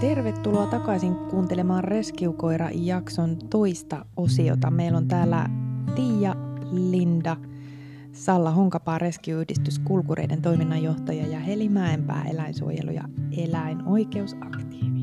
[0.00, 4.70] Tervetuloa takaisin kuuntelemaan Rescue-koira-jakson toista osiota.
[4.70, 5.46] Meillä on täällä
[5.94, 6.34] Tiia,
[6.72, 7.36] Linda,
[8.12, 15.00] Salla Honkapaa Rescue-yhdistys Kulkureiden toiminnanjohtaja ja Heli Mäenpää eläinsuojelu- ja eläinoikeusaktiivi.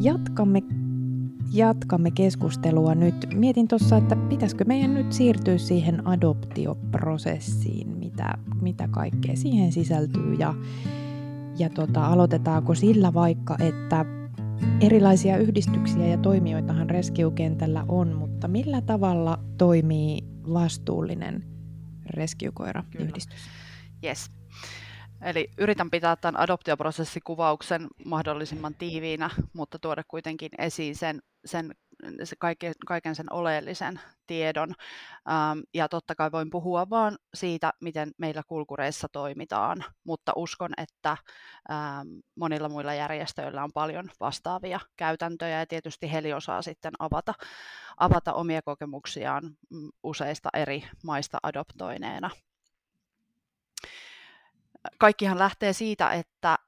[0.00, 0.62] Jatkamme,
[1.52, 3.26] jatkamme keskustelua nyt.
[3.34, 10.54] Mietin tuossa, että pitäisikö meidän nyt siirtyä siihen adoptioprosessiin, mitä, mitä kaikkea siihen sisältyy ja
[11.60, 14.04] ja tota, aloitetaanko sillä vaikka, että
[14.80, 20.18] erilaisia yhdistyksiä ja toimijoitahan Rescue-kentällä on, mutta millä tavalla toimii
[20.52, 21.44] vastuullinen
[22.06, 23.40] Rescue-koira-yhdistys?
[24.04, 24.30] Yes.
[25.22, 31.74] Eli yritän pitää tämän adoptioprosessikuvauksen mahdollisimman tiiviinä, mutta tuoda kuitenkin esiin sen, sen
[32.24, 34.74] se kaiken, kaiken sen oleellisen tiedon.
[35.30, 41.16] Ähm, ja totta kai voin puhua vaan siitä, miten meillä kulkureissa toimitaan, mutta uskon, että
[41.70, 47.34] ähm, monilla muilla järjestöillä on paljon vastaavia käytäntöjä ja tietysti Heli osaa sitten avata,
[47.96, 52.30] avata omia kokemuksiaan mm, useista eri maista adoptoineena.
[54.98, 56.58] Kaikkihan lähtee siitä, että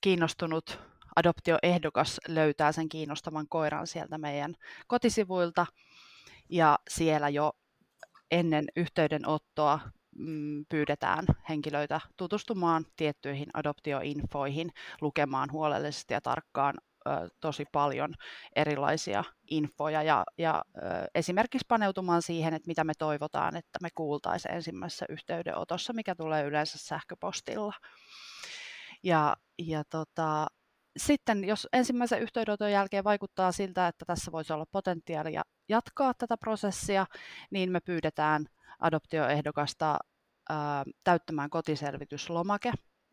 [0.00, 0.78] kiinnostunut
[1.16, 4.54] adoptioehdokas löytää sen kiinnostavan koiran sieltä meidän
[4.86, 5.66] kotisivuilta
[6.48, 7.52] ja siellä jo
[8.30, 9.80] ennen yhteydenottoa
[10.18, 16.74] mm, pyydetään henkilöitä tutustumaan tiettyihin adoptioinfoihin, lukemaan huolellisesti ja tarkkaan
[17.40, 18.14] tosi paljon
[18.56, 20.64] erilaisia infoja ja, ja
[21.14, 26.78] esimerkiksi paneutumaan siihen, että mitä me toivotaan, että me kuultaisiin ensimmäisessä yhteydenotossa, mikä tulee yleensä
[26.78, 27.74] sähköpostilla.
[29.02, 30.46] Ja, ja tota,
[30.96, 37.06] sitten jos ensimmäisen yhteydenoton jälkeen vaikuttaa siltä, että tässä voisi olla potentiaalia jatkaa tätä prosessia,
[37.50, 38.46] niin me pyydetään
[38.78, 39.98] adoptioehdokasta
[40.48, 42.72] ää, täyttämään kotiselvityslomake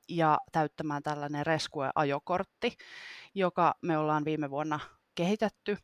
[0.10, 2.76] ja täyttämään tällainen Rescue-ajokortti,
[3.36, 4.80] joka me ollaan viime vuonna
[5.16, 5.78] kehitetty.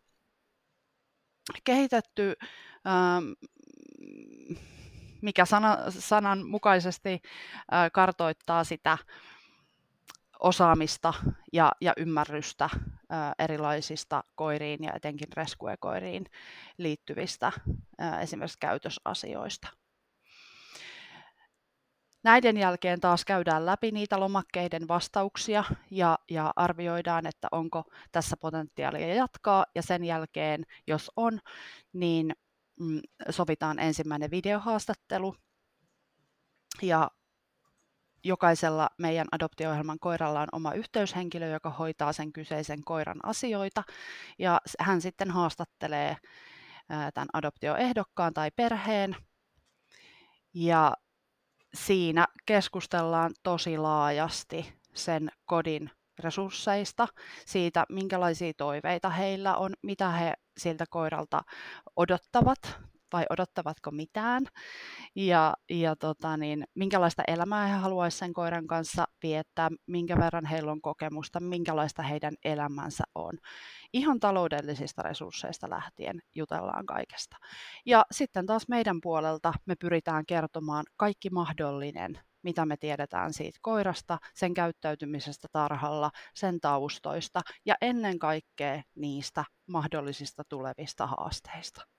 [1.64, 2.34] kehitetty
[2.86, 3.22] ää,
[5.22, 7.22] mikä sana, sanan mukaisesti
[7.94, 8.98] kartoittaa sitä
[10.40, 11.14] osaamista
[11.54, 12.70] ja, ja ymmärrystä
[13.10, 16.26] ää, erilaisista koiriin ja etenkin rescue-koiriin
[16.78, 17.52] liittyvistä
[17.98, 19.68] ää, esimerkiksi käytösasioista.
[22.24, 29.16] Näiden jälkeen taas käydään läpi niitä lomakkeiden vastauksia ja, ja arvioidaan, että onko tässä potentiaalia
[29.16, 29.66] jatkaa.
[29.76, 31.40] Ja sen jälkeen, jos on,
[31.94, 32.36] niin
[32.80, 33.00] mm,
[33.30, 35.36] sovitaan ensimmäinen videohaastattelu.
[36.82, 37.12] Ja
[38.24, 43.84] jokaisella meidän adoptio-ohjelman koiralla on oma yhteyshenkilö, joka hoitaa sen kyseisen koiran asioita.
[44.40, 46.18] Ja hän sitten haastattelee
[46.88, 49.16] tämän adoptioehdokkaan tai perheen.
[50.54, 50.94] Ja
[51.74, 57.08] siinä keskustellaan tosi laajasti sen kodin resursseista,
[57.46, 61.42] siitä minkälaisia toiveita heillä on, mitä he siltä koiralta
[61.96, 62.80] odottavat
[63.14, 64.46] vai odottavatko mitään
[65.16, 70.72] ja, ja tota niin, minkälaista elämää he haluaisivat sen koiran kanssa viettää, minkä verran heillä
[70.72, 73.34] on kokemusta, minkälaista heidän elämänsä on.
[73.94, 77.38] Ihan taloudellisista resursseista lähtien jutellaan kaikesta.
[77.86, 84.18] Ja sitten taas meidän puolelta me pyritään kertomaan kaikki mahdollinen mitä me tiedetään siitä koirasta,
[84.34, 91.97] sen käyttäytymisestä tarhalla, sen taustoista ja ennen kaikkea niistä mahdollisista tulevista haasteista.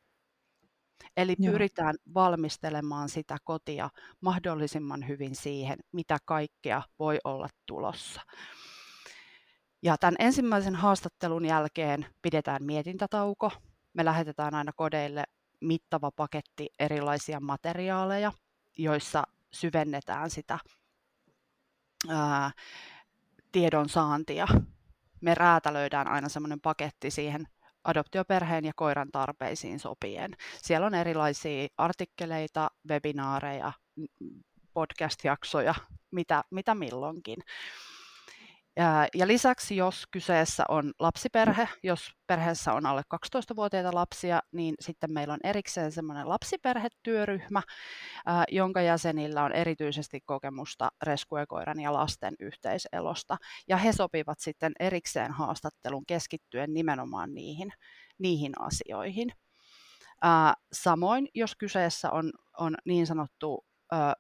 [1.16, 1.53] Eli Joo.
[1.53, 8.20] pyritään valmistelemaan sitä kotia mahdollisimman hyvin siihen, mitä kaikkea voi olla tulossa.
[9.82, 13.53] Ja tämän ensimmäisen haastattelun jälkeen pidetään mietintätauko.
[13.92, 15.25] Me lähetetään aina kodeille
[15.60, 18.32] mittava paketti erilaisia materiaaleja,
[18.78, 19.22] joissa
[19.53, 20.58] syvennetään sitä
[22.08, 22.50] ää,
[23.53, 24.47] tiedon saantia.
[25.20, 27.48] Me räätälöidään aina semmoinen paketti siihen
[27.84, 30.31] adoptioperheen ja koiran tarpeisiin sopien.
[30.62, 33.72] Siellä on erilaisia artikkeleita, webinaareja,
[34.75, 35.75] podcast-jaksoja,
[36.11, 37.38] mitä, mitä milloinkin.
[39.14, 45.34] Ja lisäksi, jos kyseessä on lapsiperhe, jos perheessä on alle 12-vuotiaita lapsia, niin sitten meillä
[45.34, 47.62] on erikseen semmoinen lapsiperhetyöryhmä,
[48.48, 53.36] jonka jäsenillä on erityisesti kokemusta reskuekoiran ja lasten yhteiselosta.
[53.69, 57.72] Ja he sopivat sitten erikseen haastattelun keskittyen nimenomaan niihin,
[58.19, 59.32] niihin asioihin.
[60.72, 63.66] Samoin, jos kyseessä on, on niin sanottu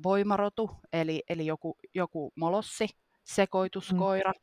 [0.02, 2.88] voimarotu, eli, eli joku, joku molossi,
[3.28, 4.40] sekoituskoira, mm.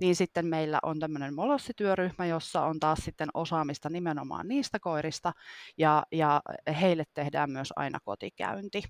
[0.00, 5.32] niin sitten meillä on tämmöinen molossityöryhmä, jossa on taas sitten osaamista nimenomaan niistä koirista,
[5.78, 6.42] ja, ja
[6.80, 8.82] heille tehdään myös aina kotikäynti,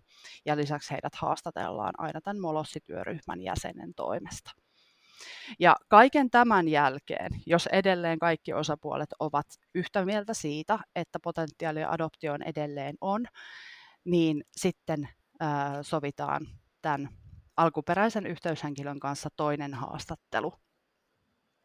[0.46, 4.50] ja lisäksi heidät haastatellaan aina tämän molossityöryhmän jäsenen toimesta.
[5.58, 12.42] Ja kaiken tämän jälkeen, jos edelleen kaikki osapuolet ovat yhtä mieltä siitä, että potentiaali adoptioon
[12.42, 13.26] edelleen on,
[14.04, 15.08] niin sitten
[15.40, 16.46] ää, sovitaan
[16.82, 17.08] tämän
[17.58, 20.54] alkuperäisen yhteyshenkilön kanssa toinen haastattelu,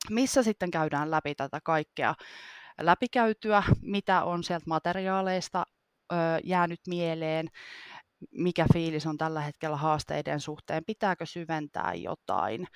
[0.09, 2.15] missä sitten käydään läpi tätä kaikkea
[2.81, 5.65] läpikäytyä, mitä on sieltä materiaaleista
[6.11, 7.47] ö, jäänyt mieleen,
[8.31, 12.67] mikä fiilis on tällä hetkellä haasteiden suhteen, pitääkö syventää jotain,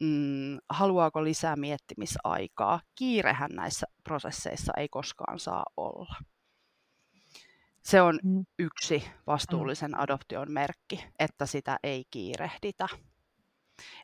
[0.00, 2.80] mm, haluaako lisää miettimisaikaa.
[2.94, 6.14] Kiirehän näissä prosesseissa ei koskaan saa olla.
[7.88, 8.44] Se on mm.
[8.58, 10.00] yksi vastuullisen mm.
[10.00, 12.88] adoption merkki, että sitä ei kiirehditä.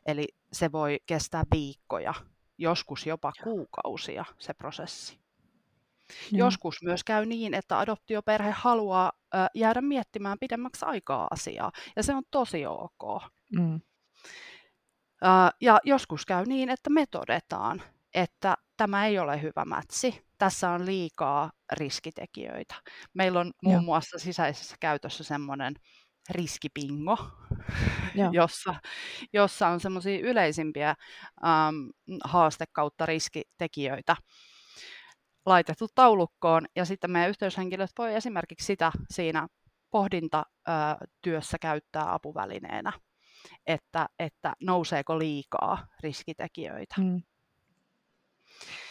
[0.05, 2.13] Eli se voi kestää viikkoja,
[2.57, 5.19] joskus jopa kuukausia se prosessi.
[6.31, 6.37] Mm.
[6.37, 9.11] Joskus myös käy niin, että adoptioperhe haluaa
[9.55, 13.23] jäädä miettimään pidemmäksi aikaa asiaa, ja se on tosi ok.
[13.55, 13.81] Mm.
[15.61, 17.81] Ja joskus käy niin, että me todetaan,
[18.13, 22.75] että tämä ei ole hyvä mätsi, tässä on liikaa riskitekijöitä.
[23.13, 23.81] Meillä on muun Joo.
[23.81, 25.73] muassa sisäisessä käytössä semmoinen
[26.29, 27.17] riskipingo,
[28.31, 28.75] jossa,
[29.33, 31.89] jossa on semmoisia yleisimpiä äm,
[32.23, 34.15] haaste kautta riskitekijöitä
[35.45, 39.47] laitettu taulukkoon, ja sitten meidän yhteyshenkilöt voi esimerkiksi sitä siinä
[39.91, 42.91] pohdintatyössä käyttää apuvälineenä,
[43.67, 46.95] että, että nouseeko liikaa riskitekijöitä.
[46.97, 47.21] Mm.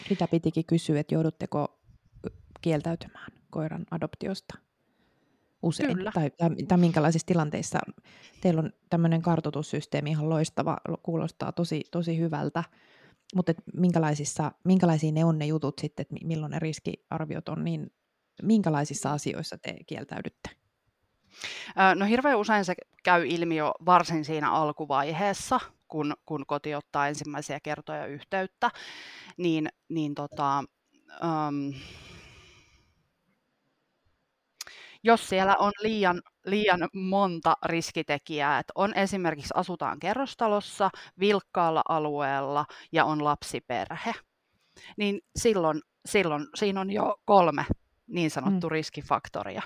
[0.09, 1.81] Sitä pitikin kysyä, että joudutteko
[2.61, 4.59] kieltäytymään koiran adoptiosta
[5.63, 5.97] usein?
[5.97, 6.13] Kyllä.
[6.15, 7.79] Tai, tai, tai minkälaisissa tilanteissa
[8.41, 12.65] teillä on tämmöinen kartoitussysteemi ihan loistava, kuulostaa tosi, tosi hyvältä,
[13.35, 17.93] mutta minkälaisissa, minkälaisia ne on ne jutut sitten, että milloin ne riskiarviot on, niin
[18.43, 20.51] minkälaisissa asioissa te kieltäydytte?
[21.95, 25.61] No hirveän usein se käy ilmi jo varsin siinä alkuvaiheessa,
[25.95, 28.71] kun, kun koti ottaa ensimmäisiä kertoja yhteyttä,
[29.37, 30.65] niin, niin tota,
[31.23, 31.75] um,
[35.03, 43.05] jos siellä on liian, liian monta riskitekijää, että on esimerkiksi asutaan kerrostalossa, vilkkaalla alueella ja
[43.05, 44.13] on lapsiperhe,
[44.97, 47.67] niin silloin, silloin siinä on jo kolme
[48.07, 48.73] niin sanottu mm.
[48.73, 49.63] riskifaktoria.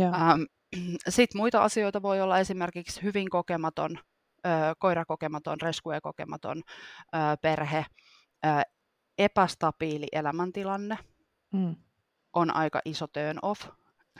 [0.00, 0.42] Ähm,
[1.08, 3.98] Sitten muita asioita voi olla esimerkiksi hyvin kokematon,
[4.78, 6.62] koirakokematon, rescue-kokematon
[7.42, 7.84] perhe,
[9.18, 10.98] epästabiili elämäntilanne
[11.52, 11.76] mm.
[12.32, 13.68] on aika iso turn off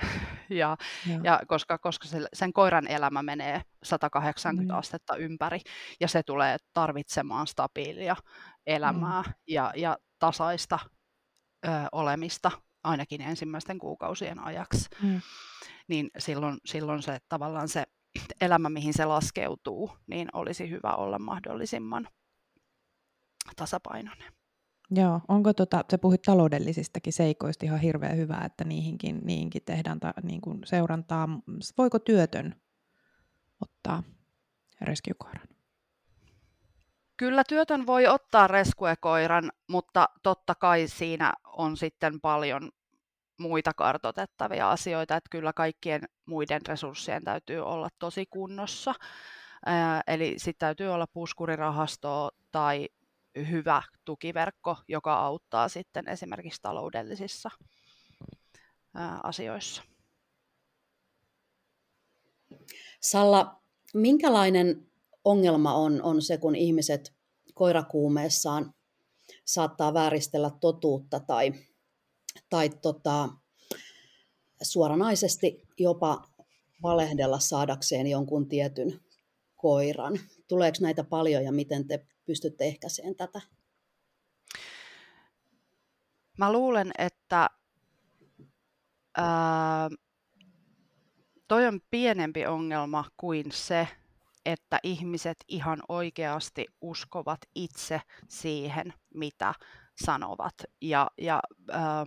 [0.50, 0.76] ja,
[1.22, 4.78] ja koska, koska se, sen koiran elämä menee 180 mm.
[4.78, 5.60] astetta ympäri
[6.00, 8.16] ja se tulee tarvitsemaan stabiilia
[8.66, 9.32] elämää mm.
[9.48, 10.78] ja, ja tasaista
[11.66, 12.50] ö, olemista
[12.84, 15.20] ainakin ensimmäisten kuukausien ajaksi, mm.
[15.88, 17.84] niin silloin, silloin se tavallaan se
[18.40, 22.08] elämä, mihin se laskeutuu, niin olisi hyvä olla mahdollisimman
[23.56, 24.32] tasapainoinen.
[24.90, 30.14] Joo, onko tota, sä puhuit taloudellisistakin seikoista ihan hirveän hyvää, että niihinkin, niihinkin tehdään ta,
[30.22, 31.28] niin kuin seurantaa.
[31.78, 32.60] Voiko työtön
[33.60, 34.02] ottaa
[34.80, 35.48] rescue-koiran?
[37.16, 42.70] Kyllä työtön voi ottaa rescue-koiran, mutta totta kai siinä on sitten paljon
[43.38, 48.94] muita kartotettavia asioita, että kyllä kaikkien muiden resurssien täytyy olla tosi kunnossa.
[50.06, 52.88] Eli sitten täytyy olla puskurirahasto tai
[53.50, 57.50] hyvä tukiverkko, joka auttaa sitten esimerkiksi taloudellisissa
[59.22, 59.82] asioissa.
[63.00, 63.62] Salla,
[63.94, 64.86] minkälainen
[65.24, 67.14] ongelma on, on se, kun ihmiset
[67.54, 68.74] koirakuumeessaan
[69.44, 71.52] saattaa vääristellä totuutta tai,
[72.52, 73.28] tai tota,
[74.62, 76.28] suoranaisesti jopa
[76.82, 79.00] valehdella saadakseen jonkun tietyn
[79.56, 80.20] koiran.
[80.48, 83.40] Tuleeko näitä paljon ja miten te pystytte ehkäiseen tätä?
[86.38, 87.50] Mä luulen, että
[89.16, 89.90] ää,
[91.48, 93.88] toi on pienempi ongelma kuin se,
[94.46, 99.54] että ihmiset ihan oikeasti uskovat itse siihen, mitä
[100.04, 100.54] sanovat.
[100.80, 101.40] Ja, ja
[101.70, 102.06] ää,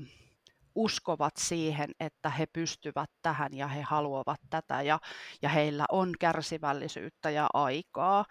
[0.76, 5.00] uskovat siihen, että he pystyvät tähän ja he haluavat tätä ja,
[5.42, 8.26] ja heillä on kärsivällisyyttä ja aikaa.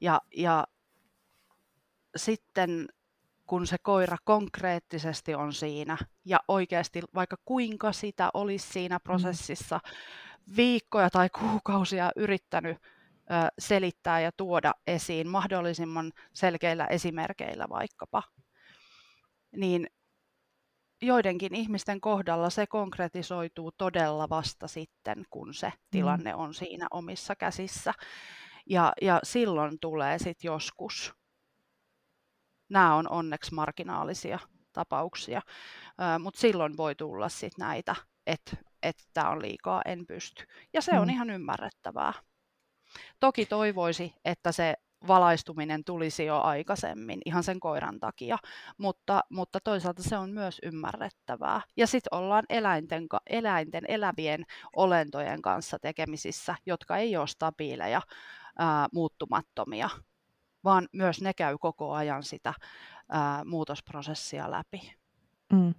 [0.00, 0.66] Ja, ja
[2.16, 2.88] sitten
[3.46, 9.02] kun se koira konkreettisesti on siinä ja oikeasti vaikka kuinka sitä olisi siinä mm.
[9.02, 9.80] prosessissa
[10.56, 18.22] viikkoja tai kuukausia yrittänyt ö, selittää ja tuoda esiin mahdollisimman selkeillä esimerkeillä vaikkapa,
[19.56, 19.86] niin
[21.02, 25.72] joidenkin ihmisten kohdalla se konkretisoituu todella vasta sitten, kun se mm.
[25.90, 27.94] tilanne on siinä omissa käsissä.
[28.66, 31.14] Ja, ja silloin tulee sitten joskus
[32.70, 34.38] Nämä on onneksi marginaalisia
[34.72, 35.42] tapauksia,
[36.18, 40.44] mutta silloin voi tulla sit näitä, että että tämä on liikaa, en pysty.
[40.72, 40.98] Ja se mm.
[40.98, 42.12] on ihan ymmärrettävää.
[43.20, 44.74] Toki toivoisi, että se
[45.08, 48.38] valaistuminen tulisi jo aikaisemmin ihan sen koiran takia,
[48.78, 51.60] mutta, mutta toisaalta se on myös ymmärrettävää.
[51.76, 54.44] Ja sitten ollaan eläinten, eläinten, elävien
[54.76, 58.02] olentojen kanssa tekemisissä, jotka ei ole stabiileja,
[58.58, 59.90] ää, muuttumattomia,
[60.64, 62.54] vaan myös ne käy koko ajan sitä
[63.08, 64.94] ää, muutosprosessia läpi.
[65.52, 65.74] Mm.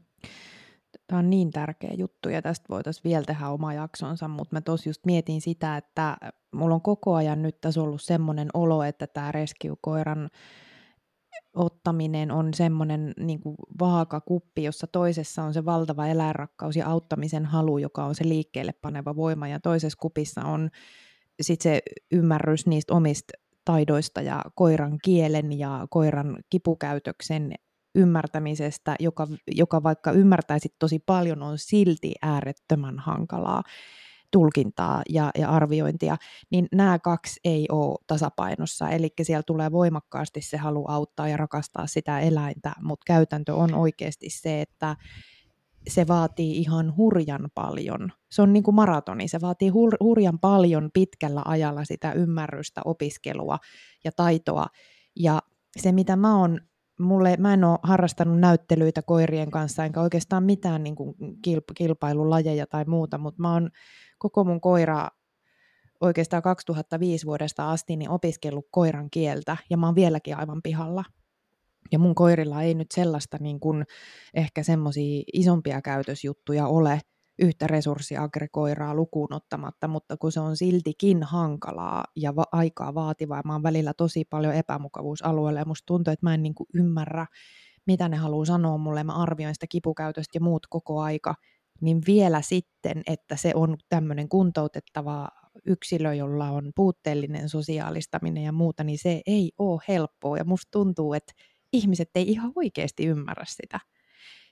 [1.12, 4.89] Tämä on niin tärkeä juttu ja tästä voitaisiin vielä tehdä oma jaksonsa, mutta mä tosiaan
[4.89, 6.18] just mietin sitä, että
[6.51, 10.30] mulla on koko ajan nyt tässä ollut semmoinen olo, että tämä rescue-koiran
[11.56, 13.41] ottaminen on semmoinen niin
[13.80, 19.15] vaakakuppi, jossa toisessa on se valtava eläinrakkaus ja auttamisen halu, joka on se liikkeelle paneva
[19.15, 20.70] voima, ja toisessa kupissa on
[21.41, 23.34] sit se ymmärrys niistä omista
[23.65, 27.53] taidoista ja koiran kielen ja koiran kipukäytöksen
[27.95, 33.63] ymmärtämisestä, joka, joka vaikka ymmärtäisit tosi paljon, on silti äärettömän hankalaa
[34.31, 36.17] tulkintaa ja, ja arviointia,
[36.51, 38.89] niin nämä kaksi ei ole tasapainossa.
[38.89, 44.29] Eli siellä tulee voimakkaasti se halu auttaa ja rakastaa sitä eläintä, mutta käytäntö on oikeasti
[44.29, 44.95] se, että
[45.89, 48.12] se vaatii ihan hurjan paljon.
[48.31, 53.57] Se on niin kuin maratoni, se vaatii hur, hurjan paljon pitkällä ajalla sitä ymmärrystä, opiskelua
[54.03, 54.67] ja taitoa.
[55.15, 55.41] Ja
[55.77, 56.60] se, mitä mä oon
[57.01, 62.67] mulle, mä en ole harrastanut näyttelyitä koirien kanssa, enkä oikeastaan mitään niin kuin kilp- kilpailulajeja
[62.67, 63.70] tai muuta, mutta mä oon
[64.17, 65.08] koko mun koira
[66.01, 71.03] oikeastaan 2005 vuodesta asti niin opiskellut koiran kieltä, ja mä oon vieläkin aivan pihalla.
[71.91, 73.86] Ja mun koirilla ei nyt sellaista niin kuin,
[74.34, 77.00] ehkä semmoisia isompia käytösjuttuja ole,
[77.39, 83.53] yhtä resurssiagregoiraa lukuun ottamatta, mutta kun se on siltikin hankalaa ja va- aikaa vaativaa, mä
[83.53, 87.25] oon välillä tosi paljon epämukavuusalueella ja musta tuntuu, että mä en niin kuin ymmärrä,
[87.88, 91.35] mitä ne haluaa sanoa mulle, mä arvioin sitä kipukäytöstä ja muut koko aika,
[91.81, 95.27] niin vielä sitten, että se on tämmöinen kuntoutettava
[95.65, 100.38] yksilö, jolla on puutteellinen sosiaalistaminen ja muuta, niin se ei ole helppoa.
[100.38, 101.33] Ja musta tuntuu, että
[101.73, 103.79] ihmiset ei ihan oikeasti ymmärrä sitä.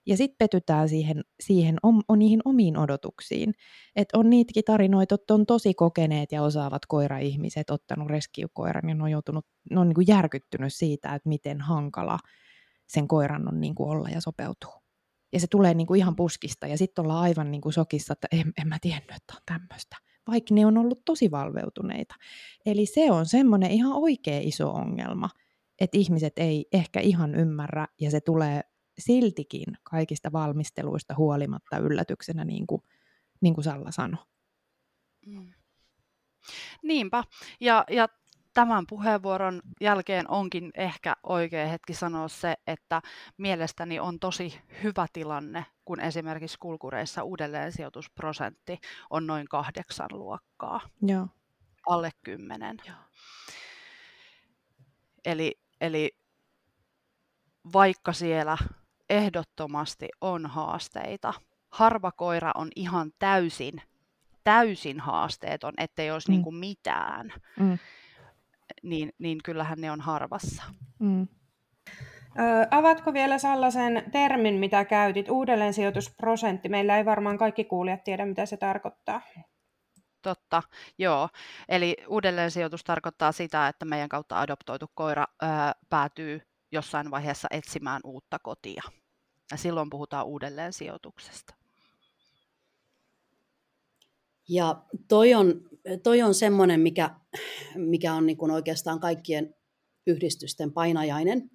[0.05, 3.53] Ja sitten petytään siihen, siihen on, on niihin omiin odotuksiin.
[3.95, 9.03] Että on niitäkin tarinoita, että on tosi kokeneet ja osaavat koira-ihmiset ottanut reskiukoiran ja ne
[9.03, 12.19] on, joutunut, ne on niin kuin järkyttynyt siitä, että miten hankala
[12.87, 14.81] sen koiran on niin kuin olla ja sopeutua.
[15.33, 18.27] Ja se tulee niin kuin ihan puskista ja sitten ollaan aivan niin kuin sokissa, että
[18.31, 19.97] en, en mä tiennyt, että on tämmöistä.
[20.27, 22.15] Vaikka ne on ollut tosi valveutuneita.
[22.65, 25.29] Eli se on semmoinen ihan oikea iso ongelma,
[25.81, 28.61] että ihmiset ei ehkä ihan ymmärrä ja se tulee
[28.99, 32.81] siltikin kaikista valmisteluista huolimatta yllätyksenä, niin kuin,
[33.41, 34.25] niin kuin Salla sanoi.
[35.25, 35.53] Mm.
[36.83, 37.23] Niinpä.
[37.59, 38.07] Ja, ja
[38.53, 43.01] tämän puheenvuoron jälkeen onkin ehkä oikea hetki sanoa se, että
[43.37, 48.79] mielestäni on tosi hyvä tilanne, kun esimerkiksi kulkureissa uudelleen sijoitusprosentti
[49.09, 50.81] on noin kahdeksan luokkaa.
[51.01, 51.27] Joo.
[51.87, 52.77] Alle kymmenen.
[52.87, 52.97] Joo.
[55.25, 56.17] Eli, eli
[57.73, 58.57] vaikka siellä
[59.09, 61.33] ehdottomasti on haasteita.
[61.71, 63.81] Harva koira on ihan täysin,
[64.43, 66.31] täysin haasteeton, ettei olisi mm.
[66.31, 67.33] niin kuin mitään.
[67.59, 67.77] Mm.
[68.83, 70.63] Niin, niin kyllähän ne on harvassa.
[70.99, 71.27] Mm.
[72.39, 76.69] Ö, avatko vielä sellaisen termin, mitä käytit, uudelleensijoitusprosentti?
[76.69, 79.21] Meillä ei varmaan kaikki kuulijat tiedä, mitä se tarkoittaa.
[80.21, 80.63] Totta,
[80.97, 81.29] joo.
[81.69, 85.45] Eli uudelleensijoitus tarkoittaa sitä, että meidän kautta adoptoitu koira ö,
[85.89, 88.81] päätyy jossain vaiheessa etsimään uutta kotia.
[89.51, 91.53] Ja silloin puhutaan uudelleen sijoituksesta.
[94.49, 95.61] Ja toi on,
[96.03, 97.09] toi on semmoinen, mikä,
[97.75, 99.55] mikä on niin oikeastaan kaikkien
[100.07, 101.51] yhdistysten painajainen,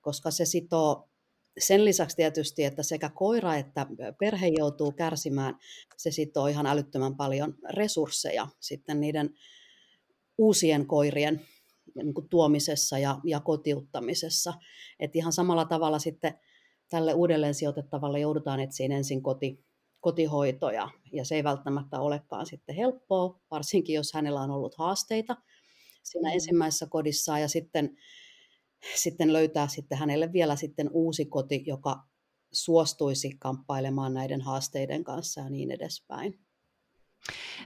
[0.00, 1.08] koska se sitoo
[1.58, 3.86] sen lisäksi tietysti, että sekä koira että
[4.20, 5.58] perhe joutuu kärsimään,
[5.96, 9.34] se sitoo ihan älyttömän paljon resursseja sitten niiden
[10.38, 11.46] uusien koirien
[12.04, 14.54] niin kuin tuomisessa ja, ja kotiuttamisessa.
[15.00, 16.38] Et ihan samalla tavalla sitten
[16.88, 19.64] tälle uudelleen sijoitettavalle joudutaan etsiin ensin koti,
[20.00, 25.36] kotihoitoja, ja se ei välttämättä olekaan sitten helppoa, varsinkin jos hänellä on ollut haasteita
[26.02, 26.34] siinä mm.
[26.34, 27.96] ensimmäisessä kodissa, ja sitten,
[28.94, 32.02] sitten löytää sitten hänelle vielä sitten uusi koti, joka
[32.52, 36.47] suostuisi kamppailemaan näiden haasteiden kanssa ja niin edespäin.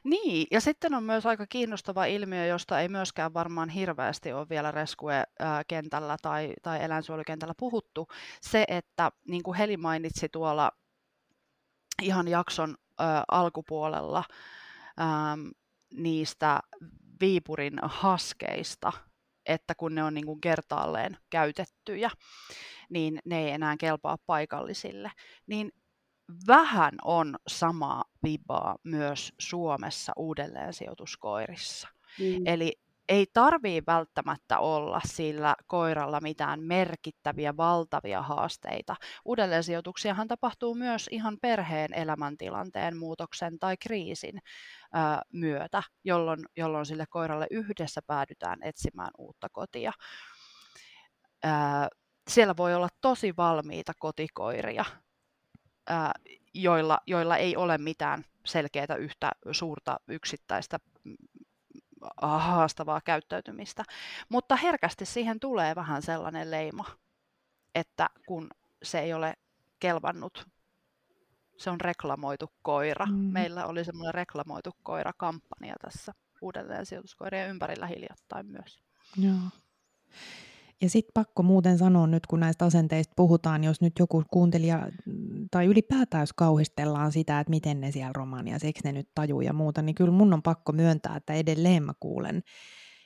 [0.04, 4.70] Niin, ja sitten on myös aika kiinnostava ilmiö, josta ei myöskään varmaan hirveästi ole vielä
[4.70, 8.08] Rescue-kentällä tai, tai eläinsuojelukentällä puhuttu.
[8.40, 10.72] Se, että niin kuin Heli mainitsi tuolla
[12.02, 15.02] ihan jakson ö, alkupuolella ö,
[15.94, 16.60] niistä
[17.20, 18.92] Viipurin haskeista,
[19.46, 22.10] että kun ne on niin kuin kertaalleen käytettyjä,
[22.90, 25.10] niin ne ei enää kelpaa paikallisille.
[25.46, 25.72] Niin
[26.46, 31.88] vähän on samaa vibaa myös Suomessa uudelleen sijoituskoirissa.
[32.18, 32.46] Mm.
[32.46, 32.72] Eli
[33.08, 38.96] ei tarvii välttämättä olla sillä koiralla mitään merkittäviä, valtavia haasteita.
[39.24, 44.98] Uudelleensijoituksiahan tapahtuu myös ihan perheen elämäntilanteen muutoksen tai kriisin ö,
[45.32, 49.92] myötä, jolloin, jolloin sille koiralle yhdessä päädytään etsimään uutta kotia.
[51.44, 51.48] Ö,
[52.30, 54.84] siellä voi olla tosi valmiita kotikoiria,
[56.54, 60.78] joilla, joilla ei ole mitään selkeää yhtä suurta yksittäistä
[62.22, 63.84] haastavaa käyttäytymistä.
[64.28, 66.84] Mutta herkästi siihen tulee vähän sellainen leima,
[67.74, 68.48] että kun
[68.82, 69.34] se ei ole
[69.80, 70.46] kelvannut,
[71.58, 73.06] se on reklamoitu koira.
[73.06, 73.14] Mm.
[73.14, 78.78] Meillä oli semmoinen reklamoitu koira-kampanja tässä uudelleen sijoituskoirien ympärillä hiljattain myös.
[79.16, 79.34] Joo.
[80.82, 85.48] Ja sitten pakko muuten sanoa nyt, kun näistä asenteista puhutaan, jos nyt joku kuuntelija, mm,
[85.50, 89.52] tai ylipäätään jos kauhistellaan sitä, että miten ne siellä Romaniassa, eikö ne nyt taju ja
[89.52, 92.42] muuta, niin kyllä mun on pakko myöntää, että edelleen mä kuulen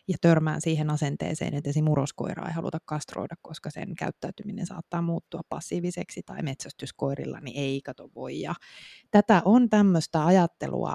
[0.08, 5.40] ja törmään siihen asenteeseen, että esimerkiksi muroskoiraa ei haluta kastroida, koska sen käyttäytyminen saattaa muuttua
[5.48, 8.40] passiiviseksi tai metsästyskoirilla, niin ei kato voi.
[8.40, 8.54] Ja
[9.10, 10.94] tätä on tämmöistä ajattelua,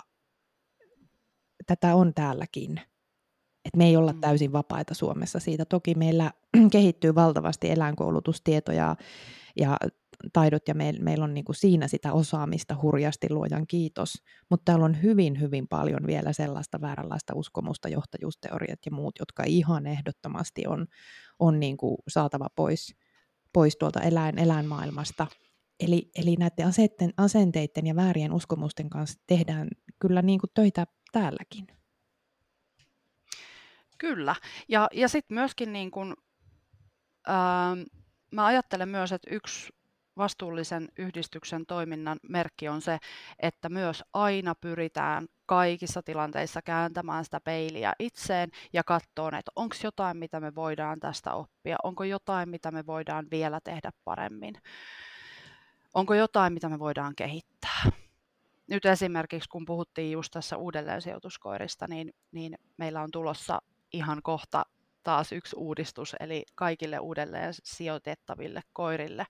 [1.68, 2.82] tätä on täälläkin
[3.66, 4.22] että me ei olla mm.
[4.22, 5.66] täysin vapaita Suomessa siitä.
[5.66, 6.32] Toki meillä
[6.72, 8.96] kehittyy valtavasti eläinkoulutustietoja
[9.56, 9.78] ja
[10.34, 14.14] taidot ja meillä meil on niinku siinä sitä osaamista hurjasti luojan kiitos,
[14.50, 19.88] mutta täällä on hyvin, hyvin paljon vielä sellaista vääränlaista uskomusta, johtajuusteoriat ja muut, jotka ihan
[19.88, 20.88] ehdottomasti on,
[21.40, 22.96] on niinku saatava pois,
[23.54, 25.28] pois tuolta eläin, eläinmaailmasta.
[25.80, 29.68] Eli, eli näiden aseiden, asenteiden ja väärien uskomusten kanssa tehdään
[30.00, 31.81] kyllä niinku töitä täälläkin.
[34.02, 34.36] Kyllä.
[34.68, 36.16] Ja, ja sitten myöskin niin kun,
[37.28, 37.76] ää,
[38.32, 39.74] mä ajattelen myös, että yksi
[40.18, 43.00] vastuullisen yhdistyksen toiminnan merkki on se,
[43.40, 50.18] että myös aina pyritään kaikissa tilanteissa kääntämään sitä peiliä itseen ja katsoa, että onko jotain,
[50.18, 54.54] mitä me voidaan tästä oppia, onko jotain, mitä me voidaan vielä tehdä paremmin,
[55.94, 57.84] onko jotain, mitä me voidaan kehittää.
[58.68, 63.62] Nyt esimerkiksi, kun puhuttiin just tässä uudelleensijoituskoirista, niin, niin meillä on tulossa
[63.94, 64.66] ihan kohta
[65.04, 69.26] taas yksi uudistus, eli kaikille uudelleen sijoitettaville koirille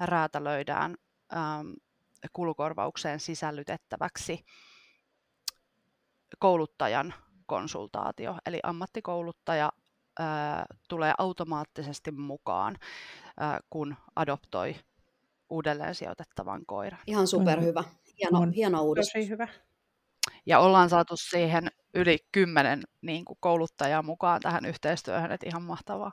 [0.00, 0.96] räätälöidään
[1.36, 1.70] ähm,
[2.32, 4.44] kulukorvaukseen sisällytettäväksi
[6.38, 7.14] kouluttajan
[7.46, 9.72] konsultaatio, eli ammattikouluttaja
[10.88, 12.76] tulee automaattisesti mukaan,
[13.70, 14.74] kun adoptoi
[15.50, 17.00] uudelleen sijoitettavan koiran.
[17.06, 17.84] Ihan superhyvä.
[18.18, 18.52] Hieno, on.
[18.52, 19.12] hieno uudistus.
[19.12, 19.48] Tosi hyvä.
[20.46, 26.12] Ja ollaan saatu siihen yli kymmenen niin kuin kouluttajaa mukaan tähän yhteistyöhön, että ihan mahtavaa.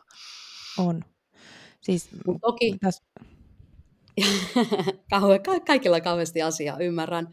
[0.78, 1.04] On.
[1.82, 2.10] Siis,
[2.42, 3.02] toki, täs...
[5.46, 7.28] Ka- kaikilla kauheasti asiaa, ymmärrän.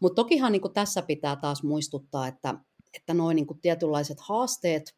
[0.00, 2.54] Mutta tokihan niin tässä pitää taas muistuttaa, että,
[2.94, 4.96] että noin niin tietynlaiset haasteet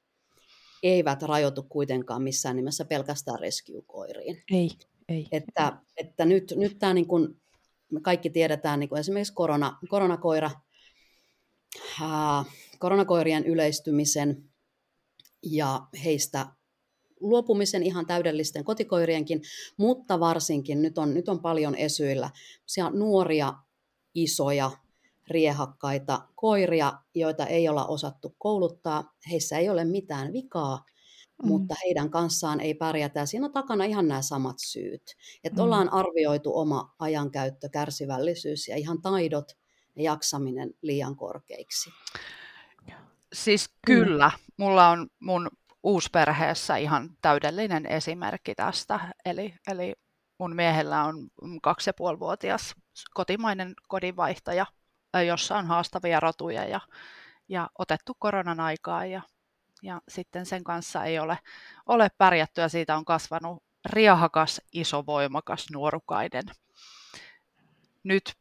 [0.83, 4.43] eivät rajoitu kuitenkaan missään nimessä pelkästään rescue-koiriin.
[4.53, 4.71] Ei,
[5.09, 5.29] ei.
[5.33, 7.41] Että, että nyt, nyt tämä niin kuin,
[7.93, 10.51] me kaikki tiedetään, niin kuin esimerkiksi korona, koronakoira–
[12.79, 14.45] koronakoirien yleistymisen
[15.43, 16.47] ja heistä
[17.21, 19.43] luopumisen ihan täydellisten kotikoirienkin,
[19.77, 22.31] mutta varsinkin nyt on, nyt on paljon esyillä
[22.93, 23.55] nuoria,
[24.15, 24.71] isoja,
[25.31, 29.15] riehakkaita koiria, joita ei olla osattu kouluttaa.
[29.31, 30.85] Heissä ei ole mitään vikaa,
[31.43, 31.49] mm.
[31.49, 33.27] mutta heidän kanssaan ei pärjätä.
[33.27, 35.03] Siinä on takana ihan nämä samat syyt.
[35.45, 35.65] Että mm.
[35.65, 39.58] ollaan arvioitu oma ajankäyttö, kärsivällisyys ja ihan taidot
[39.99, 41.91] ja jaksaminen liian korkeiksi.
[43.33, 45.51] Siis kyllä, mulla on mun
[45.83, 49.01] uusperheessä ihan täydellinen esimerkki tästä.
[49.25, 49.95] Eli, eli
[50.39, 51.29] mun miehellä on
[51.63, 52.75] kaksi ja puolivuotias
[53.15, 54.67] kotimainen kodinvaihtaja,
[55.27, 56.81] jossa on haastavia rotuja ja,
[57.49, 59.23] ja otettu koronan aikaa ja,
[59.83, 61.39] ja sitten sen kanssa ei ole,
[61.87, 66.45] ole pärjätty ja siitä on kasvanut riahakas, iso, voimakas, nuorukainen.
[68.03, 68.35] Nyt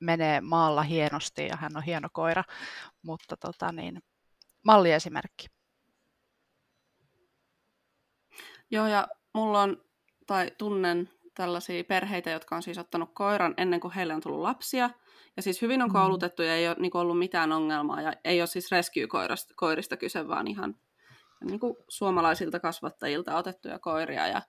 [0.00, 2.44] menee maalla hienosti ja hän on hieno koira,
[3.02, 4.02] mutta tota niin,
[4.62, 5.46] malliesimerkki.
[8.70, 9.84] Joo, ja mulla on,
[10.26, 14.90] tai tunnen tällaisia perheitä, jotka on siis ottanut koiran ennen kuin heille on tullut lapsia.
[15.36, 15.92] Ja siis hyvin on mm.
[15.92, 18.00] koulutettu ja ei ole niin ollut mitään ongelmaa.
[18.00, 20.76] Ja ei ole siis rescue-koirista kyse, vaan ihan
[21.44, 24.28] niin kuin suomalaisilta kasvattajilta otettuja koiria.
[24.28, 24.42] Ja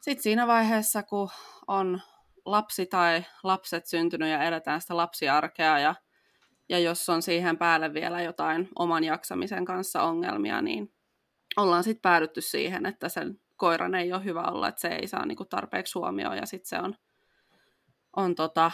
[0.00, 1.30] sitten siinä vaiheessa, kun
[1.66, 2.00] on
[2.44, 5.94] lapsi tai lapset syntynyt ja eletään sitä lapsiarkea ja,
[6.68, 10.92] ja jos on siihen päälle vielä jotain oman jaksamisen kanssa ongelmia, niin
[11.56, 15.26] ollaan sitten päädytty siihen, että sen koiran ei ole hyvä olla, että se ei saa
[15.26, 16.94] niinku tarpeeksi huomioon ja sitten se on,
[18.16, 18.70] on tota,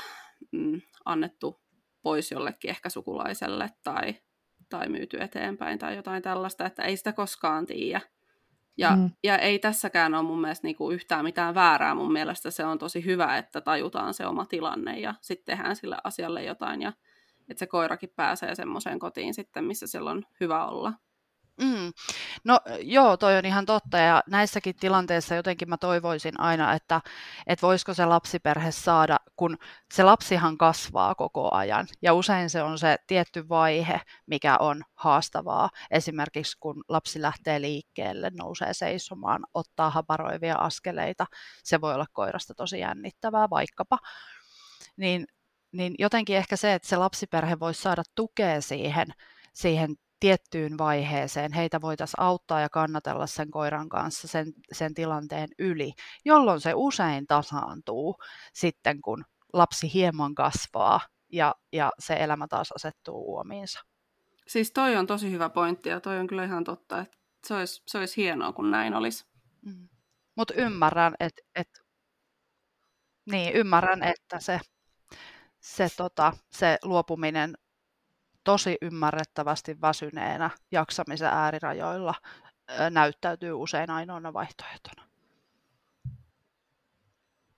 [0.52, 1.61] mm, annettu
[2.02, 4.14] pois jollekin ehkä sukulaiselle tai,
[4.68, 8.00] tai myyty eteenpäin tai jotain tällaista, että ei sitä koskaan tiedä.
[8.79, 9.11] Ja, mm.
[9.25, 11.95] ja ei tässäkään ole mun mielestä niinku yhtään mitään väärää.
[11.95, 15.97] Mun mielestä se on tosi hyvä, että tajutaan se oma tilanne ja sitten tehdään sille
[16.05, 16.93] asialle jotain ja
[17.49, 20.93] että se koirakin pääsee semmoiseen kotiin sitten, missä sillä on hyvä olla.
[21.61, 21.92] Mm.
[22.45, 27.01] No joo, toi on ihan totta ja näissäkin tilanteissa jotenkin mä toivoisin aina, että,
[27.47, 29.59] että voisiko se lapsiperhe saada, kun
[29.95, 35.71] se lapsihan kasvaa koko ajan ja usein se on se tietty vaihe, mikä on haastavaa.
[35.90, 41.27] Esimerkiksi kun lapsi lähtee liikkeelle, nousee seisomaan, ottaa haparoivia askeleita,
[41.62, 43.99] se voi olla koirasta tosi jännittävää vaikkapa.
[44.97, 45.27] Niin,
[45.73, 49.07] niin jotenkin ehkä se, että se lapsiperhe voisi saada tukea siihen,
[49.53, 55.92] siihen tiettyyn vaiheeseen heitä voitaisiin auttaa ja kannatella sen koiran kanssa sen, sen tilanteen yli,
[56.24, 58.16] jolloin se usein tasaantuu
[58.52, 61.00] sitten, kun lapsi hieman kasvaa
[61.33, 63.81] ja, ja se elämä taas asettuu uomiinsa.
[64.46, 67.83] Siis toi on tosi hyvä pointti ja toi on kyllä ihan totta, että se olisi,
[67.87, 69.24] se olisi hienoa, kun näin olisi.
[69.62, 69.88] Mm.
[70.37, 71.68] Mutta ymmärrän, että et,
[73.31, 74.61] niin, ymmärrän, että se,
[75.61, 77.55] se, tota, se luopuminen
[78.47, 82.15] tosi ymmärrettävästi väsyneenä jaksamisen äärirajoilla
[82.91, 85.03] näyttäytyy usein ainoana vaihtoehtona.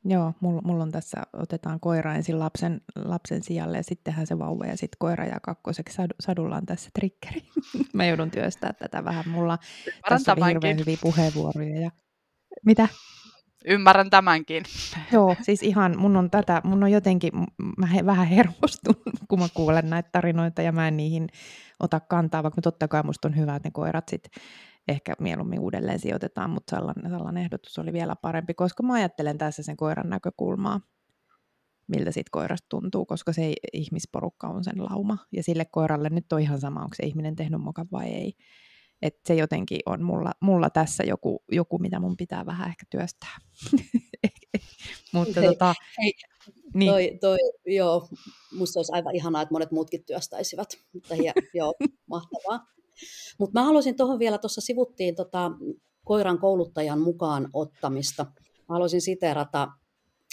[0.04, 4.66] Joo, mulla, mulla on tässä, otetaan koira ensin lapsen, lapsen sijalle ja sittenhän se vauva
[4.66, 7.42] ja sitten koira ja kakkoseksi sadu, sadulla on tässä triggeri.
[7.94, 9.28] Mä joudun työstää tätä vähän.
[9.28, 9.58] Mulla
[10.08, 11.80] tässä oli hirveän hyviä puheenvuoroja.
[11.80, 11.90] Ja...
[12.66, 12.88] Mitä?
[13.64, 14.62] Ymmärrän tämänkin.
[15.12, 17.32] Joo, siis ihan mun on tätä, mun on jotenkin,
[17.76, 18.96] mä he, vähän hermostun,
[19.28, 21.28] kun mä kuulen näitä tarinoita ja mä en niihin
[21.80, 24.28] ota kantaa, vaikka totta kai musta on hyvä, että ne koirat sit
[24.88, 29.62] ehkä mieluummin uudelleen sijoitetaan, mutta sellainen, sellainen ehdotus oli vielä parempi, koska mä ajattelen tässä
[29.62, 30.80] sen koiran näkökulmaa,
[31.88, 36.40] miltä siitä koirasta tuntuu, koska se ihmisporukka on sen lauma, ja sille koiralle nyt on
[36.40, 38.32] ihan sama, onko se ihminen tehnyt mokan vai ei.
[39.02, 43.38] Että se jotenkin on mulla, mulla tässä joku, joku, mitä mun pitää vähän ehkä työstää.
[45.12, 46.12] Mutta hei, tota, hei,
[46.74, 46.90] niin.
[46.90, 48.08] toi, toi, joo,
[48.58, 50.68] musta olisi aivan ihanaa, että monet muutkin työstäisivät.
[50.92, 51.74] Mutta hie, joo,
[52.06, 52.66] mahtavaa.
[53.38, 55.50] Mutta mä haluaisin tuohon vielä, tuossa sivuttiin tota,
[56.04, 58.24] koiran kouluttajan mukaan ottamista.
[58.68, 59.68] Mä haluaisin siteerata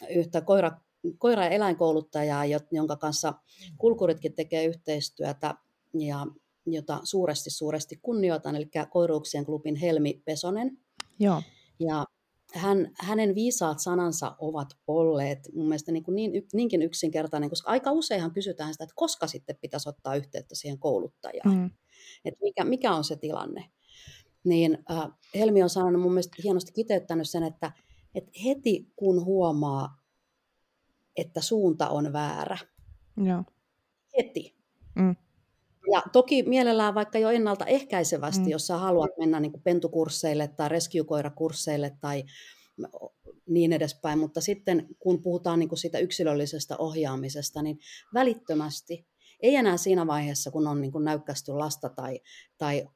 [0.10, 0.72] yhtä koira,
[1.18, 3.34] koira- ja eläinkouluttajaa, jonka kanssa
[3.78, 5.56] kulkuritkin tekee yhteistyötä.
[5.94, 6.26] Ja
[6.66, 10.78] jota suuresti suuresti kunnioitan, eli Koiruuksien klubin Helmi Pesonen.
[11.20, 11.42] Joo.
[11.80, 12.06] Ja
[12.54, 17.92] hän, hänen viisaat sanansa ovat olleet mun mielestä niin, kuin niin, niinkin yksinkertainen, koska aika
[17.92, 21.56] useinhan kysytään sitä, että koska sitten pitäisi ottaa yhteyttä siihen kouluttajaan.
[21.56, 21.72] Mm.
[22.26, 23.70] Että mikä, mikä on se tilanne.
[24.44, 27.72] Niin äh, Helmi on sanonut mun mielestä hienosti kiteyttänyt sen, että,
[28.16, 30.02] että heti kun huomaa,
[31.16, 32.58] että suunta on väärä,
[33.18, 33.44] Joo.
[34.18, 34.56] heti,
[34.96, 35.16] mm.
[35.92, 38.50] Ja toki mielellään vaikka jo ennaltaehkäisevästi, mm.
[38.50, 42.24] jos sä haluat mennä niin pentukursseille tai rescue-koirakursseille tai
[43.48, 47.80] niin edespäin, mutta sitten kun puhutaan niin kuin siitä yksilöllisestä ohjaamisesta, niin
[48.14, 49.08] välittömästi,
[49.40, 52.20] ei enää siinä vaiheessa, kun on niin kuin näykkästy lasta tai,
[52.58, 52.88] tai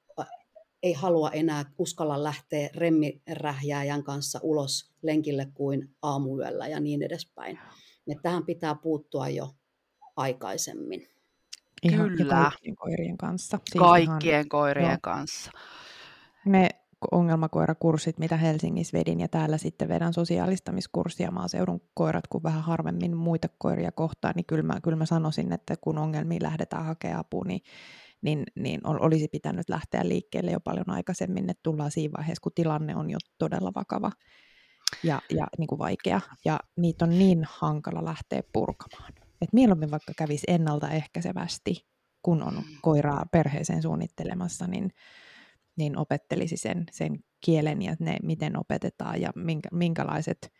[0.83, 7.59] ei halua enää uskalla lähteä remmirähjääjän kanssa ulos lenkille kuin aamuyöllä ja niin edespäin.
[8.07, 9.49] Ja tähän pitää puuttua jo
[10.15, 11.07] aikaisemmin.
[11.83, 12.35] Ihan, Kyllä.
[12.35, 13.59] Ja kaikkien koirien kanssa.
[13.65, 14.97] Siis kaikkien ihan, koirien joo.
[15.01, 15.51] kanssa.
[16.45, 16.69] Ne
[17.11, 23.47] ongelmakoirakurssit, mitä Helsingissä vedin, ja täällä sitten vedän sosiaalistamiskurssia maaseudun koirat, kun vähän harvemmin muita
[23.57, 27.61] koiria kohtaan, niin kyllä mä, kyllä mä sanoisin, että kun ongelmiin lähdetään hakemaan apua, niin,
[28.21, 32.95] niin, niin olisi pitänyt lähteä liikkeelle jo paljon aikaisemmin, että tullaan siinä vaiheessa, kun tilanne
[32.95, 34.11] on jo todella vakava
[35.03, 39.13] ja, ja niin kuin vaikea, ja niitä on niin hankala lähteä purkamaan.
[39.41, 41.85] Et mieluummin vaikka kävisi ennaltaehkäisevästi,
[42.21, 42.63] kun on mm.
[42.81, 44.91] koiraa perheeseen suunnittelemassa, niin,
[45.77, 50.51] niin opettelisi sen, sen kielen ja ne, miten opetetaan ja minkä, minkälaiset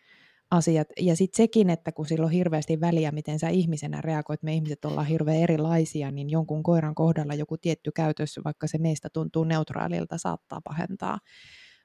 [0.52, 0.88] asiat.
[1.00, 4.86] Ja sitten sekin, että kun sillä on hirveästi väliä, miten sä ihmisenä reagoit, me ihmiset
[4.86, 10.18] ollaan hirveän erilaisia, niin jonkun koiran kohdalla joku tietty käytös, vaikka se meistä tuntuu neutraalilta,
[10.18, 11.20] saattaa pahentaa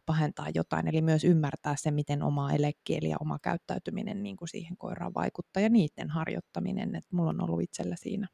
[0.06, 4.76] pahentaa jotain, eli myös ymmärtää se, miten oma elekieli ja oma käyttäytyminen niin kuin siihen
[4.76, 8.28] koiraan vaikuttaa ja niiden harjoittaminen, että mulla on ollut itsellä siinä,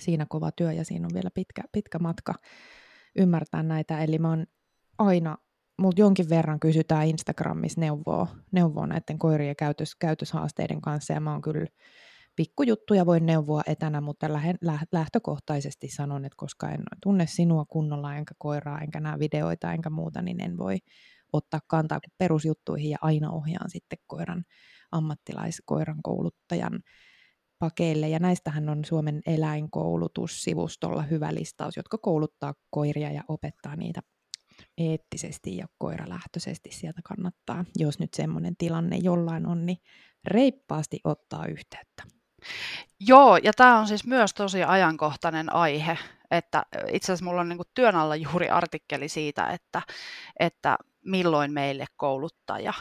[0.00, 2.34] siinä kova työ ja siinä on vielä pitkä, pitkä matka
[3.16, 4.46] ymmärtää näitä, eli mä oon
[4.98, 5.36] aina,
[5.78, 11.42] multa jonkin verran kysytään Instagramissa neuvoa, neuvoa näiden koirien käytös, käytöshaasteiden kanssa ja mä oon
[11.42, 11.66] kyllä
[12.36, 14.26] pikkujuttuja voi neuvoa etänä, mutta
[14.92, 20.22] lähtökohtaisesti sanon, että koska en tunne sinua kunnolla, enkä koiraa, enkä näe videoita, enkä muuta,
[20.22, 20.78] niin en voi
[21.32, 24.44] ottaa kantaa perusjuttuihin ja aina ohjaan sitten koiran
[24.92, 26.80] ammattilaiskoiran kouluttajan
[27.58, 28.08] pakeille.
[28.08, 34.00] Ja näistähän on Suomen eläinkoulutussivustolla hyvä listaus, jotka kouluttaa koiria ja opettaa niitä
[34.78, 39.78] eettisesti ja koiralähtöisesti sieltä kannattaa, jos nyt semmoinen tilanne jollain on, niin
[40.24, 42.02] reippaasti ottaa yhteyttä.
[43.00, 45.98] Joo, ja tämä on siis myös tosi ajankohtainen aihe,
[46.30, 49.82] että itse asiassa mulla on niin työn alla juuri artikkeli siitä, että,
[50.40, 52.72] että milloin meille kouluttaja,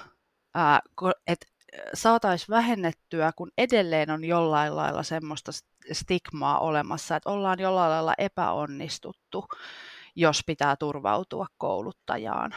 [1.28, 1.45] että
[1.93, 5.52] saataisiin vähennettyä, kun edelleen on jollain lailla semmoista
[5.91, 9.45] stigmaa olemassa, että ollaan jollain lailla epäonnistuttu,
[10.15, 12.56] jos pitää turvautua kouluttajaan.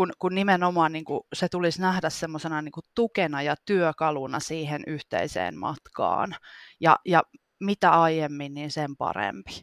[0.00, 5.58] Kun, kun nimenomaan niin kuin, se tulisi nähdä semmoisena niin tukena ja työkaluna siihen yhteiseen
[5.58, 6.36] matkaan.
[6.80, 7.22] Ja, ja
[7.60, 9.60] mitä aiemmin, niin sen parempi.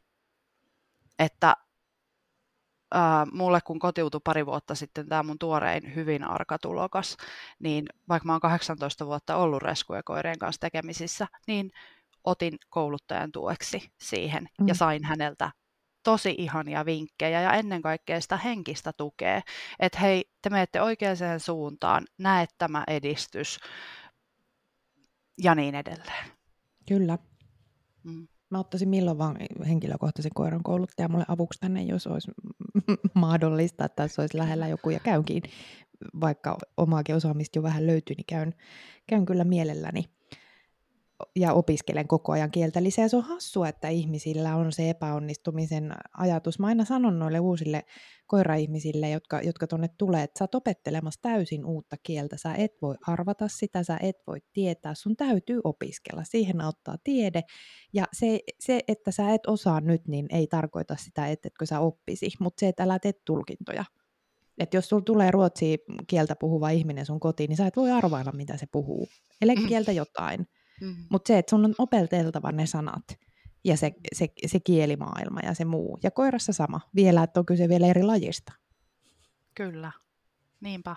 [1.20, 1.54] Että
[2.94, 7.18] ää, mulle kun kotiutui pari vuotta sitten tämä mun tuorein hyvin arka tulokas,
[7.60, 11.72] niin vaikka mä oon 18 vuotta ollut reskuekoirien kanssa tekemisissä, niin
[12.24, 14.68] otin kouluttajan tueksi siihen mm.
[14.68, 15.52] ja sain häneltä
[16.08, 19.42] tosi ihania vinkkejä ja ennen kaikkea sitä henkistä tukea,
[19.80, 23.60] että hei, te menette oikeaan suuntaan, näet tämä edistys
[25.44, 26.28] ja niin edelleen.
[26.88, 27.18] Kyllä.
[28.04, 28.28] Mm.
[28.50, 32.32] Mä ottaisin milloin vaan henkilökohtaisen koiran kouluttaja mulle avuksi tänne, jos olisi
[33.14, 35.44] mahdollista, että tässä olisi lähellä joku ja käynkin,
[36.22, 38.54] vaikka omaakin osaamista jo vähän löytyy, niin käyn,
[39.08, 40.17] käyn kyllä mielelläni
[41.36, 43.08] ja opiskelen koko ajan kieltä lisää.
[43.08, 46.60] Se on hassua, että ihmisillä on se epäonnistumisen ajatus.
[46.60, 47.84] Mä aina sanon noille uusille
[48.28, 52.38] koiraihmisille, jotka, jotka tuonne tulee, että sä oot opettelemassa täysin uutta kieltä.
[52.38, 56.24] Sä et voi arvata sitä, sä et voi tietää, sun täytyy opiskella.
[56.24, 57.44] Siihen auttaa tiede.
[57.94, 62.30] Ja se, se että sä et osaa nyt, niin ei tarkoita sitä, ettetkö sä oppisi,
[62.40, 63.86] mutta se, että älä tee tulkintoja.
[64.58, 65.78] Että jos sulla tulee ruotsi
[66.08, 69.08] kieltä puhuva ihminen sun kotiin, niin sä et voi arvailla, mitä se puhuu.
[69.42, 69.68] Ele mm.
[69.68, 70.48] kieltä jotain.
[70.82, 70.96] Mm.
[71.10, 73.04] Mutta se, että sun on opelteltava ne sanat
[73.64, 76.00] ja se, se, se kielimaailma ja se muu.
[76.04, 76.82] Ja koirassa sama.
[76.96, 78.54] Vielä, että on kyse vielä eri lajista.
[79.56, 79.92] Kyllä.
[80.62, 80.96] Niinpä.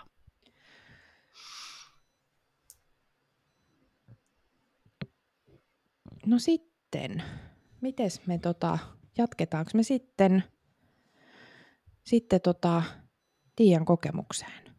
[6.26, 7.22] No sitten,
[7.80, 8.78] mites me tota,
[9.18, 10.44] jatketaanko me sitten,
[12.04, 12.82] sitten tota,
[13.56, 14.74] Tiian kokemukseen?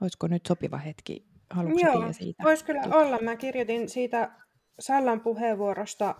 [0.00, 2.42] Olisiko nyt sopiva hetki Haluatko Joo, siitä?
[2.44, 3.18] voisi kyllä olla.
[3.22, 4.30] Mä kirjoitin siitä
[4.78, 6.14] Sallan puheenvuorosta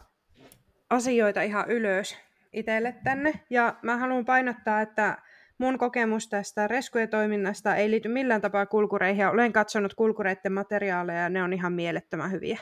[0.90, 2.16] asioita ihan ylös
[2.52, 3.32] itselle tänne.
[3.50, 5.18] Ja mä haluan painottaa, että
[5.58, 9.26] mun kokemus tästä rescue-toiminnasta ei liity millään tapaa kulkureihin.
[9.26, 12.58] Olen katsonut kulkureiden materiaaleja ja ne on ihan mielettömän hyviä.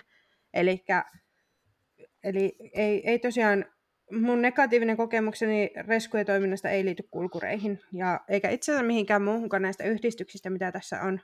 [0.54, 1.04] Elikkä,
[2.24, 3.64] eli ei, ei tosiaan,
[4.12, 7.80] mun negatiivinen kokemukseni rescue-toiminnasta ei liity kulkureihin.
[7.92, 11.20] Ja eikä itse asiassa mihinkään muuhunkaan näistä yhdistyksistä, mitä tässä on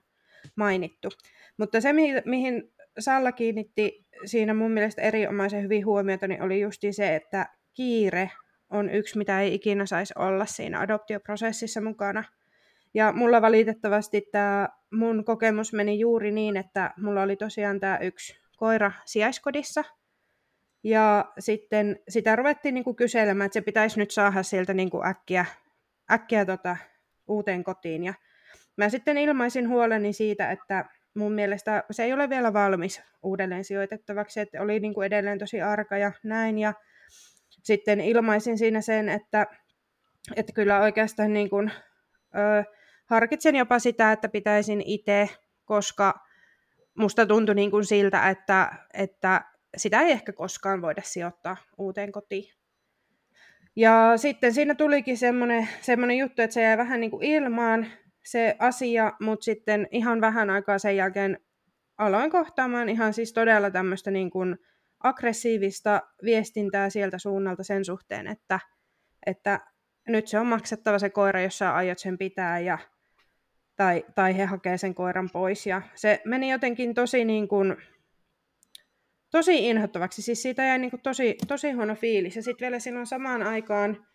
[0.57, 1.09] mainittu.
[1.57, 1.92] Mutta se,
[2.24, 8.31] mihin Salla kiinnitti siinä mun mielestä erinomaisen hyvin huomiota, niin oli justi se, että kiire
[8.70, 12.24] on yksi, mitä ei ikinä saisi olla siinä adoptioprosessissa mukana.
[12.94, 18.37] Ja mulla valitettavasti tämä mun kokemus meni juuri niin, että mulla oli tosiaan tämä yksi
[18.57, 19.85] koira sijaiskodissa.
[20.85, 25.44] Ja sitten sitä ruvettiin niinku kyselemään, että se pitäisi nyt saada sieltä niinku äkkiä,
[26.11, 26.76] äkkiä tota,
[27.28, 28.05] uuteen kotiin.
[28.05, 28.14] Ja
[28.76, 34.40] Mä sitten ilmaisin huoleni siitä, että mun mielestä se ei ole vielä valmis uudelleen sijoitettavaksi,
[34.40, 36.58] että oli niin kuin edelleen tosi arka ja näin.
[36.58, 36.74] Ja
[37.62, 39.46] sitten ilmaisin siinä sen, että,
[40.37, 41.70] että kyllä oikeastaan niin kuin,
[42.35, 42.64] ö,
[43.06, 45.28] harkitsen jopa sitä, että pitäisin itse,
[45.64, 46.14] koska
[46.98, 49.44] musta tuntui niin kuin siltä, että, että
[49.76, 52.54] sitä ei ehkä koskaan voida sijoittaa uuteen kotiin.
[53.76, 57.87] Ja sitten siinä tulikin semmoinen, semmoinen juttu, että se jäi vähän niin kuin ilmaan,
[58.24, 61.38] se asia, mutta sitten ihan vähän aikaa sen jälkeen
[61.98, 64.56] aloin kohtaamaan ihan siis todella tämmöistä niin kuin
[65.02, 68.61] aggressiivista viestintää sieltä suunnalta sen suhteen, että,
[69.26, 69.61] että
[70.08, 72.78] nyt se on maksettava se koira, jos sä aiot sen pitää ja,
[73.76, 75.66] tai, tai he hakee sen koiran pois.
[75.66, 77.76] Ja se meni jotenkin tosi, niin kuin,
[79.30, 82.37] tosi inhottavaksi, siis siitä jäi niin kuin tosi, tosi huono fiilis.
[82.37, 84.06] Ja sitten vielä silloin samaan aikaan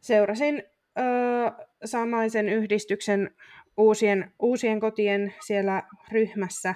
[0.00, 0.62] seurasin
[1.84, 3.34] samaisen yhdistyksen
[3.76, 5.82] uusien, uusien kotien siellä
[6.12, 6.74] ryhmässä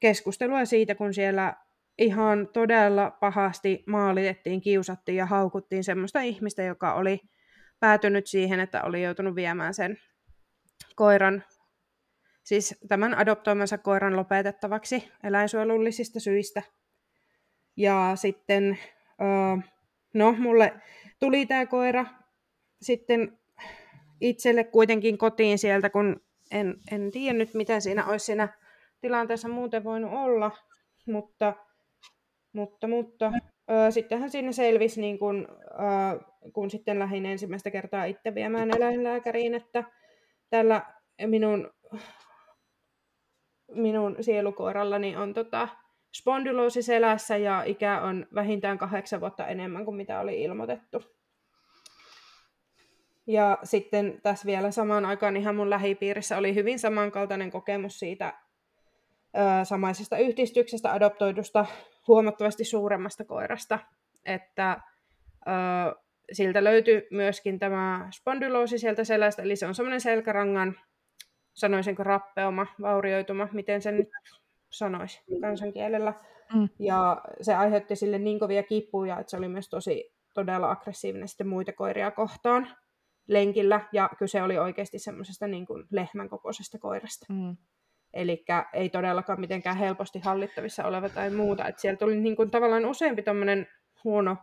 [0.00, 1.54] keskustelua siitä, kun siellä
[1.98, 7.20] ihan todella pahasti maalitettiin, kiusattiin ja haukuttiin semmoista ihmistä, joka oli
[7.80, 9.98] päätynyt siihen, että oli joutunut viemään sen
[10.96, 11.44] koiran
[12.42, 16.62] siis tämän adoptoimansa koiran lopetettavaksi eläinsuojelullisista syistä.
[17.76, 18.78] Ja sitten,
[20.14, 20.72] no mulle
[21.18, 22.06] tuli tämä koira
[22.82, 23.38] sitten
[24.20, 28.48] itselle kuitenkin kotiin sieltä, kun en, en tiedä nyt, mitä siinä olisi siinä
[29.00, 30.50] tilanteessa muuten voinut olla,
[31.06, 31.54] mutta,
[32.52, 33.32] mutta, mutta
[33.70, 36.20] ö, sittenhän siinä selvisi, niin kun, ö,
[36.52, 39.84] kun sitten lähdin ensimmäistä kertaa itse viemään eläinlääkäriin, että
[40.50, 40.82] tällä
[41.26, 41.70] minun,
[43.72, 45.68] minun sielukoirallani on tota,
[46.16, 51.15] spondyloosi selässä ja ikä on vähintään kahdeksan vuotta enemmän kuin mitä oli ilmoitettu.
[53.26, 58.34] Ja sitten tässä vielä samaan aikaan ihan mun lähipiirissä oli hyvin samankaltainen kokemus siitä
[59.36, 61.66] ö, samaisesta yhdistyksestä adoptoidusta
[62.08, 63.78] huomattavasti suuremmasta koirasta,
[64.24, 64.80] että
[65.46, 65.50] ö,
[66.32, 70.80] siltä löytyi myöskin tämä spondyloosi sieltä selästä, eli se on semmoinen selkärangan,
[71.54, 74.08] sanoisinko rappeuma, vaurioituma, miten sen nyt
[74.70, 76.14] sanoisi kansankielellä.
[76.54, 76.68] Mm.
[76.78, 81.48] Ja se aiheutti sille niin kovia kipuja, että se oli myös tosi todella aggressiivinen sitten
[81.48, 82.76] muita koiria kohtaan
[83.26, 87.26] lenkillä, ja kyse oli oikeasti semmoisesta niin kuin lehmän kokoisesta koirasta.
[87.28, 87.56] Mm.
[88.12, 91.68] Eli ei todellakaan mitenkään helposti hallittavissa oleva tai muuta.
[91.68, 93.24] Et siellä tuli niin kuin tavallaan useampi
[94.04, 94.36] huono,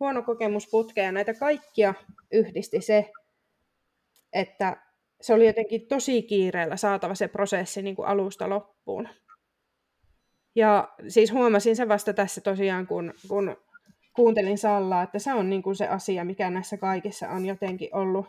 [0.00, 1.94] huono kokemus putkeen, ja näitä kaikkia
[2.32, 3.10] yhdisti se,
[4.32, 4.76] että
[5.20, 9.08] se oli jotenkin tosi kiireellä saatava se prosessi niin kuin alusta loppuun.
[10.54, 13.56] Ja siis huomasin sen vasta tässä tosiaan, kun, kun
[14.16, 18.26] kuuntelin Sallaa, että se on niin kuin se asia, mikä näissä kaikissa on jotenkin ollut,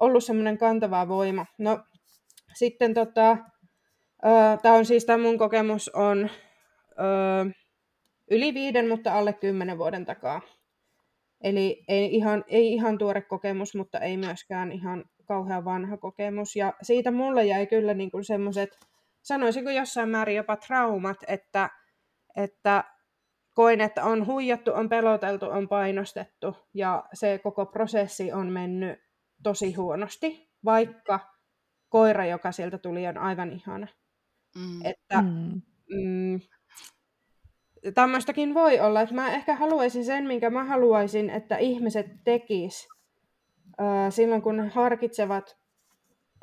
[0.00, 1.46] ollut semmoinen kantava voima.
[1.58, 1.80] No
[2.54, 3.36] sitten tota,
[4.62, 6.30] tämä on siis, tämä mun kokemus on
[6.90, 7.50] ö,
[8.30, 10.40] yli viiden, mutta alle kymmenen vuoden takaa.
[11.40, 16.56] Eli ei ihan, ei ihan tuore kokemus, mutta ei myöskään ihan kauhean vanha kokemus.
[16.56, 18.78] Ja siitä mulle jäi kyllä niin kuin semmoiset,
[19.22, 21.70] sanoisinko jossain määrin jopa traumat, että,
[22.36, 22.84] että
[23.54, 28.98] koin, että on huijattu, on peloteltu, on painostettu ja se koko prosessi on mennyt
[29.42, 31.20] tosi huonosti, vaikka
[31.88, 33.86] koira, joka sieltä tuli, on aivan ihana.
[34.56, 34.84] Mm.
[34.84, 35.62] Että mm.
[35.90, 36.40] Mm,
[37.94, 42.88] tämmöistäkin voi olla, että mä ehkä haluaisin sen, minkä mä haluaisin, että ihmiset tekis
[43.80, 45.56] äh, silloin, kun harkitsevat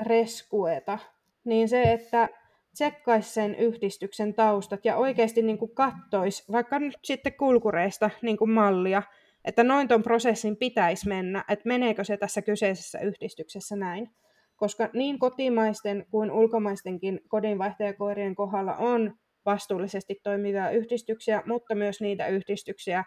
[0.05, 0.99] reskueta,
[1.43, 2.29] niin se, että
[2.73, 8.51] tsekkaisi sen yhdistyksen taustat ja oikeasti niin kuin kattoisi, vaikka nyt sitten kulkureista niin kuin
[8.51, 9.03] mallia,
[9.45, 14.09] että noin tuon prosessin pitäisi mennä, että meneekö se tässä kyseisessä yhdistyksessä näin.
[14.55, 23.03] Koska niin kotimaisten kuin ulkomaistenkin kodinvaihtajakoirien kohdalla on vastuullisesti toimivia yhdistyksiä, mutta myös niitä yhdistyksiä,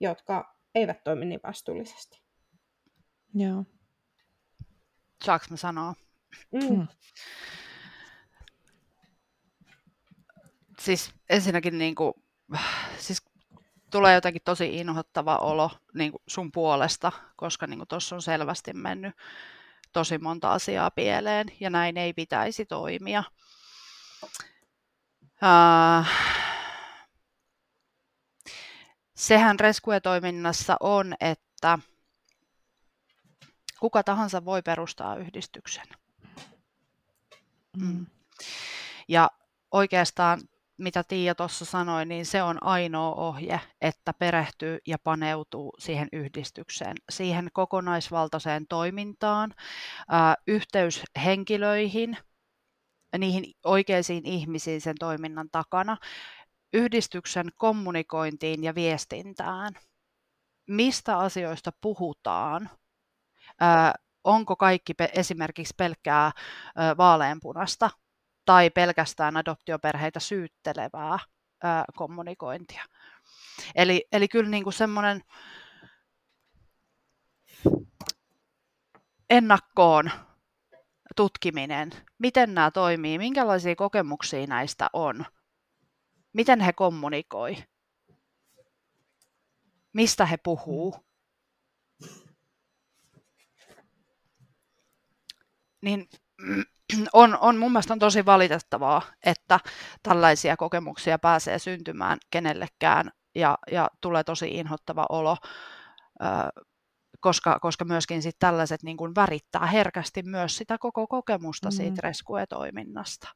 [0.00, 2.22] jotka eivät toimi niin vastuullisesti.
[3.34, 3.64] Joo.
[5.24, 5.94] Saanko mä sanoa?
[6.52, 6.86] Mm.
[10.86, 12.14] Siis ensinnäkin niin kuin,
[12.98, 13.22] siis
[13.90, 19.16] tulee jotenkin tosi inhottava olo niin kuin sun puolesta, koska niin tuossa on selvästi mennyt
[19.92, 23.24] tosi monta asiaa pieleen ja näin ei pitäisi toimia.
[25.42, 26.06] Uh,
[29.14, 31.78] sehän Rescue-toiminnassa on, että
[33.80, 35.86] kuka tahansa voi perustaa yhdistyksen.
[37.76, 38.06] Mm.
[39.08, 39.30] Ja
[39.70, 40.40] oikeastaan
[40.78, 46.96] mitä Tiia tuossa sanoi, niin se on ainoa ohje, että perehtyy ja paneutuu siihen yhdistykseen,
[47.10, 49.54] siihen kokonaisvaltaiseen toimintaan,
[50.08, 52.16] ää, yhteyshenkilöihin,
[53.18, 55.96] niihin oikeisiin ihmisiin sen toiminnan takana,
[56.72, 59.74] yhdistyksen kommunikointiin ja viestintään.
[60.68, 62.70] Mistä asioista puhutaan?
[64.24, 66.32] Onko kaikki esimerkiksi pelkkää
[66.76, 67.90] ää, vaaleanpunasta
[68.46, 71.18] tai pelkästään adoptioperheitä syyttelevää
[71.62, 72.84] ää, kommunikointia.
[73.74, 75.20] Eli, eli kyllä niin kuin semmoinen
[79.30, 80.10] ennakkoon
[81.16, 85.24] tutkiminen, miten nämä toimii, minkälaisia kokemuksia näistä on,
[86.32, 87.56] miten he kommunikoi,
[89.92, 91.06] mistä he puhuu.
[95.80, 96.08] Niin
[97.12, 99.60] on, on mun mielestä on tosi valitettavaa, että
[100.02, 105.36] tällaisia kokemuksia pääsee syntymään kenellekään ja, ja tulee tosi inhottava olo,
[107.20, 111.72] koska, koska myöskin sit tällaiset niin kuin värittää herkästi myös sitä koko kokemusta mm.
[111.72, 113.28] siitä rescue-toiminnasta.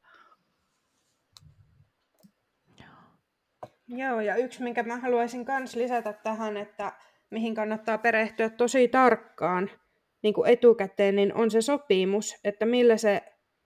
[3.87, 6.91] Joo, ja yksi, minkä mä haluaisin myös lisätä tähän, että
[7.29, 9.69] mihin kannattaa perehtyä tosi tarkkaan
[10.21, 13.21] niin kuin etukäteen, niin on se sopimus, että millä se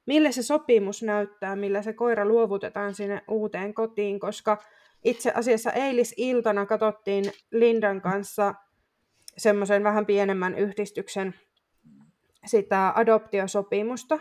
[0.06, 4.58] millä se sopimus näyttää, millä se koira luovutetaan sinne uuteen kotiin, koska
[5.03, 8.53] itse asiassa eilisiltana katsottiin Lindan kanssa
[9.38, 11.36] semmoisen vähän pienemmän yhdistyksen
[12.45, 14.20] sitä adoptiosopimusta.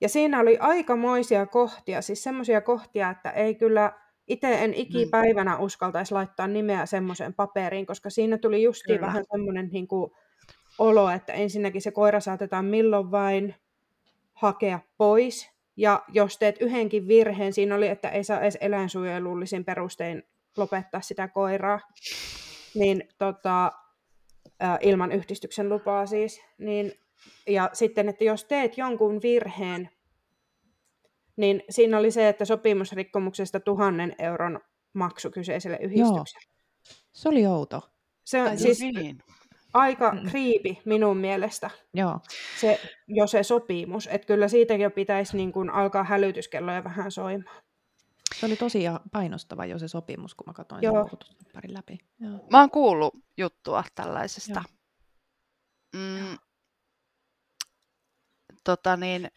[0.00, 3.92] Ja siinä oli aikamoisia kohtia, siis semmoisia kohtia, että ei kyllä
[4.28, 5.62] itse en ikipäivänä mm.
[5.62, 9.06] uskaltaisi laittaa nimeä semmoiseen paperiin, koska siinä tuli justiin kyllä.
[9.06, 10.10] vähän semmoinen niin kuin,
[10.78, 13.54] olo, että ensinnäkin se koira saatetaan milloin vain
[14.38, 15.50] hakea pois.
[15.76, 20.22] Ja jos teet yhdenkin virheen, siinä oli, että ei saa edes eläinsuojelullisin perustein
[20.56, 21.80] lopettaa sitä koiraa,
[22.74, 23.72] niin tota,
[24.80, 26.92] ilman yhdistyksen lupaa siis, niin
[27.48, 29.90] ja sitten, että jos teet jonkun virheen,
[31.36, 34.60] niin siinä oli se, että sopimusrikkomuksesta tuhannen euron
[34.92, 36.44] maksu kyseiselle yhdistykselle.
[36.44, 36.96] Joo.
[37.12, 37.90] Se oli outo.
[38.24, 39.18] Se siis niin.
[39.74, 42.20] Aika kriipi minun mielestä, Joo.
[42.60, 44.06] Se, jo se sopimus.
[44.06, 47.62] Että kyllä siitäkin jo pitäisi niin kuin alkaa hälytyskelloja vähän soimaan.
[48.34, 51.08] Se oli tosi painostava jo se sopimus, kun mä katsoin Joo.
[51.52, 51.98] sen läpi.
[52.20, 52.46] Joo.
[52.50, 54.62] Mä oon kuullut juttua tällaisesta.
[55.96, 56.38] Mm,
[58.64, 59.28] tota niin,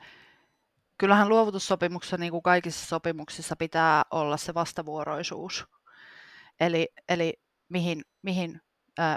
[0.98, 5.66] kyllähän luovutussopimuksessa, niin kuin kaikissa sopimuksissa, pitää olla se vastavuoroisuus.
[6.60, 7.34] Eli, eli
[7.70, 8.62] mihin, mihin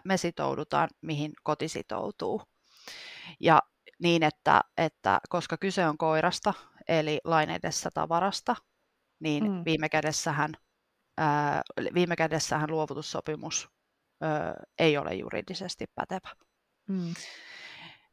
[0.05, 2.43] me sitoudutaan, mihin koti sitoutuu.
[3.41, 3.63] Ja
[3.99, 6.55] niin, että, että koska kyse on koirasta,
[6.89, 8.57] eli lain edessä tavarasta,
[9.21, 9.63] niin mm.
[9.65, 10.53] viime, kädessähän,
[11.19, 11.63] ää,
[11.95, 13.69] viime kädessähän luovutussopimus
[14.21, 16.31] ää, ei ole juridisesti pätevä.
[16.89, 17.15] Mm.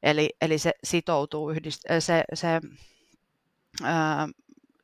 [0.04, 2.62] Eli, eli se sitoutuu, yhdist- se, se,
[3.84, 4.28] ää,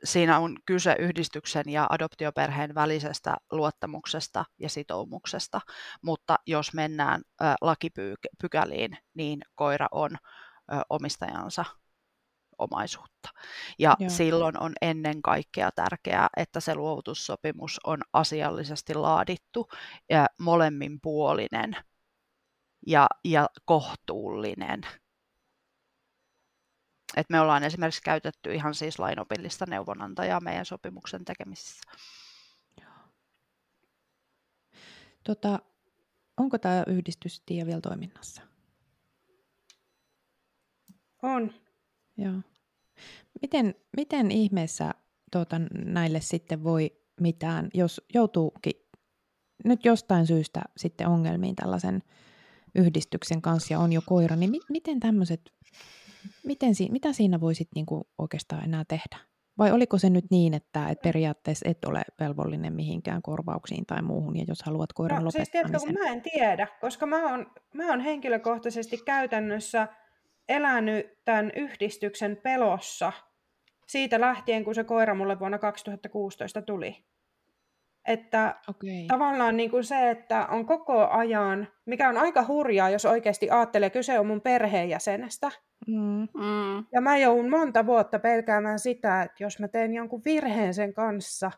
[0.03, 5.61] siinä on kyse yhdistyksen ja adoptioperheen välisestä luottamuksesta ja sitoumuksesta,
[6.01, 10.11] mutta jos mennään ää, lakipykäliin, niin koira on
[10.89, 11.65] omistajansa
[12.57, 13.29] omaisuutta.
[13.79, 14.09] Ja Joo.
[14.09, 19.67] silloin on ennen kaikkea tärkeää, että se luovutussopimus on asiallisesti laadittu
[20.09, 21.75] ja molemminpuolinen
[22.87, 24.81] ja, ja kohtuullinen.
[27.17, 31.81] Et me ollaan esimerkiksi käytetty ihan siis lainopillista neuvonantajaa meidän sopimuksen tekemisissä.
[35.23, 35.59] Tota,
[36.37, 38.41] onko tämä yhdistys vielä toiminnassa?
[41.21, 41.53] On.
[42.17, 42.41] Joo.
[43.41, 44.93] Miten, miten ihmeessä
[45.31, 46.91] tuota, näille sitten voi
[47.21, 48.73] mitään, jos joutuukin
[49.65, 52.03] nyt jostain syystä sitten ongelmiin tällaisen
[52.75, 55.53] yhdistyksen kanssa ja on jo koira, niin mi- miten tämmöiset,
[56.45, 59.17] miten si- mitä siinä voisit niinku oikeastaan enää tehdä?
[59.57, 64.37] Vai oliko se nyt niin, että et periaatteessa et ole velvollinen mihinkään korvauksiin tai muuhun,
[64.37, 66.03] ja jos haluat koiran no, lopettaa, siis tiedätkö, niin sen...
[66.03, 69.87] mä en tiedä, koska mä oon, mä oon henkilökohtaisesti käytännössä
[70.49, 73.13] elänyt tämän yhdistyksen pelossa
[73.87, 77.05] siitä lähtien, kun se koira mulle vuonna 2016 tuli.
[78.07, 79.05] Että okay.
[79.07, 83.89] tavallaan niin kuin se, että on koko ajan, mikä on aika hurjaa, jos oikeasti ajattelee,
[83.89, 85.51] kyse on mun perheenjäsenestä.
[85.87, 86.27] Mm.
[86.43, 86.85] Mm.
[86.91, 91.51] Ja mä joudun monta vuotta pelkäämään sitä, että jos mä teen jonkun virheen sen kanssa,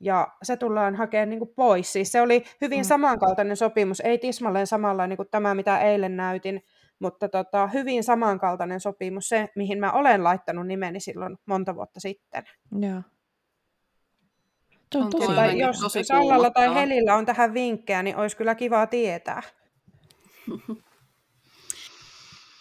[0.00, 1.92] ja se tullaan hakemaan niin kuin pois.
[1.92, 2.84] Siis se oli hyvin mm.
[2.84, 6.62] samankaltainen sopimus, ei tismalleen samanlainen kuin tämä, mitä eilen näytin,
[6.98, 12.44] mutta tota, hyvin samankaltainen sopimus, se mihin mä olen laittanut nimeni silloin monta vuotta sitten.
[12.80, 13.02] Joo.
[14.94, 18.86] On tosi, tai jos tosi Sallalla tai Helillä on tähän vinkkejä, niin olisi kyllä kiva
[18.86, 19.42] tietää.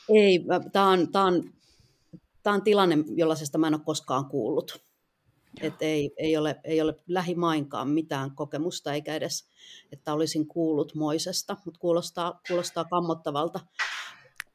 [0.09, 1.53] Ei, tämä on, tämä on,
[2.43, 4.83] tämä on tilanne, jollaisesta mä en ole koskaan kuullut.
[5.61, 9.49] Et ei, ei, ole, ei ole lähimainkaan mitään kokemusta, eikä edes,
[9.91, 13.59] että olisin kuullut moisesta, mutta kuulostaa, kuulostaa kammottavalta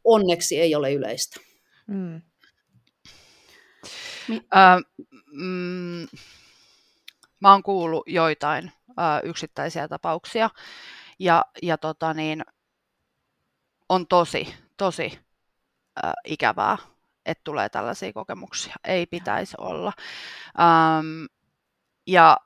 [0.07, 1.41] onneksi ei ole yleistä.
[1.87, 2.22] Mm.
[4.29, 4.79] Mi- äh,
[5.33, 6.07] mm,
[7.41, 10.51] mä oon kuullut joitain äh, yksittäisiä tapauksia
[11.18, 12.45] ja, ja tota niin,
[13.89, 15.18] on tosi, tosi
[16.05, 16.78] äh, ikävää,
[17.26, 18.74] että tulee tällaisia kokemuksia.
[18.84, 19.93] Ei pitäisi olla.
[20.61, 21.24] Ähm,
[22.07, 22.37] ja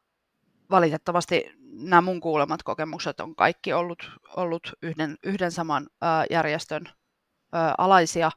[0.70, 6.88] valitettavasti nämä mun kuulemat kokemukset on kaikki ollut, ollut yhden, yhden saman äh, järjestön
[7.78, 8.30] alaisia,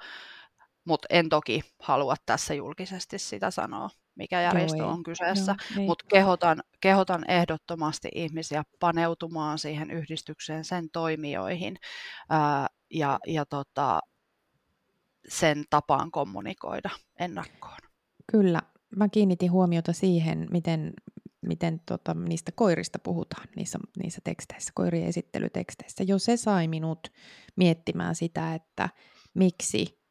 [0.85, 5.55] mutta en toki halua tässä julkisesti sitä sanoa, mikä järjestö Joo, on kyseessä,
[5.87, 11.75] mutta kehotan, kehotan ehdottomasti ihmisiä paneutumaan siihen yhdistykseen, sen toimijoihin
[12.29, 13.99] ää, ja, ja tota,
[15.27, 16.89] sen tapaan kommunikoida
[17.19, 17.77] ennakkoon.
[18.31, 18.61] Kyllä,
[18.95, 20.93] mä kiinnitin huomiota siihen, miten,
[21.41, 26.03] miten tota, niistä koirista puhutaan niissä, niissä teksteissä, koirien esittelyteksteissä.
[26.03, 27.07] Jo se sai minut
[27.55, 28.89] miettimään sitä, että
[29.33, 30.02] miksi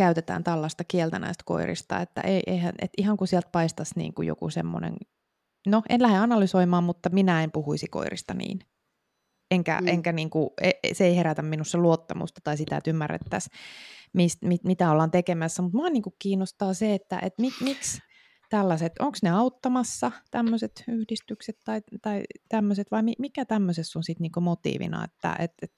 [0.00, 4.28] käytetään tällaista kieltä näistä koirista, että ei, eihän, et ihan kuin sieltä paistaisi niin kuin
[4.28, 4.96] joku semmoinen,
[5.66, 8.60] no en lähde analysoimaan, mutta minä en puhuisi koirista niin.
[9.50, 9.88] Enkä, mm.
[9.88, 13.58] enkä niin kuin, e, e, se ei herätä minussa luottamusta tai sitä, että ymmärrettäisiin,
[14.12, 15.62] mist, mit, mitä ollaan tekemässä.
[15.62, 17.98] Mutta minua niin kuin kiinnostaa se, että et mik, miksi
[18.50, 24.40] tällaiset, onko ne auttamassa tämmöiset yhdistykset tai, tai tämmöiset, vai mikä tämmöisessä on sitten niinku
[24.40, 25.72] motiivina, että et, et,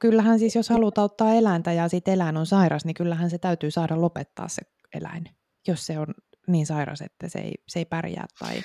[0.00, 3.70] kyllähän siis jos haluat auttaa eläintä ja sitten eläin on sairas, niin kyllähän se täytyy
[3.70, 4.62] saada lopettaa se
[4.94, 5.24] eläin,
[5.66, 6.06] jos se on
[6.46, 8.62] niin sairas, että se ei, se ei pärjää tai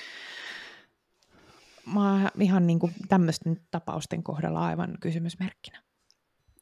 [1.94, 5.82] mä ihan niin kuin tämmöisten tapausten kohdalla aivan kysymysmerkkinä.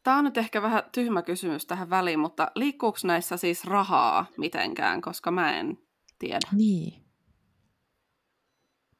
[0.02, 5.00] Tämä on nyt ehkä vähän tyhmä kysymys tähän väliin, mutta liikkuuko näissä siis rahaa mitenkään,
[5.00, 5.78] koska mä en
[6.18, 6.48] tiedä.
[6.52, 7.02] Niin.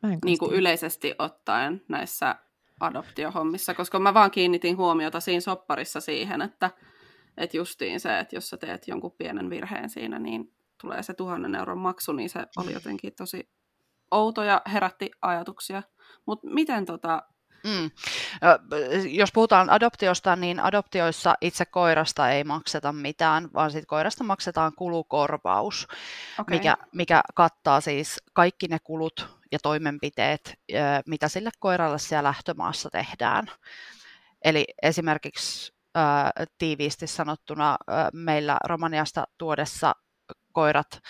[0.03, 2.37] Mä en niin kuin yleisesti ottaen näissä
[2.83, 6.71] adoptiohommissa, koska mä vaan kiinnitin huomiota siinä sopparissa siihen, että,
[7.37, 11.55] että justiin se, että jos sä teet jonkun pienen virheen siinä, niin tulee se tuhannen
[11.55, 13.51] euron maksu, niin se oli jotenkin tosi
[14.11, 15.83] outo ja herätti ajatuksia.
[16.27, 17.23] Mutta miten tota,
[17.65, 17.91] Mm.
[19.11, 25.89] Jos puhutaan adoptiosta, niin adoptioissa itse koirasta ei makseta mitään, vaan sitten koirasta maksetaan kulukorvaus,
[26.39, 26.57] okay.
[26.57, 30.55] mikä, mikä kattaa siis kaikki ne kulut ja toimenpiteet,
[31.07, 33.47] mitä sille koiralle siellä lähtömaassa tehdään.
[34.45, 35.73] Eli esimerkiksi
[36.59, 37.77] tiiviisti sanottuna
[38.13, 39.93] meillä Romaniasta tuodessa
[40.53, 41.01] koirat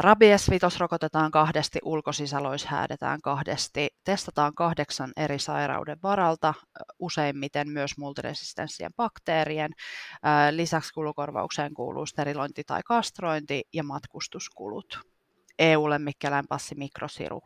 [0.00, 6.54] Rabies vitos rokotetaan kahdesti, ulkosisälois häädetään kahdesti, testataan kahdeksan eri sairauden varalta,
[6.98, 9.70] useimmiten myös multiresistenssien bakteerien.
[10.50, 15.13] Lisäksi kulukorvaukseen kuuluu sterilointi tai kastrointi ja matkustuskulut.
[15.58, 17.42] EU-lemmikkieläin passi mikrosiru.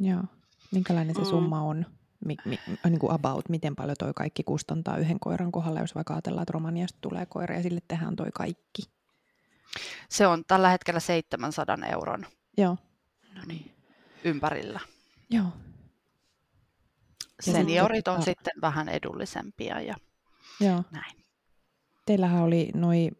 [0.00, 0.22] Joo.
[0.70, 1.26] Minkälainen se mm.
[1.26, 1.86] summa on?
[2.24, 6.14] Mi, mi, niin kuin about, miten paljon toi kaikki kustantaa yhden koiran kohdalla, jos vaikka
[6.14, 8.82] ajatellaan, että Romaniasta tulee koira ja sille tehdään toi kaikki?
[10.08, 12.76] Se on tällä hetkellä 700 euron Joo.
[13.34, 13.74] No niin.
[14.24, 14.80] ympärillä.
[15.30, 15.46] Joo.
[17.40, 19.94] Seniorit on sitten vähän edullisempia ja
[20.60, 20.84] Joo.
[20.90, 21.16] näin.
[22.06, 23.16] Teillähän oli noin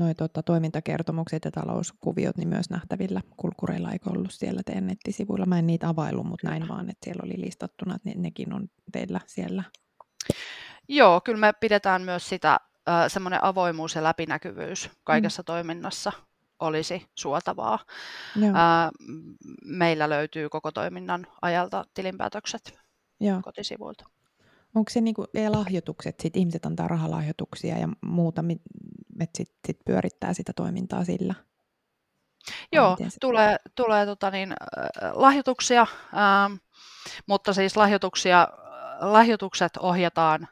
[0.00, 5.46] noi tota, toimintakertomukset ja talouskuviot niin myös nähtävillä kulkureilla, eikö ollut siellä teidän nettisivuilla?
[5.46, 8.68] Mä en niitä availu, mutta näin vaan, että siellä oli listattuna, että ne, nekin on
[8.92, 9.62] teillä siellä.
[10.88, 12.60] Joo, kyllä me pidetään myös sitä
[13.08, 15.46] semmoinen avoimuus ja läpinäkyvyys kaikessa mm.
[15.46, 16.12] toiminnassa
[16.60, 17.78] olisi suotavaa.
[18.36, 18.52] Joo.
[19.64, 22.78] meillä löytyy koko toiminnan ajalta tilinpäätökset
[23.20, 23.40] Joo.
[23.42, 24.04] kotisivuilta.
[24.74, 28.42] Onko se niinku lahjoitukset, sit ihmiset antaa rahalahjoituksia ja muuta,
[29.22, 31.34] että sit, sit pyörittää sitä toimintaa sillä?
[32.72, 34.54] Joo, tulee, tulee tota niin,
[35.12, 36.54] lahjoituksia, ähm,
[37.26, 38.48] mutta siis lahjoituksia,
[39.00, 40.48] lahjoitukset ohjataan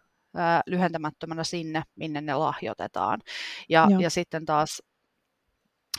[0.67, 3.21] lyhentämättömänä sinne, minne ne lahjoitetaan.
[3.69, 4.83] Ja, ja sitten taas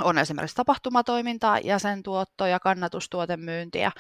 [0.04, 3.92] on esimerkiksi tapahtumatoimintaa, jäsentuottoja, kannatustuotemyyntiä,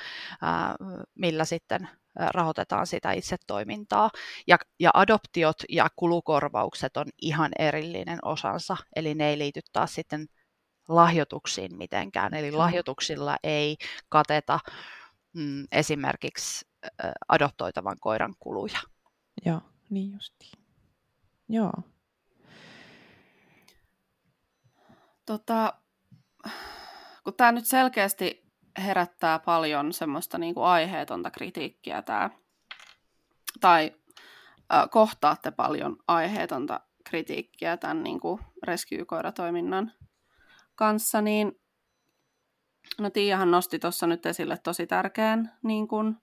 [1.15, 1.89] millä sitten
[2.19, 4.09] rahoitetaan sitä itse toimintaa.
[4.47, 10.27] Ja, ja adoptiot ja kulukorvaukset on ihan erillinen osansa, eli ne ei liity taas sitten
[10.87, 12.33] lahjoituksiin mitenkään.
[12.33, 13.77] Eli lahjoituksilla ei
[14.09, 14.59] kateta
[15.33, 16.65] mm, esimerkiksi
[17.27, 18.79] adoptoitavan koiran kuluja.
[19.45, 19.61] Joo.
[19.89, 20.63] Niin justiin.
[21.49, 21.73] Joo.
[25.25, 25.73] Tota,
[27.23, 32.29] kun tämä nyt selkeästi herättää paljon semmoista niin kuin aiheetonta kritiikkiä tää,
[33.61, 33.91] tai
[34.73, 39.91] äh, kohtaatte paljon aiheetonta kritiikkiä tämän niin kuin rescue-koiratoiminnan
[40.75, 41.59] kanssa, niin
[42.99, 46.17] no Tiiahan nosti tuossa nyt esille tosi tärkeän niin kuin,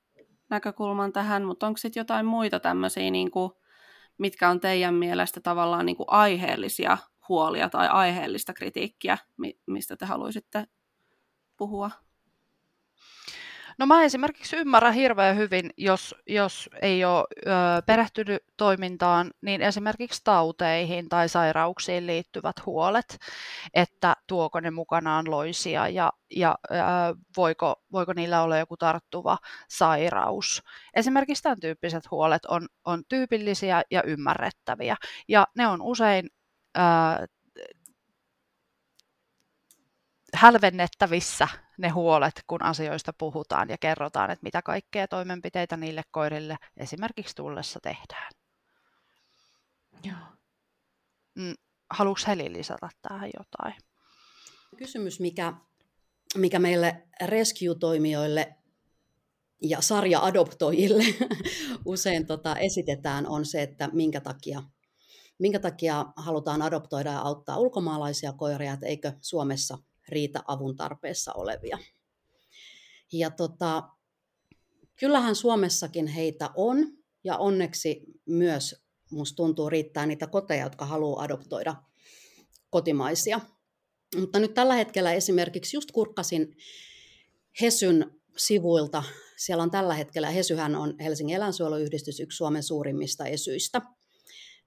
[0.48, 3.52] näkökulman tähän, mutta onko sitten jotain muita tämmöisiä, niin kuin,
[4.18, 9.18] mitkä on teidän mielestä tavallaan niin kuin aiheellisia huolia tai aiheellista kritiikkiä,
[9.66, 10.66] mistä te haluaisitte
[11.56, 11.90] puhua?
[13.78, 17.50] No mä esimerkiksi ymmärrän hirveän hyvin, jos, jos ei ole ö,
[17.86, 23.18] perehtynyt toimintaan, niin esimerkiksi tauteihin tai sairauksiin liittyvät huolet,
[23.74, 26.74] että tuoko ne mukanaan loisia ja, ja ö,
[27.36, 30.62] voiko, voiko niillä olla joku tarttuva sairaus.
[30.94, 34.96] Esimerkiksi tämän tyyppiset huolet on, on tyypillisiä ja ymmärrettäviä
[35.28, 36.30] ja ne on usein
[36.78, 36.80] ö,
[40.34, 41.48] hälvennettävissä
[41.78, 47.78] ne huolet, kun asioista puhutaan ja kerrotaan, että mitä kaikkea toimenpiteitä niille koirille esimerkiksi tullessa
[47.82, 48.32] tehdään.
[50.04, 50.16] Joo.
[51.34, 51.54] Mm,
[51.90, 53.74] Haluatko Heli lisätä tähän jotain?
[54.76, 55.52] Kysymys, mikä,
[56.36, 58.54] mikä meille rescue-toimijoille
[59.62, 61.04] ja sarja-adoptoijille
[61.84, 64.62] usein tota, esitetään, on se, että minkä takia,
[65.38, 69.78] minkä takia halutaan adoptoida ja auttaa ulkomaalaisia koiria, että eikö Suomessa
[70.08, 71.78] riitä avun tarpeessa olevia.
[73.12, 73.88] Ja tota,
[74.96, 76.78] kyllähän Suomessakin heitä on,
[77.24, 81.76] ja onneksi myös musta tuntuu riittää niitä koteja, jotka haluaa adoptoida
[82.70, 83.40] kotimaisia.
[84.20, 86.56] Mutta nyt tällä hetkellä esimerkiksi just kurkkasin
[87.60, 89.02] Hesyn sivuilta.
[89.36, 93.82] Siellä on tällä hetkellä, Hesyhän on Helsingin eläinsuojeluyhdistys, yksi Suomen suurimmista esyistä.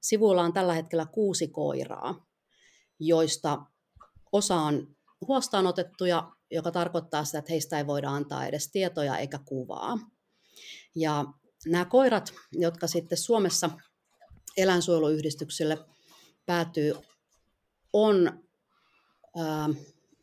[0.02, 2.28] Sivuilla on tällä hetkellä kuusi koiraa,
[3.00, 3.66] joista
[4.32, 4.96] osa on
[5.28, 9.98] huostaanotettuja, joka tarkoittaa sitä, että heistä ei voida antaa edes tietoja eikä kuvaa.
[10.96, 11.26] Ja
[11.66, 13.70] nämä koirat, jotka sitten Suomessa
[14.58, 15.78] eläinsuojeluyhdistykselle
[16.46, 16.94] päätyy,
[17.94, 18.44] on
[19.38, 19.70] ää,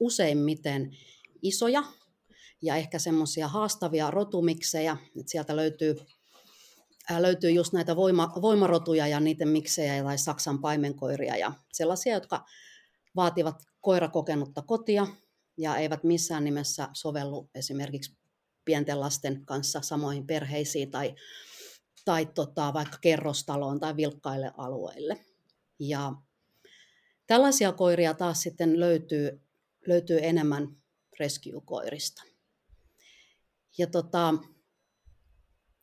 [0.00, 0.96] useimmiten
[1.42, 1.82] isoja
[2.62, 4.96] ja ehkä semmoisia haastavia rotumiksejä.
[5.20, 5.96] Että sieltä löytyy,
[7.10, 12.44] ää, löytyy just näitä voima, voimarotuja ja niiden miksejä tai Saksan paimenkoiria ja sellaisia, jotka
[13.16, 15.06] vaativat koirakokenutta kotia
[15.56, 18.16] ja eivät missään nimessä sovellu esimerkiksi
[18.64, 21.14] pienten lasten kanssa samoihin perheisiin tai,
[22.04, 25.24] tai tota, vaikka kerrostaloon tai vilkkaille alueille.
[25.78, 26.12] Ja
[27.26, 29.40] tällaisia koiria taas sitten löytyy,
[29.86, 30.76] löytyy enemmän
[31.20, 32.22] rescue-koirista.
[33.78, 34.34] Ja tota,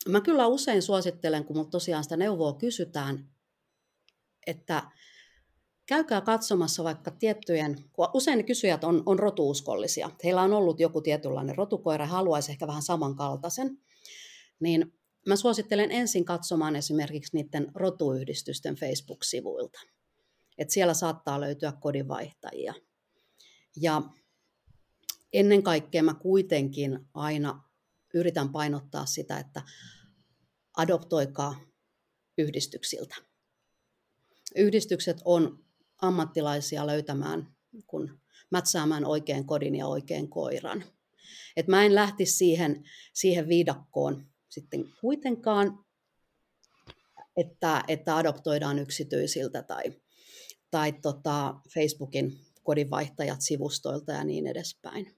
[0.10, 3.30] mä kyllä usein suosittelen, kun tosiaan sitä neuvoa kysytään,
[4.48, 4.92] että
[5.86, 10.10] käykää katsomassa vaikka tiettyjen, kun usein kysyjät on, on rotuuskollisia.
[10.24, 13.78] Heillä on ollut joku tietynlainen rotukoira, haluaisi ehkä vähän samankaltaisen.
[14.60, 14.94] Niin
[15.28, 19.80] mä suosittelen ensin katsomaan esimerkiksi niiden rotuyhdistysten Facebook-sivuilta.
[20.58, 22.74] Et siellä saattaa löytyä kodinvaihtajia.
[23.82, 24.02] Ja
[25.34, 27.64] ennen kaikkea mä kuitenkin aina
[28.14, 29.62] yritän painottaa sitä, että
[30.78, 31.56] adoptoikaa
[32.38, 33.16] yhdistyksiltä.
[34.56, 35.63] Yhdistykset on
[36.04, 37.48] ammattilaisia löytämään,
[37.88, 38.20] kun
[38.52, 40.84] mätsäämään oikein kodin ja oikein koiran.
[41.56, 42.84] Et mä en lähtisi siihen,
[43.14, 45.86] siihen viidakkoon sitten kuitenkaan,
[47.38, 49.84] että, että adoptoidaan yksityisiltä tai,
[50.72, 55.16] tai tota Facebookin kodinvaihtajat sivustoilta ja niin edespäin.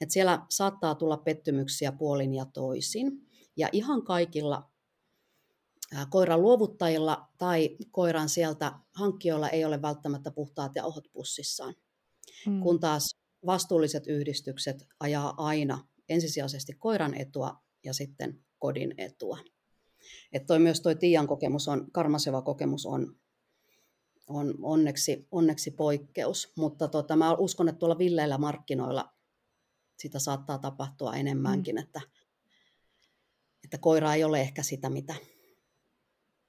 [0.00, 3.28] Et siellä saattaa tulla pettymyksiä puolin ja toisin.
[3.56, 4.67] Ja ihan kaikilla
[6.10, 11.74] koiran luovuttajilla tai koiran sieltä hankkijoilla ei ole välttämättä puhtaat ja ohot pussissaan.
[12.46, 12.60] Mm.
[12.60, 13.16] Kun taas
[13.46, 19.38] vastuulliset yhdistykset ajaa aina ensisijaisesti koiran etua ja sitten kodin etua.
[20.32, 23.16] Et toi myös tuo Tiian kokemus on, karmaseva kokemus on,
[24.26, 29.12] on onneksi, onneksi poikkeus, mutta tota, mä uskon, että tuolla villeillä markkinoilla
[29.98, 31.82] sitä saattaa tapahtua enemmänkin, mm.
[31.82, 32.00] että,
[33.64, 35.14] että koira ei ole ehkä sitä, mitä,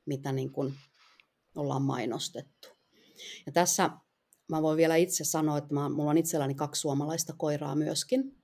[0.09, 0.73] mitä niin kuin
[1.55, 2.67] ollaan mainostettu.
[3.45, 3.89] Ja tässä
[4.49, 8.43] mä voin vielä itse sanoa, että mä, mulla on itselläni kaksi suomalaista koiraa myöskin.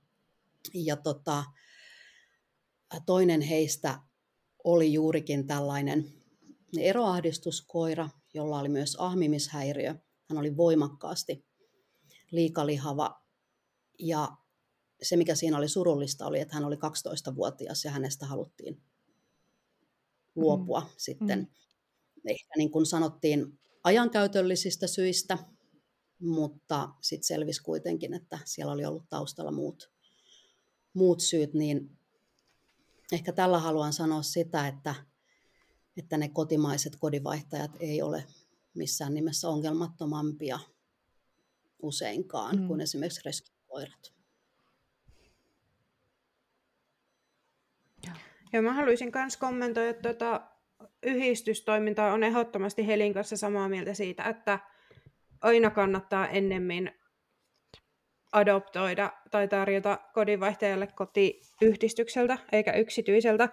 [0.74, 1.44] Ja tota,
[3.06, 4.00] toinen heistä
[4.64, 6.12] oli juurikin tällainen
[6.78, 9.94] eroahdistuskoira, jolla oli myös ahmimishäiriö.
[10.28, 11.46] Hän oli voimakkaasti
[12.30, 13.22] liikalihava
[13.98, 14.36] ja
[15.02, 18.82] se, mikä siinä oli surullista, oli, että hän oli 12-vuotias ja hänestä haluttiin
[20.36, 20.86] luopua mm.
[20.96, 21.38] sitten.
[21.38, 21.46] Mm.
[22.30, 25.38] Ehkä niin kuin sanottiin ajankäytöllisistä syistä,
[26.18, 29.90] mutta sitten selvisi kuitenkin, että siellä oli ollut taustalla muut,
[30.94, 31.98] muut syyt, niin
[33.12, 34.94] ehkä tällä haluan sanoa sitä, että,
[35.96, 38.24] että ne kotimaiset kodinvaihtajat ei ole
[38.74, 40.58] missään nimessä ongelmattomampia
[41.82, 42.66] useinkaan mm.
[42.66, 44.15] kuin esimerkiksi reskikoirat.
[48.56, 50.40] Ja mä haluaisin myös kommentoida, että tuota,
[51.02, 54.58] yhdistystoiminta on ehdottomasti Helin kanssa samaa mieltä siitä, että
[55.42, 56.90] aina kannattaa ennemmin
[58.32, 63.48] adoptoida tai tarjota kodinvaihtajalle kotiyhdistykseltä eikä yksityiseltä.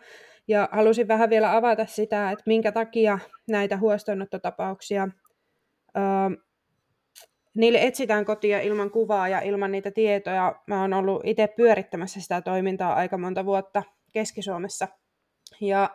[0.48, 5.08] Ja halusin vähän vielä avata sitä, että minkä takia näitä huostaanottotapauksia,
[5.98, 6.44] öö,
[7.56, 10.56] niille etsitään kotia ilman kuvaa ja ilman niitä tietoja.
[10.68, 13.84] Mä oon ollut itse pyörittämässä sitä toimintaa aika monta vuotta
[14.14, 14.88] Keski-Suomessa.
[15.62, 15.90] Ja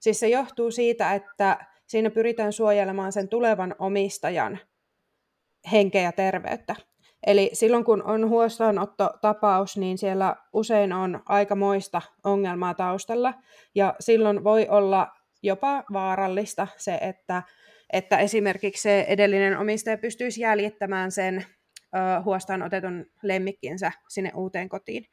[0.00, 4.58] siis se johtuu siitä, että siinä pyritään suojelemaan sen tulevan omistajan
[5.72, 6.76] henkeä ja terveyttä.
[7.26, 13.34] Eli silloin kun on huostaanottotapaus, niin siellä usein on aika moista ongelmaa taustalla.
[13.74, 15.08] Ja silloin voi olla
[15.42, 17.42] jopa vaarallista se, että,
[17.92, 21.46] että esimerkiksi se edellinen omistaja pystyisi jäljittämään sen
[21.94, 25.04] ö, huostaan otetun lemmikkinsä sinne uuteen kotiin.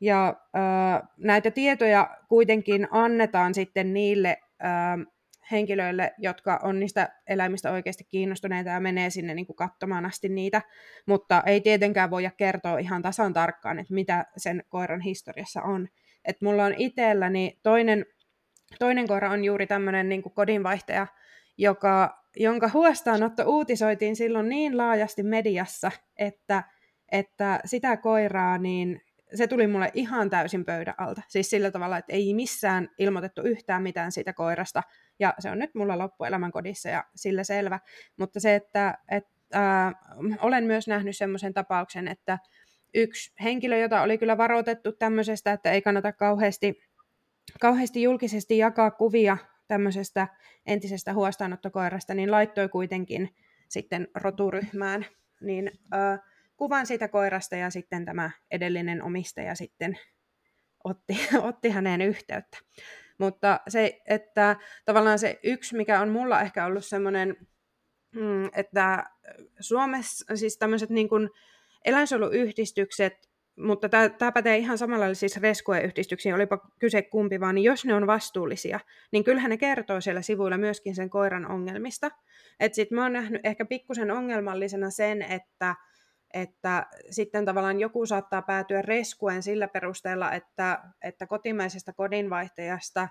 [0.00, 5.14] Ja äh, näitä tietoja kuitenkin annetaan sitten niille äh,
[5.50, 10.62] henkilöille, jotka on niistä eläimistä oikeasti kiinnostuneita ja menee sinne niin kuin katsomaan asti niitä,
[11.06, 15.88] mutta ei tietenkään voida kertoa ihan tasan tarkkaan, että mitä sen koiran historiassa on.
[16.24, 18.06] Et mulla on itselläni toinen,
[18.78, 21.06] toinen koira on juuri tämmöinen niin kodinvaihtaja,
[21.58, 26.62] joka, jonka huostaanotto uutisoitiin silloin niin laajasti mediassa, että,
[27.12, 29.00] että sitä koiraa niin
[29.34, 31.22] se tuli mulle ihan täysin pöydän alta.
[31.28, 34.82] Siis sillä tavalla, että ei missään ilmoitettu yhtään mitään siitä koirasta.
[35.18, 37.80] Ja se on nyt mulla loppuelämän kodissa ja sillä selvä.
[38.16, 39.94] Mutta se, että, että äh,
[40.40, 42.38] olen myös nähnyt semmoisen tapauksen, että
[42.94, 46.82] yksi henkilö, jota oli kyllä varoitettu tämmöisestä, että ei kannata kauheasti,
[47.60, 49.36] kauheasti julkisesti jakaa kuvia
[49.68, 50.28] tämmöisestä
[50.66, 53.34] entisestä huostaanottokoirasta, niin laittoi kuitenkin
[53.68, 55.06] sitten roturyhmään.
[55.40, 56.20] Niin äh,
[56.56, 59.98] kuvan siitä koirasta ja sitten tämä edellinen omistaja sitten
[60.84, 62.58] otti, otti häneen yhteyttä.
[63.18, 67.36] Mutta se, että tavallaan se yksi, mikä on mulla ehkä ollut semmoinen,
[68.14, 69.04] mm, että
[69.60, 71.30] Suomessa siis tämmöiset niin kuin
[71.84, 77.94] eläinsuojeluyhdistykset, mutta tämä pätee ihan samalla siis rescue-yhdistyksiin, olipa kyse kumpi vaan, niin jos ne
[77.94, 78.80] on vastuullisia,
[79.12, 82.10] niin kyllähän ne kertoo siellä sivuilla myöskin sen koiran ongelmista.
[82.60, 85.74] Että sit mä oon nähnyt ehkä pikkusen ongelmallisena sen, että
[86.34, 93.08] että sitten tavallaan joku saattaa päätyä reskuen sillä perusteella, että, että kotimaisesta kodinvaihtajasta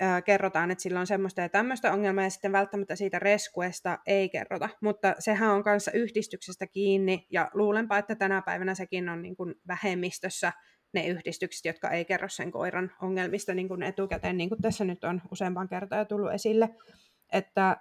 [0.00, 4.28] ää, kerrotaan, että sillä on semmoista ja tämmöistä ongelmaa, ja sitten välttämättä siitä reskuesta ei
[4.28, 4.68] kerrota.
[4.80, 9.54] Mutta sehän on kanssa yhdistyksestä kiinni, ja luulenpa, että tänä päivänä sekin on niin kuin
[9.68, 10.52] vähemmistössä
[10.92, 15.04] ne yhdistykset, jotka ei kerro sen koiran ongelmista niin kuin etukäteen, niin kuin tässä nyt
[15.04, 16.68] on useampaan kertaan jo tullut esille.
[17.32, 17.76] Että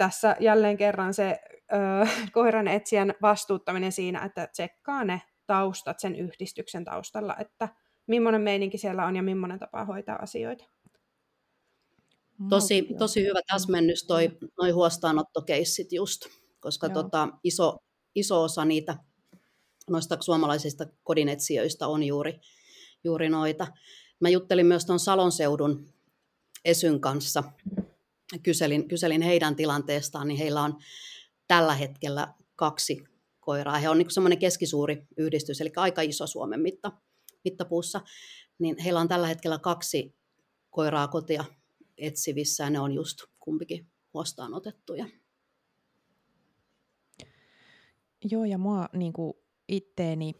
[0.00, 1.40] tässä jälleen kerran se
[1.72, 7.68] ö, koiran etsijän vastuuttaminen siinä, että tsekkaa ne taustat sen yhdistyksen taustalla, että
[8.06, 10.64] millainen meininki siellä on ja millainen tapa hoitaa asioita.
[12.48, 14.30] Tosi, tosi hyvä täsmennys toi,
[14.60, 16.20] noi huostaanottokeissit just,
[16.60, 17.76] koska tota, iso,
[18.14, 18.96] iso osa niitä
[19.90, 22.40] noista suomalaisista kodinetsijöistä on juuri,
[23.04, 23.66] juuri noita.
[24.20, 25.88] Mä juttelin myös tuon Salon seudun
[26.64, 27.42] Esyn kanssa,
[28.42, 30.78] kyselin, kyselin heidän tilanteestaan, niin heillä on
[31.48, 33.04] tällä hetkellä kaksi
[33.40, 33.78] koiraa.
[33.78, 36.92] He on niin semmoinen keskisuuri yhdistys, eli aika iso Suomen mitta,
[37.44, 38.00] mittapuussa.
[38.58, 40.14] Niin heillä on tällä hetkellä kaksi
[40.70, 41.44] koiraa kotia
[41.98, 45.06] etsivissä, ja ne on just kumpikin huostaanotettuja.
[48.30, 49.12] Joo, ja mua niin
[49.68, 50.34] itteeni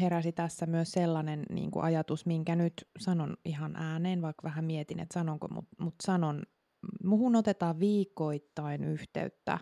[0.00, 5.00] heräsi tässä myös sellainen niin kuin ajatus, minkä nyt sanon ihan ääneen, vaikka vähän mietin,
[5.00, 6.42] että sanonko, mutta mut sanon
[7.04, 9.58] muhun otetaan viikoittain yhteyttä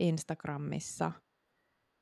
[0.00, 1.12] Instagramissa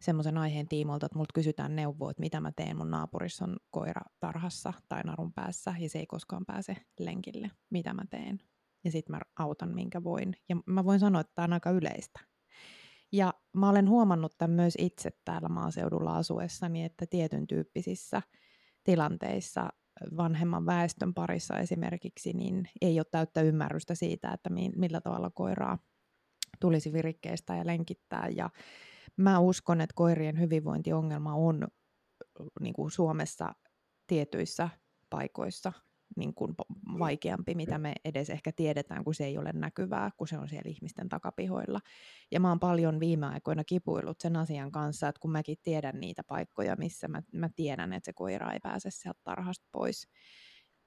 [0.01, 2.77] semmoisen aiheen tiimoilta, että multa kysytään neuvoa, että mitä mä teen.
[2.77, 7.51] Mun naapurissa on koira tarhassa tai narun päässä ja se ei koskaan pääse lenkille.
[7.71, 8.39] Mitä mä teen?
[8.85, 10.37] Ja sitten mä autan minkä voin.
[10.49, 12.21] Ja mä voin sanoa, että tämä on aika yleistä.
[13.13, 18.23] Ja mä olen huomannut tämän myös itse täällä maaseudulla asuessani, että tietyn tyyppisissä
[18.85, 19.69] tilanteissa
[20.17, 25.79] vanhemman väestön parissa esimerkiksi, niin ei ole täyttä ymmärrystä siitä, että millä tavalla koiraa
[26.61, 28.29] tulisi virikkeistä ja lenkittää.
[28.29, 28.51] Ja
[29.17, 31.69] mä uskon, että koirien hyvinvointiongelma on
[32.61, 33.55] niin kuin Suomessa
[34.07, 34.69] tietyissä
[35.11, 35.73] paikoissa
[36.17, 36.55] niin kuin
[36.99, 40.71] vaikeampi, mitä me edes ehkä tiedetään, kun se ei ole näkyvää, kun se on siellä
[40.71, 41.81] ihmisten takapihoilla.
[42.33, 46.23] Ja mä oon paljon viime aikoina kipuillut sen asian kanssa, että kun mäkin tiedän niitä
[46.25, 50.09] paikkoja, missä mä, mä tiedän, että se koira ei pääse sieltä tarhasta pois.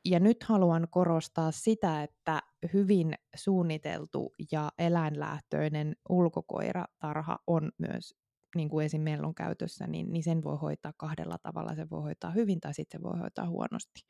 [0.06, 2.42] Ja nyt haluan korostaa sitä, että
[2.74, 8.16] hyvin suunniteltu ja eläinlähtöinen ulkokoiratarha on myös
[8.56, 9.02] niin kuin esim.
[9.02, 11.76] meillä on käytössä, niin, niin sen voi hoitaa kahdella tavalla.
[11.76, 14.02] Se voi hoitaa hyvin tai sitten se voi hoitaa huonosti.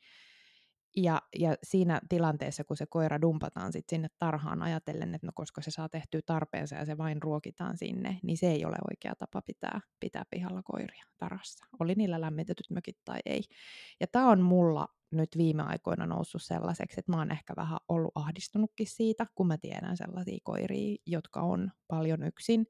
[0.96, 5.62] Ja, ja siinä tilanteessa, kun se koira dumpataan sit sinne tarhaan ajatellen, että no koska
[5.62, 9.42] se saa tehtyä tarpeensa ja se vain ruokitaan sinne, niin se ei ole oikea tapa
[9.42, 11.66] pitää, pitää pihalla koiria tarhassa.
[11.80, 13.42] Oli niillä lämmitetyt mökit tai ei.
[14.00, 18.12] Ja tämä on mulla nyt viime aikoina noussut sellaiseksi, että mä oon ehkä vähän ollut
[18.14, 22.66] ahdistunutkin siitä, kun mä tiedän sellaisia koiria, jotka on paljon yksin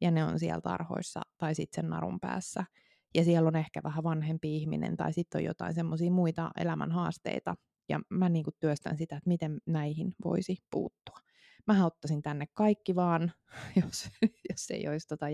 [0.00, 2.64] ja ne on siellä tarhoissa tai sitten sen narun päässä–
[3.14, 7.54] ja siellä on ehkä vähän vanhempi ihminen tai sitten on jotain semmoisia muita elämän haasteita.
[7.88, 11.18] Ja mä niin kuin työstän sitä, että miten näihin voisi puuttua.
[11.66, 13.32] Mä ottaisin tänne kaikki vaan,
[13.82, 14.08] jos,
[14.50, 15.26] jos ei olisi tota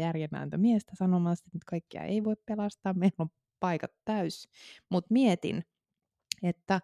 [0.57, 2.95] miestä sanomassa, että kaikkia ei voi pelastaa.
[2.95, 3.29] Meillä on
[3.61, 4.49] paikat täys.
[4.91, 5.65] Mutta mietin,
[6.43, 6.81] että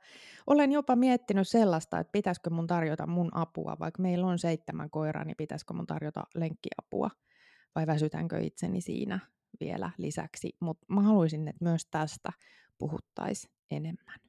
[0.47, 5.25] olen jopa miettinyt sellaista, että pitäisikö mun tarjota mun apua, vaikka meillä on seitsemän koiraa,
[5.25, 7.11] niin pitäisikö mun tarjota lenkkiapua
[7.75, 9.21] vai väsytänkö itseni siinä
[9.61, 12.33] vielä lisäksi, mutta mä haluaisin, että myös tästä
[12.79, 14.21] puhuttaisiin enemmän.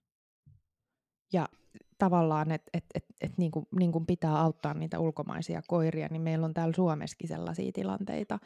[1.34, 1.50] Ja
[1.98, 6.46] tavallaan, että et, et, et niin kuin, niin pitää auttaa niitä ulkomaisia koiria, niin meillä
[6.46, 8.40] on täällä Suomessakin sellaisia tilanteita,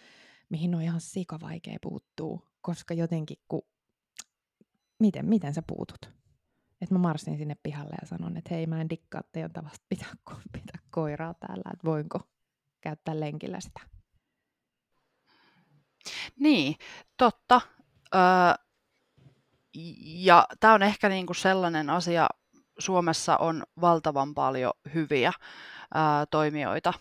[0.50, 3.62] mihin on ihan sika vaikea puuttuu, koska jotenkin kun,
[5.00, 6.20] miten, miten sä puutut?
[6.82, 10.14] Että mä marssin sinne pihalle ja sanon, että hei mä en dikkaa teidän tavasta pitää,
[10.52, 12.20] pitää koiraa täällä, että voinko
[12.82, 13.99] käyttää lenkillä sitä.
[16.40, 16.76] Niin,
[17.18, 17.62] totta.
[18.16, 18.22] Öö,
[20.04, 22.28] ja tämä on ehkä niinku sellainen asia,
[22.80, 25.34] Suomessa on valtavan paljon hyviä
[25.94, 26.94] ää, toimijoita,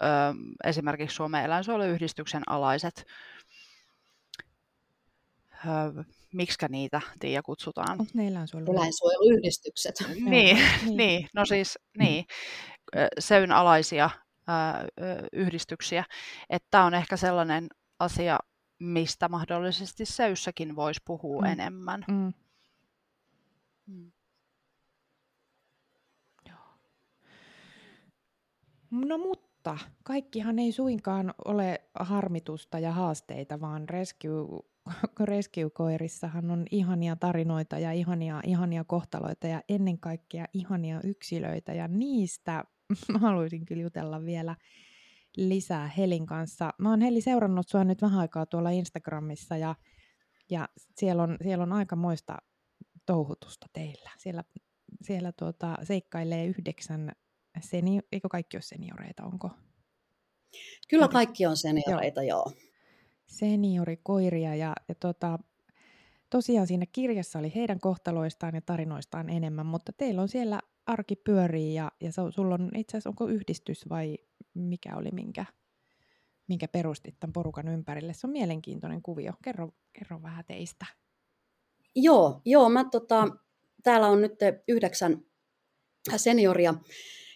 [0.00, 0.34] ää,
[0.64, 3.06] esimerkiksi Suomen eläinsuojeluyhdistyksen alaiset.
[5.66, 5.92] Ää,
[6.32, 8.00] miksikä niitä, Tiia, kutsutaan?
[8.00, 8.72] Onko ne eläinsuojelu?
[8.72, 9.94] Eläinsuojeluyhdistykset.
[10.14, 10.96] Niin, niin.
[10.96, 12.24] niin, no siis niin,
[13.18, 14.10] SEYn alaisia
[14.46, 14.84] ää,
[15.32, 16.04] yhdistyksiä.
[16.50, 17.68] Että tämä on ehkä sellainen
[17.98, 18.38] asia,
[18.78, 21.46] mistä mahdollisesti SEYssäkin voisi puhua mm.
[21.52, 22.04] enemmän.
[22.08, 22.32] Mm.
[23.86, 24.12] Mm.
[28.90, 34.62] No mutta kaikkihan ei suinkaan ole harmitusta ja haasteita, vaan rescue,
[35.24, 42.64] rescue-koirissahan on ihania tarinoita ja ihania, ihania kohtaloita ja ennen kaikkea ihania yksilöitä ja niistä
[43.20, 44.56] haluaisin kyllä jutella vielä
[45.36, 46.72] lisää Helin kanssa.
[46.78, 49.74] Mä oon Heli seurannut sua nyt vähän aikaa tuolla Instagramissa ja,
[50.50, 52.36] ja siellä, on, siellä on aika moista
[53.06, 54.10] touhutusta teillä.
[54.18, 54.44] Siellä,
[55.02, 57.12] siellä tuota, seikkailee yhdeksän
[57.60, 59.50] seni, eikö kaikki ole senioreita, onko?
[60.88, 62.38] Kyllä kaikki on senioreita, joo.
[62.38, 62.52] joo.
[63.26, 65.38] Seniorikoiria ja, ja tota,
[66.30, 71.74] tosiaan siinä kirjassa oli heidän kohtaloistaan ja tarinoistaan enemmän, mutta teillä on siellä arki pyörii
[71.74, 74.18] ja, ja sulla on itse asiassa, onko yhdistys vai
[74.58, 75.44] mikä oli, minkä,
[76.48, 78.14] minkä perustit tämän porukan ympärille.
[78.14, 79.32] Se on mielenkiintoinen kuvio.
[79.44, 80.86] Kerro, kerro vähän teistä.
[81.94, 83.28] Joo, joo mä tota,
[83.82, 84.32] täällä on nyt
[84.68, 85.22] yhdeksän
[86.16, 86.74] senioria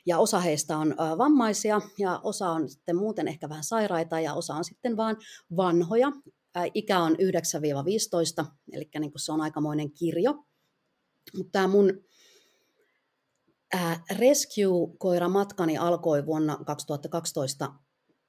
[0.07, 4.55] ja osa heistä on vammaisia ja osa on sitten muuten ehkä vähän sairaita ja osa
[4.55, 5.16] on sitten vaan
[5.57, 6.12] vanhoja.
[6.75, 7.16] Ikä on
[8.43, 10.45] 9-15, eli niin se on aikamoinen kirjo.
[11.37, 12.05] Mutta tämä mun
[14.18, 17.73] Rescue-koiramatkani alkoi vuonna 2012.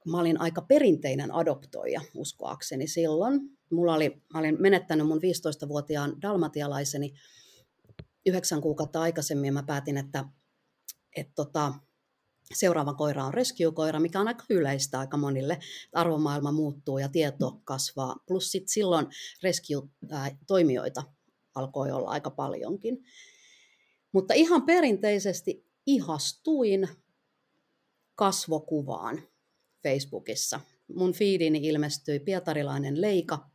[0.06, 3.40] Mä olin aika perinteinen adoptoija, uskoakseni silloin.
[3.70, 7.14] Mulla oli, mä olin menettänyt mun 15-vuotiaan dalmatialaiseni
[8.26, 10.24] yhdeksän kuukautta aikaisemmin mä päätin, että
[11.16, 11.74] että tota,
[12.54, 15.58] seuraava koira on rescue-koira, mikä on aika yleistä aika monille.
[15.92, 18.16] Arvomaailma muuttuu ja tieto kasvaa.
[18.26, 19.06] Plus sit silloin
[19.42, 21.02] rescue-toimijoita
[21.54, 23.04] alkoi olla aika paljonkin.
[24.12, 26.88] Mutta ihan perinteisesti ihastuin
[28.14, 29.22] kasvokuvaan
[29.82, 30.60] Facebookissa.
[30.94, 33.50] Mun fiidini ilmestyi pietarilainen Leika,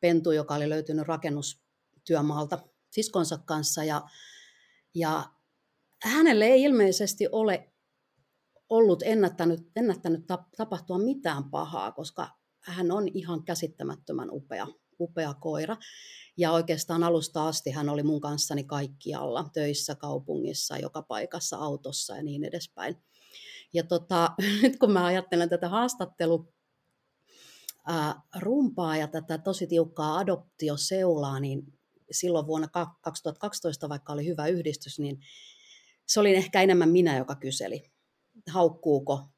[0.00, 2.58] pentu, joka oli löytynyt rakennustyömaalta
[2.90, 3.84] siskonsa kanssa.
[3.84, 4.02] Ja,
[4.94, 5.30] ja
[6.02, 7.72] hänelle ei ilmeisesti ole
[8.68, 10.24] ollut ennättänyt, ennättänyt
[10.56, 12.28] tapahtua mitään pahaa, koska
[12.60, 14.66] hän on ihan käsittämättömän upea,
[15.02, 15.76] upea koira.
[16.36, 22.22] Ja oikeastaan alusta asti hän oli mun kanssani kaikkialla, töissä, kaupungissa, joka paikassa, autossa ja
[22.22, 22.96] niin edespäin.
[23.72, 24.30] Ja tota,
[24.62, 26.54] nyt kun mä ajattelen tätä haastattelu,
[27.86, 31.62] ää, rumpaa ja tätä tosi tiukkaa adoptioseulaa, niin
[32.10, 32.68] silloin vuonna
[33.00, 35.20] 2012, vaikka oli hyvä yhdistys, niin
[36.06, 37.82] se oli ehkä enemmän minä, joka kyseli,
[38.50, 39.31] haukkuuko,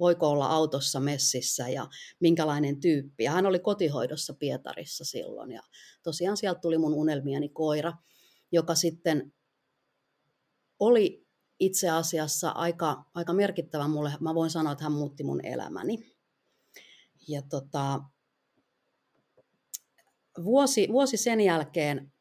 [0.00, 1.88] voiko olla autossa messissä ja
[2.20, 3.24] minkälainen tyyppi.
[3.24, 5.62] Ja hän oli kotihoidossa Pietarissa silloin ja
[6.02, 7.92] tosiaan sieltä tuli mun unelmieni koira,
[8.52, 9.32] joka sitten
[10.80, 11.26] oli
[11.60, 14.12] itse asiassa aika, aika merkittävä mulle.
[14.20, 16.16] Mä voin sanoa, että hän muutti mun elämäni.
[17.28, 18.00] Ja tota,
[20.44, 22.13] vuosi, vuosi sen jälkeen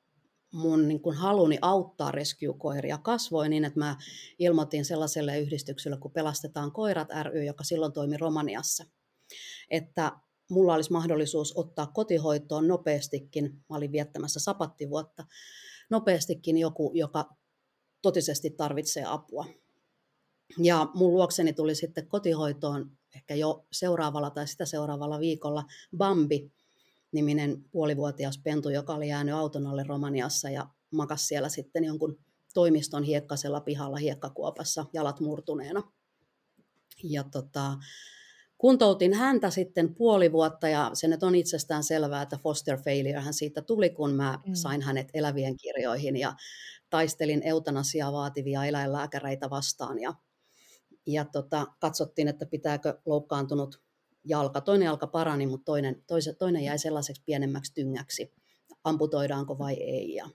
[0.53, 3.97] mun niin kuin haluni auttaa rescue-koiria kasvoi niin, että mä
[4.39, 8.85] ilmoitin sellaiselle yhdistykselle kun Pelastetaan koirat ry, joka silloin toimi Romaniassa,
[9.69, 10.11] että
[10.49, 15.25] mulla olisi mahdollisuus ottaa kotihoitoon nopeastikin, mä olin viettämässä sapattivuotta,
[15.89, 17.29] nopeastikin joku, joka
[18.01, 19.45] totisesti tarvitsee apua.
[20.57, 25.63] Ja mun luokseni tuli sitten kotihoitoon ehkä jo seuraavalla tai sitä seuraavalla viikolla
[25.97, 26.51] Bambi,
[27.13, 32.19] niminen puolivuotias pentu, joka oli jäänyt auton alle Romaniassa ja makas siellä sitten jonkun
[32.53, 35.91] toimiston hiekkasella pihalla hiekkakuopassa jalat murtuneena.
[37.03, 37.77] Ja tota,
[38.57, 43.33] kuntoutin häntä sitten puoli vuotta ja se nyt on itsestään selvää, että foster failure hän
[43.33, 44.53] siitä tuli, kun mä mm.
[44.53, 46.35] sain hänet elävien kirjoihin ja
[46.89, 50.13] taistelin eutanasiaa vaativia eläinlääkäreitä vastaan ja,
[51.07, 53.82] ja tota, katsottiin, että pitääkö loukkaantunut
[54.25, 54.61] jalka.
[54.61, 58.33] Toinen jalka parani, mutta toinen, toise, toinen jäi sellaiseksi pienemmäksi tyngäksi.
[58.83, 60.29] Amputoidaanko vai ei ja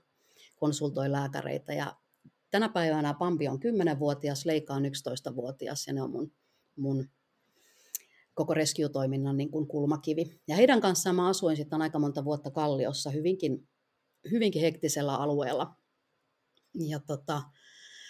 [0.59, 1.73] konsultoi lääkäreitä.
[1.73, 1.95] Ja
[2.51, 6.31] tänä päivänä Pampi on 10-vuotias, Leika on 11-vuotias ja ne on mun,
[6.75, 7.09] mun
[8.33, 10.41] koko rescue-toiminnan niin kuin kulmakivi.
[10.47, 13.67] Ja heidän kanssaan mä asuin sitten aika monta vuotta Kalliossa hyvinkin,
[14.31, 15.75] hyvinkin hektisellä alueella.
[16.73, 17.41] Ja tota,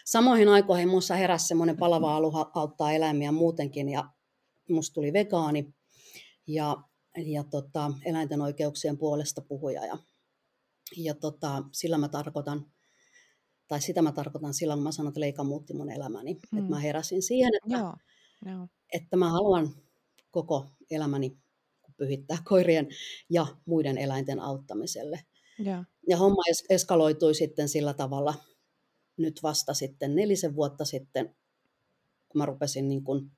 [0.06, 4.10] samoihin aikoihin minussa heräsi semmoinen palava alu auttaa eläimiä muutenkin ja
[4.74, 5.74] musta tuli vegaani
[6.48, 6.78] ja,
[7.18, 9.86] ja tota, eläinten oikeuksien puolesta puhuja.
[9.86, 9.98] Ja,
[10.98, 12.66] ja tota, sillä mä tarkoitan,
[13.68, 16.34] tai sitä mä tarkoitan sillä, kun mä sanon, että leika muutti mun elämäni.
[16.34, 16.58] Mm.
[16.60, 17.96] Että mä heräsin siihen, että, Joo.
[18.46, 18.68] Joo.
[18.94, 19.70] että mä haluan
[20.32, 21.38] koko elämäni
[21.98, 22.88] pyhittää koirien
[23.30, 25.24] ja muiden eläinten auttamiselle.
[25.60, 28.34] Ja, ja homma eskaloitui sitten sillä tavalla
[29.18, 31.36] nyt vasta sitten nelisen vuotta sitten,
[32.30, 33.32] kun mä rupesin niin kuin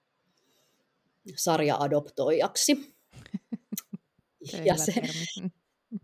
[1.35, 2.95] sarja-adoptoijaksi.
[4.65, 4.93] ja se,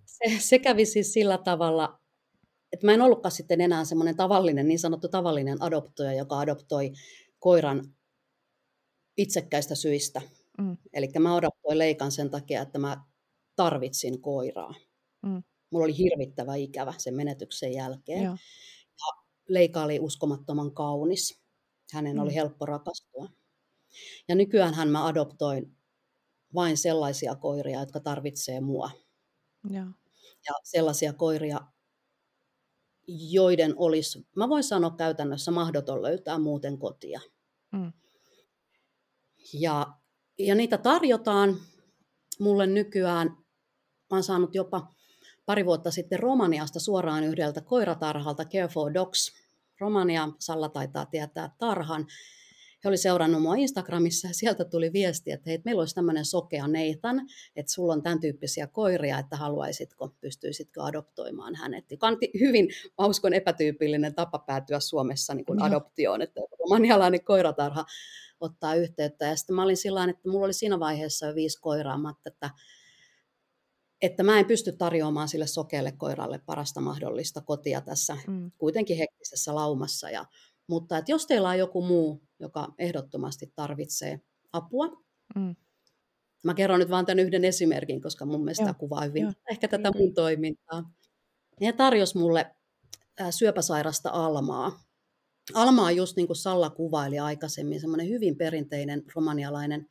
[0.05, 1.99] se, se kävi siis sillä tavalla,
[2.74, 6.91] että mä en ollutkaan sitten enää semmoinen tavallinen, niin sanottu tavallinen adoptoija, joka adoptoi
[7.39, 7.95] koiran
[9.18, 10.22] itsekkäistä syistä.
[10.57, 10.78] Mm.
[10.93, 13.03] Eli mä adoptoin Leikan sen takia, että mä
[13.55, 14.74] tarvitsin koiraa.
[15.24, 15.43] Mm.
[15.72, 18.24] Mulla oli hirvittävä ikävä sen menetyksen jälkeen.
[18.24, 18.36] Joo.
[18.99, 21.41] Ja Leika oli uskomattoman kaunis.
[21.93, 22.22] Hänen mm.
[22.22, 23.30] oli helppo rakastua.
[24.28, 25.78] Ja nykyään mä adoptoin
[26.56, 28.92] vain sellaisia koiria, jotka tarvitsee mua.
[29.70, 29.82] Ja,
[30.48, 31.60] ja sellaisia koiria,
[33.08, 37.20] joiden olisi, mä voin sanoa käytännössä mahdoton löytää muuten kotia.
[37.72, 37.94] Mm.
[39.54, 39.88] Ja,
[40.40, 41.58] ja niitä tarjotaan
[42.40, 43.28] mulle nykyään.
[44.10, 44.94] Mä oon saanut jopa
[45.46, 49.32] pari vuotta sitten Romaniasta suoraan yhdeltä koiratarhalta Care for Dogs.
[49.80, 52.08] Romania, Salla taitaa tietää tarhan,
[52.84, 56.67] he oli seurannut mua Instagramissa ja sieltä tuli viesti, että hei, meillä olisi tämmöinen sokea
[56.67, 57.21] Neithan,
[57.55, 61.91] että sulla on tämän tyyppisiä koiria, että haluaisitko, pystyisitkö adoptoimaan hänet.
[61.91, 67.86] Joka on hyvin, mä uskon, epätyypillinen tapa päätyä Suomessa niin kuin adoptioon, että romanialainen koiratarha
[68.39, 69.25] ottaa yhteyttä.
[69.25, 72.49] Ja sitten mä olin sillä että mulla oli siinä vaiheessa jo viisi koiraa, että
[74.01, 78.51] että mä en pysty tarjoamaan sille sokealle koiralle parasta mahdollista kotia tässä mm.
[78.57, 80.09] kuitenkin hektisessä laumassa.
[80.09, 80.25] Ja
[80.68, 84.22] mutta että jos teillä on joku muu, joka ehdottomasti tarvitsee
[84.53, 84.88] apua,
[85.36, 85.55] mm.
[86.43, 89.32] mä kerron nyt vain tämän yhden esimerkin, koska mun mielestä tämä kuvaa hyvin Joo.
[89.51, 90.93] ehkä tätä mun toimintaa.
[91.61, 92.55] Ne tarjosi mulle
[93.30, 94.84] syöpäsairasta Almaa.
[95.53, 99.89] Alma on just niin kuin Salla kuvaili aikaisemmin, semmoinen hyvin perinteinen romanialainen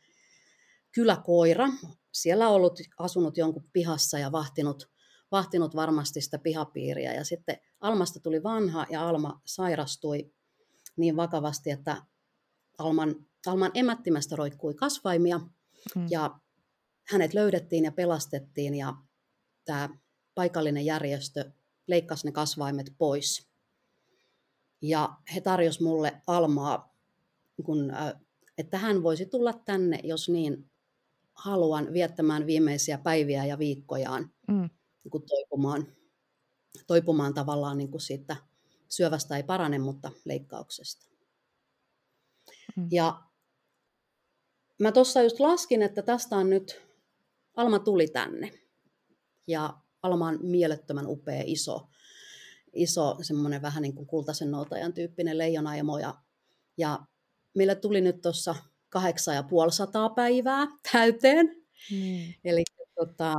[0.93, 1.69] kyläkoira.
[2.13, 4.91] Siellä on ollut asunut jonkun pihassa ja vahtinut,
[5.33, 7.15] vahtinut varmasti sitä pihapiiriä.
[7.15, 10.33] Ja sitten Almasta tuli vanha ja Alma sairastui
[10.97, 12.03] niin vakavasti, että
[12.79, 16.07] Alman, Alman emättimästä roikkui kasvaimia mm.
[16.11, 16.39] ja
[17.05, 18.95] hänet löydettiin ja pelastettiin ja
[19.65, 19.89] tämä
[20.35, 21.51] paikallinen järjestö
[21.87, 23.47] leikkasi ne kasvaimet pois.
[24.83, 26.95] Ja he tarjosivat mulle Almaa,
[27.65, 27.93] kun,
[28.59, 30.71] että hän voisi tulla tänne, jos niin
[31.35, 34.71] haluan, viettämään viimeisiä päiviä ja viikkojaan mm.
[35.05, 35.87] niin kuin toipumaan,
[36.87, 38.37] toipumaan tavallaan niin kuin siitä
[38.89, 41.07] syövästä ei parane, mutta leikkauksesta.
[42.77, 42.89] Mm.
[42.91, 43.23] Ja
[44.79, 46.83] mä tuossa just laskin, että tästä on nyt,
[47.57, 48.51] Alma tuli tänne.
[49.47, 51.89] Ja Alma on mielettömän upea, iso,
[52.73, 55.99] iso semmoinen vähän niin kuin kultaisen noutajan tyyppinen leijonaimo.
[55.99, 56.15] Ja,
[56.77, 56.99] ja
[57.55, 58.55] meille tuli nyt tuossa
[58.89, 61.47] kahdeksan ja puoli sataa päivää täyteen.
[61.91, 62.35] Mm.
[62.45, 62.63] Eli
[62.95, 63.35] tota,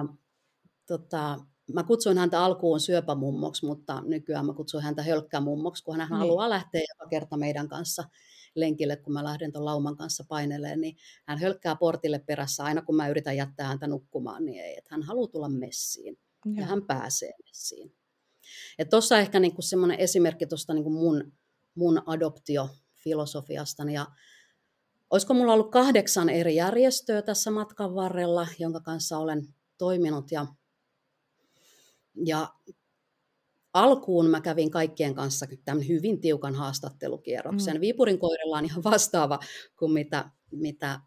[0.87, 1.39] tota,
[1.73, 6.17] mä kutsuin häntä alkuun syöpämummoksi, mutta nykyään mä kutsuin häntä hölkkämummoksi, kun hän niin.
[6.17, 8.03] haluaa lähteä joka kerta meidän kanssa
[8.55, 10.95] lenkille, kun mä lähden tuon lauman kanssa paineleen, niin
[11.27, 15.03] hän hölkkää portille perässä aina, kun mä yritän jättää häntä nukkumaan, niin ei, että hän
[15.03, 17.95] haluaa tulla messiin ja, ja hän pääsee messiin.
[18.89, 21.33] Tuossa ehkä niinku semmoinen esimerkki tuosta niinku mun,
[21.75, 24.05] mun adoptiofilosofiasta, ja
[25.09, 29.47] olisiko mulla ollut kahdeksan eri järjestöä tässä matkan varrella, jonka kanssa olen
[29.77, 30.47] toiminut, ja
[32.25, 32.53] ja
[33.73, 37.75] alkuun mä kävin kaikkien kanssa tämän hyvin tiukan haastattelukierroksen.
[37.75, 37.81] Mm.
[37.81, 39.39] Viipurin koirilla on ihan vastaava
[39.79, 40.99] kuin mitä, mitä,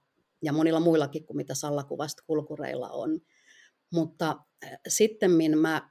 [0.42, 3.20] ja monilla muillakin kuin mitä Sallakuvasta kulkureilla on.
[3.92, 5.90] Mutta äh, sitten mä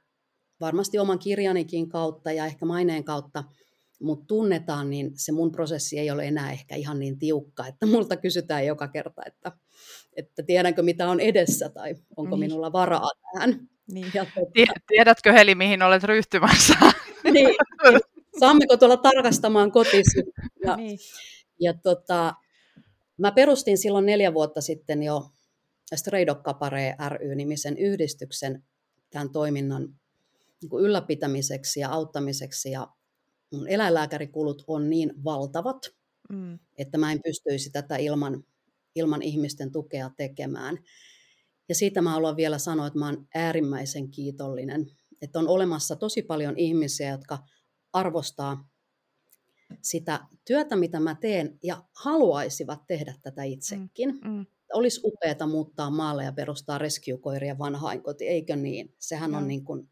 [0.60, 3.44] varmasti oman kirjanikin kautta ja ehkä maineen kautta
[4.02, 8.16] mut tunnetaan, niin se mun prosessi ei ole enää ehkä ihan niin tiukka, että multa
[8.16, 9.52] kysytään joka kerta, että,
[10.16, 12.40] että tiedänkö mitä on edessä tai onko niin.
[12.40, 13.68] minulla varaa tähän.
[13.92, 14.12] Niin.
[14.88, 16.74] Tiedätkö Heli, mihin olet ryhtymässä?
[17.24, 17.56] niin, niin.
[18.40, 20.22] Saammeko tuolla tarkastamaan kotisi?
[20.64, 20.98] Ja, niin.
[21.60, 22.34] ja tota,
[23.18, 25.30] mä perustin silloin neljä vuotta sitten jo
[25.94, 28.64] Streidokkapare ry-nimisen yhdistyksen
[29.10, 30.00] tämän toiminnan
[30.62, 32.88] niin ylläpitämiseksi ja auttamiseksi ja
[33.52, 35.94] mun eläinlääkärikulut on niin valtavat,
[36.32, 36.58] mm.
[36.78, 38.44] että mä en pystyisi tätä ilman,
[38.94, 40.78] ilman ihmisten tukea tekemään.
[41.70, 44.86] Ja siitä mä haluan vielä sanoa, että mä oon äärimmäisen kiitollinen,
[45.22, 47.38] että on olemassa tosi paljon ihmisiä, jotka
[47.92, 48.68] arvostaa
[49.82, 54.20] sitä työtä, mitä mä teen, ja haluaisivat tehdä tätä itsekin.
[54.24, 54.46] Mm, mm.
[54.72, 58.94] Olisi upeata muuttaa maalle ja perustaa rescue-koirien vanhainkoti, eikö niin?
[58.98, 59.36] Sehän mm.
[59.36, 59.90] on niin kuin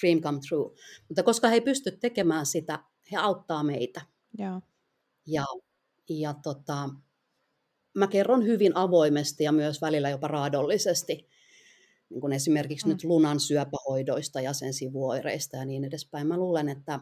[0.00, 0.74] dream come true.
[1.08, 4.00] Mutta koska he ei pysty tekemään sitä, he auttaa meitä.
[4.38, 4.60] Ja,
[5.26, 5.44] ja,
[6.08, 6.90] ja tota,
[7.96, 11.28] mä kerron hyvin avoimesti ja myös välillä jopa raadollisesti,
[12.10, 12.92] niin kuin esimerkiksi mm.
[12.92, 16.26] nyt lunan syöpähoidoista ja sen sivuoireista ja niin edespäin.
[16.26, 17.00] Mä luulen, että,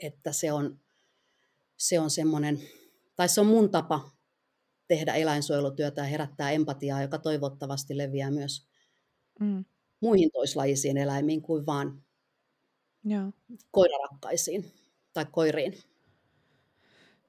[0.00, 0.80] että se on,
[1.76, 2.60] se on semmoinen,
[3.16, 4.10] tai se on mun tapa
[4.88, 8.66] tehdä eläinsuojelutyötä ja herättää empatiaa, joka toivottavasti leviää myös
[9.40, 9.64] mm.
[10.00, 12.02] muihin toislajisiin eläimiin kuin vaan
[13.04, 13.32] Joo.
[13.70, 14.72] koirarakkaisiin
[15.12, 15.74] tai koiriin.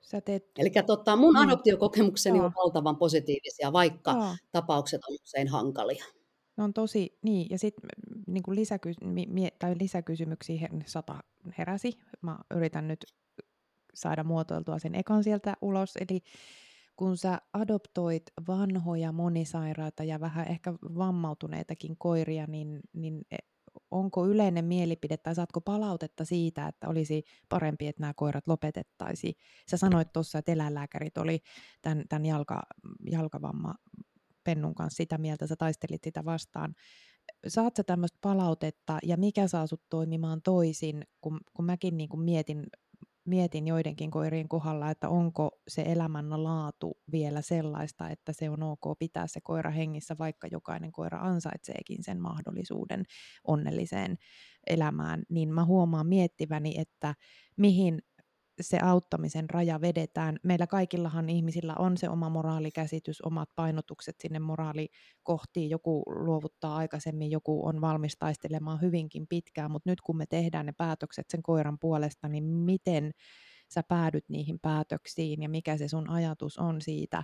[0.08, 0.46] Sä teet...
[0.58, 1.42] Eli tota, mun mm.
[1.42, 4.36] adoptiokokemukseni on valtavan positiivisia, vaikka Joo.
[4.52, 6.06] tapaukset on usein hankalia.
[6.58, 7.90] Ne on tosi, niin, ja sitten
[8.28, 8.94] niin lisäky,
[9.28, 11.16] mie, tai lisäkysymyksiä sata
[11.58, 11.94] heräsi.
[12.22, 13.06] Mä yritän nyt
[13.94, 16.22] saada muotoiltua sen ekan sieltä ulos, eli
[16.96, 23.38] kun sä adoptoit vanhoja, monisairaita ja vähän ehkä vammautuneitakin koiria, niin, niin e,
[23.92, 29.34] onko yleinen mielipide tai saatko palautetta siitä, että olisi parempi, että nämä koirat lopetettaisiin?
[29.72, 31.40] Sä sanoit tuossa, että eläinlääkärit oli
[31.82, 32.62] tämän, tämän jalka,
[33.12, 33.76] jalkavamma
[34.44, 36.76] Pennun kanssa sitä mieltä, sä taistelit sitä vastaan.
[37.48, 42.22] Saat sä tämmöistä palautetta ja mikä saa sut toimimaan toisin, kun, kun mäkin niin kuin
[42.22, 42.64] mietin
[43.28, 49.00] mietin joidenkin koirien kohdalla, että onko se elämän laatu vielä sellaista, että se on ok
[49.00, 53.04] pitää se koira hengissä, vaikka jokainen koira ansaitseekin sen mahdollisuuden
[53.48, 54.18] onnelliseen
[54.68, 57.16] elämään, niin mä huomaan miettiväni, että
[57.58, 58.02] mihin
[58.62, 60.38] se auttamisen raja vedetään.
[60.44, 65.70] Meillä kaikillahan ihmisillä on se oma moraalikäsitys, omat painotukset sinne moraalikohtiin.
[65.70, 70.72] Joku luovuttaa aikaisemmin, joku on valmis taistelemaan hyvinkin pitkään, mutta nyt kun me tehdään ne
[70.72, 73.12] päätökset sen koiran puolesta, niin miten
[73.74, 77.24] sä päädyt niihin päätöksiin ja mikä se sun ajatus on siitä,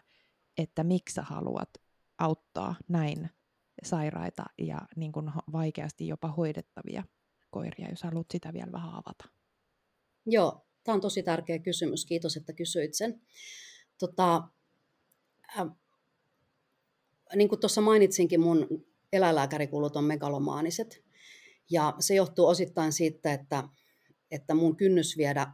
[0.58, 1.70] että miksi sä haluat
[2.18, 3.30] auttaa näin
[3.84, 7.04] sairaita ja niin kuin vaikeasti jopa hoidettavia
[7.50, 9.30] koiria, jos haluat sitä vielä vähän avata.
[10.26, 12.06] Joo, Tämä on tosi tärkeä kysymys.
[12.06, 13.22] Kiitos, että kysyit sen.
[13.98, 14.44] Tota,
[15.60, 15.68] äh,
[17.36, 21.04] niin kuin tuossa mainitsinkin, mun eläinlääkärikulut on megalomaaniset.
[21.72, 23.64] Ja se johtuu osittain siitä, että,
[24.32, 25.48] että mun kynnys viedä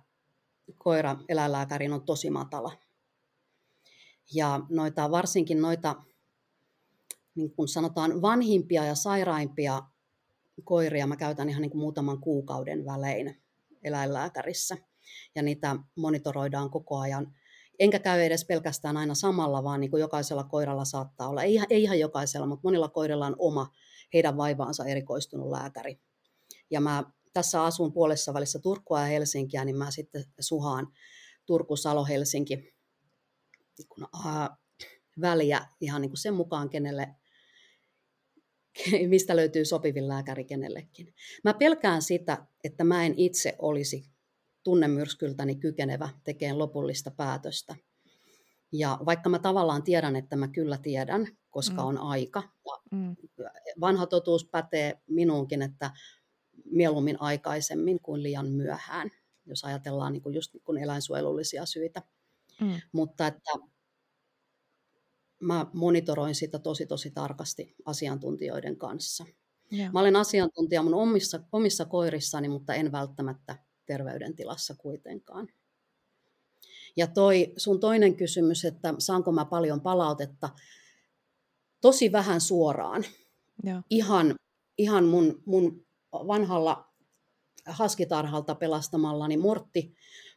[0.77, 2.71] koira eläinlääkäriin on tosi matala.
[4.34, 5.95] Ja noita, varsinkin noita,
[7.36, 9.82] niin kuin sanotaan, vanhimpia ja sairaimpia
[10.63, 13.41] koiria mä käytän ihan niin kuin muutaman kuukauden välein
[13.84, 14.77] eläinlääkärissä
[15.36, 17.36] ja niitä monitoroidaan koko ajan.
[17.80, 21.84] Enkä käy edes pelkästään aina samalla, vaan niin kuin jokaisella koiralla saattaa olla, ei, ei
[21.84, 23.72] ihan jokaisella, mutta monilla koirilla on oma
[24.14, 25.99] heidän vaivaansa erikoistunut lääkäri.
[26.72, 27.03] Ja mä
[27.34, 30.88] tässä asun puolessa välissä Turkua ja Helsinkiä, niin mä sitten suhaan
[31.45, 34.49] Turku, Salo, Helsinki niin äh,
[35.22, 37.16] väliä ihan niin kuin sen mukaan, kenelle,
[39.07, 41.14] mistä löytyy sopivin lääkäri kenellekin.
[41.43, 44.05] Mä pelkään sitä, että mä en itse olisi
[44.64, 47.76] tunnemyrskyltäni kykenevä tekemään lopullista päätöstä.
[48.72, 51.88] Ja vaikka mä tavallaan tiedän, että mä kyllä tiedän, koska mm.
[51.88, 53.16] on aika, ja mm.
[53.81, 55.91] vanha totuus pätee minuunkin, että
[56.65, 59.10] mieluummin aikaisemmin kuin liian myöhään,
[59.45, 62.02] jos ajatellaan niin kuin just niin kuin eläinsuojelullisia syitä.
[62.61, 62.81] Mm.
[62.91, 63.52] Mutta että
[65.40, 69.26] mä monitoroin sitä tosi tosi tarkasti asiantuntijoiden kanssa.
[69.73, 69.94] Yeah.
[69.94, 73.56] Mä olen asiantuntija mun omissa, omissa koirissani, mutta en välttämättä
[73.90, 75.48] terveydentilassa kuitenkaan.
[76.98, 80.49] Ja toi sun toinen kysymys, että saanko mä paljon palautetta,
[81.82, 83.06] tosi vähän suoraan.
[83.64, 83.84] Ja.
[83.90, 84.36] Ihan,
[84.78, 86.94] ihan mun, mun vanhalla
[87.66, 89.94] haskitarhalta pelastamallani Mortti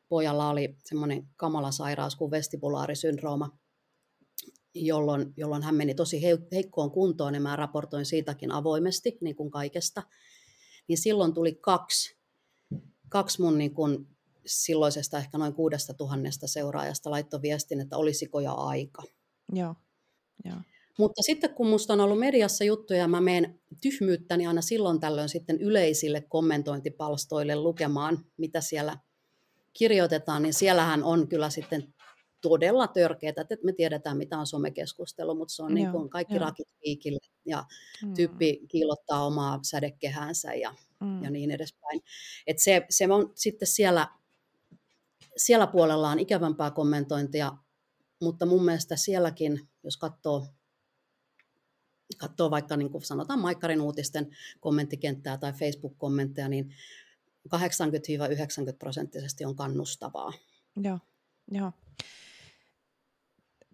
[0.08, 3.58] pojalla oli semmoinen kamala sairaus kuin vestibulaarisyndrooma,
[4.74, 6.22] jolloin, jolloin hän meni tosi
[6.52, 10.02] heikkoon kuntoon ja mä raportoin siitäkin avoimesti, niin kuin kaikesta.
[10.88, 12.21] Niin silloin tuli kaksi
[13.12, 14.06] kaksi mun niin kun
[14.46, 19.02] silloisesta ehkä noin kuudesta tuhannesta seuraajasta laittoi viestin, että olisiko jo aika.
[19.52, 19.74] Joo.
[20.44, 20.56] Joo.
[20.98, 25.60] Mutta sitten kun musta on ollut mediassa juttuja, mä menen tyhmyyttäni aina silloin tällöin sitten
[25.60, 28.98] yleisille kommentointipalstoille lukemaan, mitä siellä
[29.72, 31.94] kirjoitetaan, niin siellähän on kyllä sitten
[32.42, 36.44] todella törkeää, että me tiedetään mitä on somekeskustelu, mutta se on niin kuin kaikki joo.
[36.44, 37.64] rakit piikille ja
[38.04, 38.14] mm.
[38.14, 41.22] tyyppi kiillottaa omaa sädekehäänsä ja, mm.
[41.22, 42.02] ja niin edespäin.
[42.46, 44.08] Et se, se on sitten siellä,
[45.36, 47.52] siellä puolella on ikävämpää kommentointia,
[48.20, 50.46] mutta mun mielestä sielläkin, jos katsoo
[52.18, 56.74] katsoo vaikka niin kuin sanotaan Maikkarin uutisten kommenttikenttää tai Facebook-kommentteja, niin
[57.48, 57.56] 80-90
[58.78, 60.32] prosenttisesti on kannustavaa.
[60.76, 60.98] Joo,
[61.50, 61.72] joo.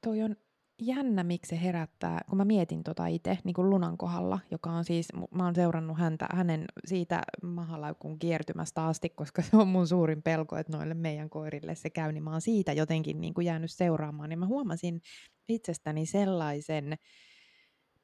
[0.03, 0.37] Toi on
[0.83, 4.85] jännä, miksi se herättää, kun mä mietin tota itse niin kuin Lunan kohdalla, joka on
[4.85, 10.23] siis, mä oon seurannut häntä, hänen siitä mahalaukun kiertymästä asti, koska se on mun suurin
[10.23, 13.71] pelko, että noille meidän koirille se käy, niin mä oon siitä jotenkin niin kuin jäänyt
[13.71, 15.01] seuraamaan, niin mä huomasin
[15.49, 16.99] itsestäni sellaisen,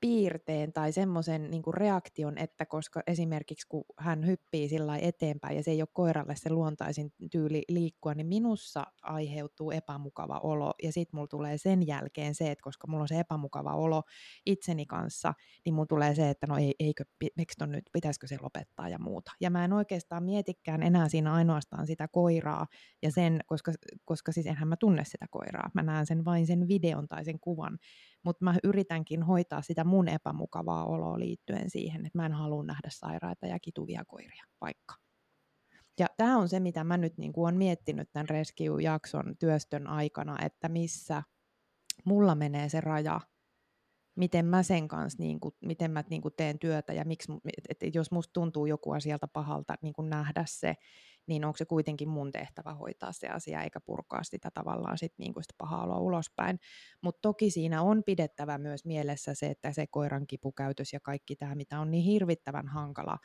[0.05, 5.71] piirteen tai semmoisen niin reaktion, että koska esimerkiksi kun hän hyppii sillä eteenpäin ja se
[5.71, 10.73] ei ole koiralle se luontaisin tyyli liikkua, niin minussa aiheutuu epämukava olo.
[10.83, 14.03] Ja sitten mulla tulee sen jälkeen se, että koska mulla on se epämukava olo
[14.47, 17.05] itseni kanssa, niin mulla tulee se, että no ei, eikö,
[17.37, 19.33] miksi ton nyt, pitäisikö se lopettaa ja muuta.
[19.41, 22.67] Ja mä en oikeastaan mietikään enää siinä ainoastaan sitä koiraa
[23.03, 23.73] ja sen, koska,
[24.05, 27.41] koska siis enhän mä tunne sitä koiraa, mä näen sen vain sen videon tai sen
[27.41, 27.79] kuvan,
[28.25, 32.89] mutta mä yritänkin hoitaa sitä mun epämukavaa oloa liittyen siihen, että mä en halua nähdä
[32.91, 34.95] sairaita ja kituvia koiria vaikka.
[35.99, 40.69] Ja tämä on se, mitä mä nyt niin olen miettinyt tämän Rescue-jakson työstön aikana, että
[40.69, 41.23] missä
[42.05, 43.21] mulla menee se raja,
[44.17, 47.33] miten mä sen kanssa, niin kuin, miten mä niin kuin teen työtä ja miksi,
[47.69, 50.75] että jos musta tuntuu joku asialta pahalta niin kuin nähdä se,
[51.27, 55.33] niin onko se kuitenkin mun tehtävä hoitaa se asia eikä purkaa sitä tavallaan sit niin
[55.33, 56.59] kuin sitä pahaa oloa ulospäin.
[57.03, 61.55] Mutta toki siinä on pidettävä myös mielessä se, että se koiran kipukäytös ja kaikki tämä,
[61.55, 63.19] mitä on niin hirvittävän hankala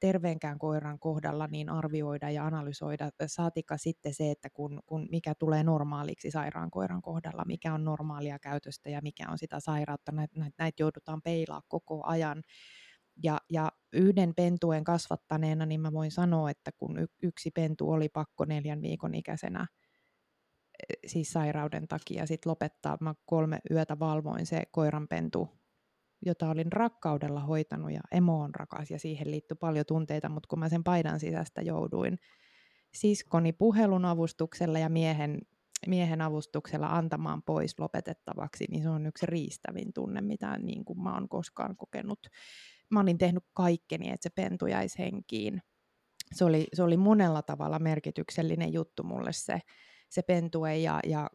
[0.00, 5.62] terveenkään koiran kohdalla niin arvioida ja analysoida, saatika sitten se, että kun, kun mikä tulee
[5.64, 10.54] normaaliksi sairaan koiran kohdalla, mikä on normaalia käytöstä ja mikä on sitä sairautta, näitä näit,
[10.58, 12.42] näit joudutaan peilaa koko ajan.
[13.22, 18.44] Ja, ja yhden pentuen kasvattaneena, niin mä voin sanoa, että kun yksi pentu oli pakko
[18.44, 19.66] neljän viikon ikäisenä,
[20.88, 25.48] e, siis sairauden takia, sitten lopettaa, mä kolme yötä valvoin se koiranpentu,
[26.26, 30.58] jota olin rakkaudella hoitanut ja emo on rakas ja siihen liittyy paljon tunteita, mutta kun
[30.58, 32.18] mä sen paidan sisästä jouduin
[32.94, 35.38] siskoni puhelun avustuksella ja miehen,
[35.86, 41.14] miehen avustuksella antamaan pois lopetettavaksi, niin se on yksi riistävin tunne, mitä niin kuin mä
[41.14, 42.18] oon koskaan kokenut
[42.90, 45.62] mä olin tehnyt kaikkeni, että se pentu jäisi henkiin.
[46.32, 49.60] Se oli, se oli monella tavalla merkityksellinen juttu mulle se,
[50.08, 51.30] se pentue ja, ja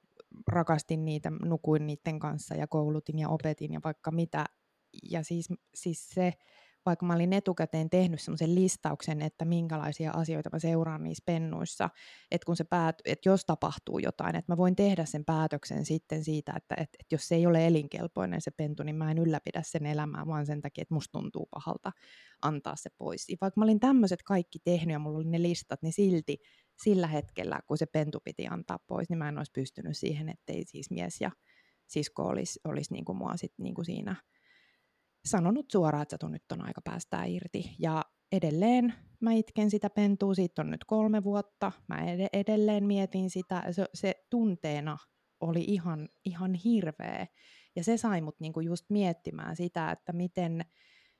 [0.47, 4.45] rakastin niitä, nukuin niiden kanssa ja koulutin ja opetin ja vaikka mitä.
[5.11, 6.33] Ja siis, siis se,
[6.85, 11.89] vaikka mä olin etukäteen tehnyt semmoisen listauksen, että minkälaisia asioita mä seuraan niissä pennuissa,
[12.31, 16.23] että kun se päät, että jos tapahtuu jotain, että mä voin tehdä sen päätöksen sitten
[16.23, 19.61] siitä, että, että, että jos se ei ole elinkelpoinen se pentu, niin mä en ylläpidä
[19.63, 21.91] sen elämää, vaan sen takia, että musta tuntuu pahalta
[22.41, 23.29] antaa se pois.
[23.29, 26.37] Ja vaikka mä olin tämmöiset kaikki tehnyt ja mulla oli ne listat, niin silti
[26.83, 30.63] sillä hetkellä, kun se pentu piti antaa pois, niin mä en olisi pystynyt siihen, ettei
[30.65, 31.31] siis mies ja
[31.87, 34.15] sisko olisi, olisi niin kuin mua sit niin kuin siinä
[35.25, 37.75] sanonut suoraan, että nyt on aika päästää irti.
[37.79, 41.71] Ja edelleen mä itken sitä pentua, siitä on nyt kolme vuotta.
[41.87, 41.97] Mä
[42.33, 44.97] edelleen mietin sitä, se, se tunteena
[45.39, 47.27] oli ihan, ihan hirveä.
[47.75, 50.65] Ja se sai mut niinku just miettimään sitä, että miten,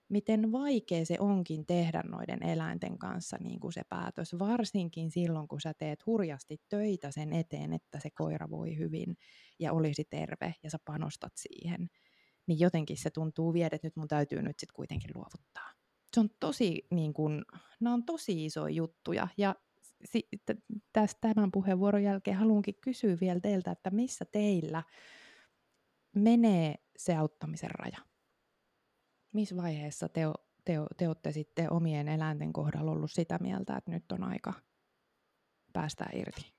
[0.10, 5.62] miten vaikea se onkin tehdä noiden eläinten kanssa niin kuin se päätös, varsinkin silloin, kun
[5.62, 9.18] sä teet hurjasti töitä sen eteen, että se koira voi hyvin
[9.60, 11.90] ja olisi terve ja sä panostat siihen
[12.50, 15.70] niin jotenkin se tuntuu viedä, että nyt mun täytyy nyt sitten kuitenkin luovuttaa.
[16.14, 17.46] Se on tosi, niin kun,
[17.80, 19.56] nämä on tosi isoja juttuja, ja
[20.94, 24.84] tästä tämän puheenvuoron jälkeen haluankin kysyä vielä teiltä, että missä teillä
[26.16, 27.98] menee se auttamisen raja?
[29.34, 30.22] Missä vaiheessa te,
[30.66, 34.54] te, te olette sitten omien eläinten kohdalla ollut sitä mieltä, että nyt on aika
[35.74, 36.59] päästä irti?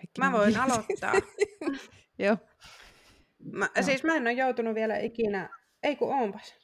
[0.00, 1.12] Kaikki mä voin aloittaa.
[2.18, 2.36] Joo.
[3.38, 3.82] Mä, no.
[3.82, 5.48] Siis mä en ole joutunut vielä ikinä,
[5.82, 6.54] ei kun onpas.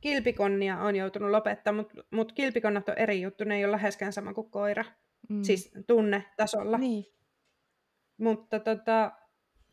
[0.00, 4.34] Kilpikonnia on joutunut lopettaa, mutta mut kilpikonnat on eri juttu, ne ei ole läheskään sama
[4.34, 4.84] kuin koira.
[5.28, 5.42] Mm.
[5.42, 6.78] Siis tunnetasolla.
[6.78, 7.04] Niin.
[8.18, 9.12] Mutta tota,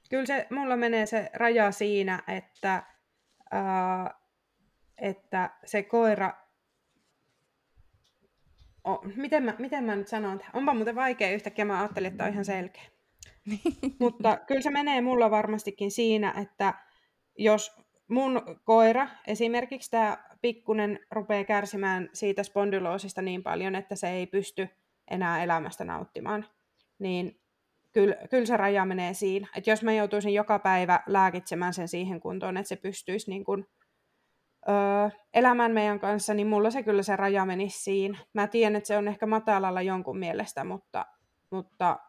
[0.10, 2.84] kyllä se, mulla menee se raja siinä, että,
[3.52, 4.14] ää,
[4.98, 6.34] että se koira
[8.84, 12.32] oh, miten, mä, miten mä nyt sanon, onpa muuten vaikea yhtäkkiä, mä ajattelin, että on
[12.32, 12.90] ihan selkeä.
[13.99, 16.73] Mutta kyllä se menee mulla varmastikin siinä, että
[17.38, 17.76] jos
[18.07, 24.69] mun koira, esimerkiksi tämä pikkunen rupeaa kärsimään siitä spondyloosista niin paljon, että se ei pysty
[25.11, 26.45] enää elämästä nauttimaan,
[26.99, 27.39] niin
[27.91, 29.47] kyllä, kyllä se raja menee siinä.
[29.55, 33.68] Että jos mä joutuisin joka päivä lääkitsemään sen siihen kuntoon, että se pystyisi niin kuin,
[34.69, 38.18] öö, elämään meidän kanssa, niin mulla se kyllä se raja menisi siinä.
[38.34, 41.05] Mä tiedän, että se on ehkä matalalla jonkun mielestä, mutta,
[41.49, 41.99] mutta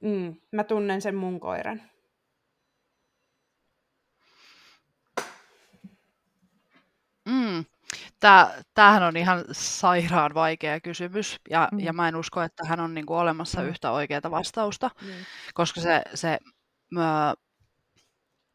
[0.00, 1.82] mm, mä tunnen sen mun koiran.
[7.24, 7.64] Mm.
[8.20, 11.80] Tää, tämähän on ihan sairaan vaikea kysymys, ja, mm.
[11.80, 13.68] ja mä en usko, että hän on niinku olemassa mm.
[13.68, 15.10] yhtä oikeaa vastausta, mm.
[15.54, 16.38] koska se, se
[16.90, 17.02] mö,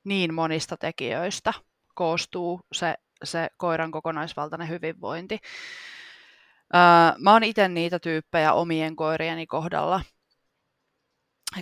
[0.04, 1.54] niin monista tekijöistä
[1.96, 5.40] koostuu se, se koiran kokonaisvaltainen hyvinvointi.
[6.76, 6.82] Öö,
[7.20, 10.02] mä oon itse niitä tyyppejä omien koirieni kohdalla,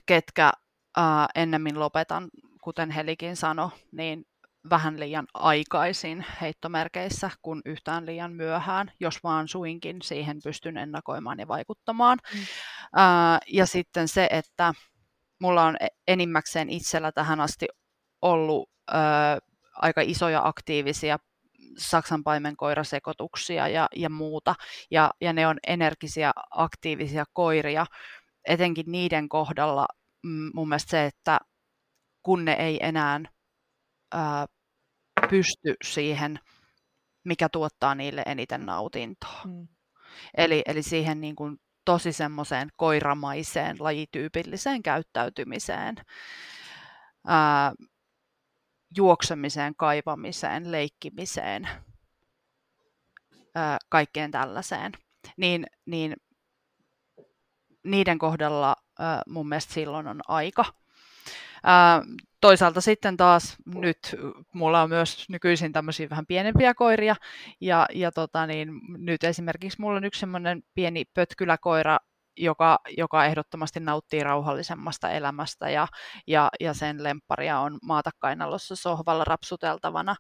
[0.06, 0.52] ketkä
[0.98, 1.04] öö,
[1.36, 2.30] ennemmin lopetan,
[2.62, 4.26] kuten Helikin sanoi, niin
[4.70, 11.48] vähän liian aikaisin heittomerkeissä kuin yhtään liian myöhään, jos vaan suinkin siihen pystyn ennakoimaan ja
[11.48, 12.18] vaikuttamaan.
[12.34, 12.40] Mm.
[12.96, 14.74] Ää, ja sitten se, että
[15.40, 17.68] mulla on e-, enimmäkseen itsellä tähän asti
[18.22, 19.38] ollut ää,
[19.76, 21.18] aika isoja aktiivisia
[21.78, 24.56] Saksan paimenkoirasekotuksia ja, ja muuta,
[24.92, 27.86] ja, ja ne on energisiä, aktiivisia koiria,
[28.48, 29.86] etenkin niiden kohdalla
[30.24, 31.40] mm, mun mielestä se, että
[32.24, 33.20] kun ne ei enää
[34.14, 34.46] ää,
[35.30, 36.40] pysty siihen,
[37.24, 39.42] mikä tuottaa niille eniten nautintoa.
[39.46, 39.68] Mm.
[40.38, 45.96] Eli, eli siihen niin kuin tosi semmoiseen koiramaiseen, lajityypilliseen käyttäytymiseen,
[47.28, 47.74] ää,
[48.98, 51.70] juoksemiseen, kaivamiseen, leikkimiseen,
[53.56, 54.92] ää, kaikkeen tällaiseen.
[55.38, 56.14] Niin, niin
[57.84, 58.76] niiden kohdalla
[59.28, 60.66] mun mielestä silloin on aika.
[62.42, 64.16] Toisaalta sitten taas nyt
[64.54, 67.16] mulla on myös nykyisin tämmöisiä vähän pienempiä koiria,
[67.62, 71.98] ja, ja tota niin, nyt esimerkiksi mulla on yksi semmoinen pieni pötkyläkoira,
[72.38, 75.88] joka, joka ehdottomasti nauttii rauhallisemmasta elämästä ja,
[76.28, 80.16] ja, ja sen lempparia on maatakainalossa sohvalla rapsuteltavana,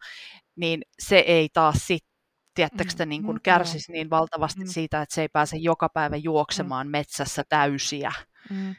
[0.55, 2.12] niin se ei taas sitten
[2.53, 4.67] tiedättekö te, niin kuin kärsisi niin valtavasti mm.
[4.67, 6.91] siitä, että se ei pääse joka päivä juoksemaan mm.
[6.91, 8.11] metsässä täysiä.
[8.49, 8.75] Mm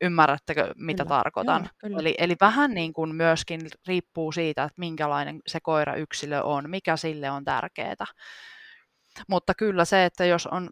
[0.00, 1.62] Ymmärrättekö, mitä kyllä, tarkoitan?
[1.62, 2.00] Joo, kyllä.
[2.00, 7.30] Eli, eli vähän niin kuin myöskin riippuu siitä, että minkälainen se koira-yksilö on, mikä sille
[7.30, 8.06] on tärkeää.
[9.28, 10.70] Mutta kyllä se, että jos on,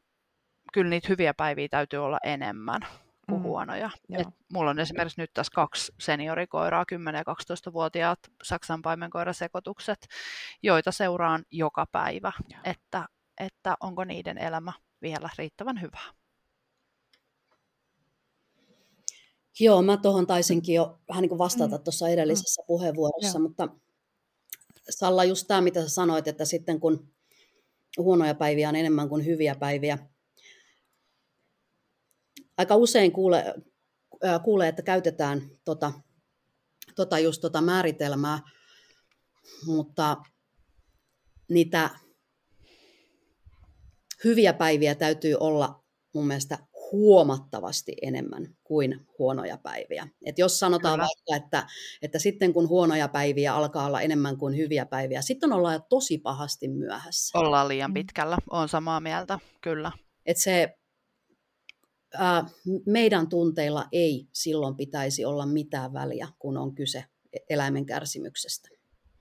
[0.72, 2.80] kyllä niitä hyviä päiviä täytyy olla enemmän
[3.28, 3.42] kuin mm.
[3.42, 3.90] huonoja.
[4.18, 10.06] Et mulla on esimerkiksi nyt tässä kaksi seniorikoiraa, 10- ja 12-vuotiaat Saksan paimenkoirasekoitukset,
[10.62, 12.32] joita seuraan joka päivä,
[12.64, 13.08] että,
[13.40, 14.72] että onko niiden elämä
[15.02, 16.12] vielä riittävän hyvää.
[19.60, 21.84] Joo, mä tuohon taisinkin jo vähän niin kuin vastata mm.
[21.84, 22.66] tuossa edellisessä mm.
[22.66, 23.48] puheenvuorossa, Joo.
[23.48, 23.68] mutta
[24.90, 27.14] Salla, just tämä, mitä sä sanoit, että sitten kun
[27.98, 29.98] huonoja päiviä on enemmän kuin hyviä päiviä,
[32.58, 33.54] aika usein kuulee,
[34.44, 35.92] kuule, että käytetään tota,
[36.94, 38.40] tota just tota määritelmää,
[39.66, 40.16] mutta
[41.48, 41.90] niitä
[44.24, 46.58] hyviä päiviä täytyy olla mun mielestä
[46.92, 50.08] huomattavasti enemmän kuin huonoja päiviä.
[50.24, 51.08] Et jos sanotaan Kyllä.
[51.08, 51.66] vaikka, että,
[52.02, 56.18] että sitten kun huonoja päiviä alkaa olla enemmän kuin hyviä päiviä, sitten ollaan jo tosi
[56.18, 57.38] pahasti myöhässä.
[57.38, 59.92] Ollaan liian pitkällä, on samaa mieltä, kyllä.
[60.26, 60.78] Et se,
[62.18, 62.48] ää,
[62.86, 68.68] meidän tunteilla ei silloin pitäisi olla mitään väliä, kun on kyse e-, eläimen kärsimyksestä.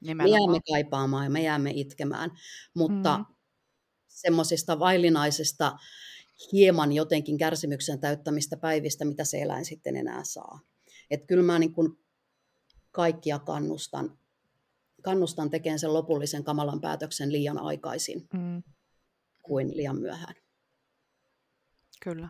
[0.02, 0.30] Nimenomaan.
[0.30, 2.32] Me jäämme kaipaamaan ja me jäämme itkemään,
[2.74, 3.26] mutta mm.
[4.08, 5.78] semmoisista vaillinaisesta
[6.52, 10.60] hieman jotenkin kärsimyksen täyttämistä päivistä, mitä se eläin sitten enää saa.
[11.12, 12.00] Että kyllä mä niin kuin
[12.92, 14.18] kaikkia kannustan,
[15.02, 18.64] kannustan tekemään sen lopullisen kamalan päätöksen liian aikaisin mm.
[19.42, 20.36] kuin liian myöhään.
[22.04, 22.30] Kyllä.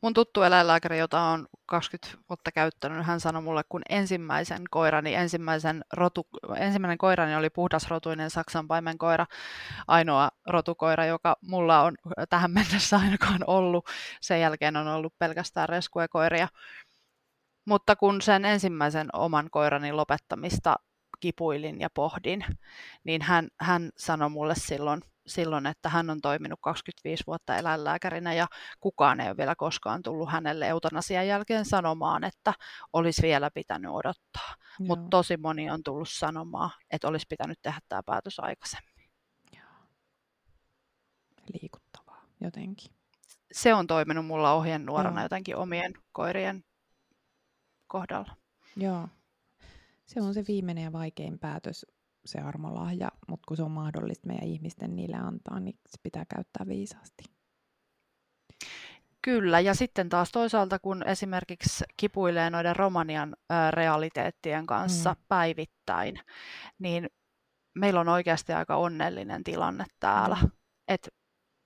[0.00, 5.84] Mun tuttu eläinlääkäri, jota on 20 vuotta käyttänyt, hän sanoi mulle, kun ensimmäisen koirani, ensimmäisen
[5.92, 6.26] rotu,
[6.56, 9.26] ensimmäinen koirani oli puhdasrotuinen Saksan paimenkoira,
[9.86, 11.96] ainoa rotukoira, joka mulla on
[12.28, 13.88] tähän mennessä ainakaan ollut.
[14.20, 16.48] Sen jälkeen on ollut pelkästään reskuekoiria.
[17.64, 20.76] Mutta kun sen ensimmäisen oman koirani lopettamista
[21.20, 22.44] kipuilin ja pohdin,
[23.04, 28.46] niin hän, hän sanoi mulle silloin silloin, että hän on toiminut 25 vuotta eläinlääkärinä ja
[28.80, 32.54] kukaan ei ole vielä koskaan tullut hänelle eutanasian jälkeen sanomaan, että
[32.92, 34.54] olisi vielä pitänyt odottaa.
[34.78, 39.10] Mutta tosi moni on tullut sanomaan, että olisi pitänyt tehdä tämä päätös aikaisemmin.
[39.56, 39.86] Joo.
[41.52, 42.90] Liikuttavaa jotenkin.
[43.52, 45.24] Se on toiminut mulla ohjenuorana Joo.
[45.24, 46.64] jotenkin omien koirien
[47.86, 48.36] kohdalla.
[48.76, 49.08] Joo.
[50.06, 51.86] Se on se viimeinen ja vaikein päätös
[52.30, 56.66] se armolahja, mutta kun se on mahdollista meidän ihmisten niille antaa, niin se pitää käyttää
[56.66, 57.24] viisaasti.
[59.22, 63.36] Kyllä, ja sitten taas toisaalta, kun esimerkiksi kipuilee noiden Romanian
[63.70, 65.24] realiteettien kanssa mm.
[65.28, 66.20] päivittäin,
[66.78, 67.10] niin
[67.74, 70.50] meillä on oikeasti aika onnellinen tilanne täällä, mm.
[70.88, 71.08] että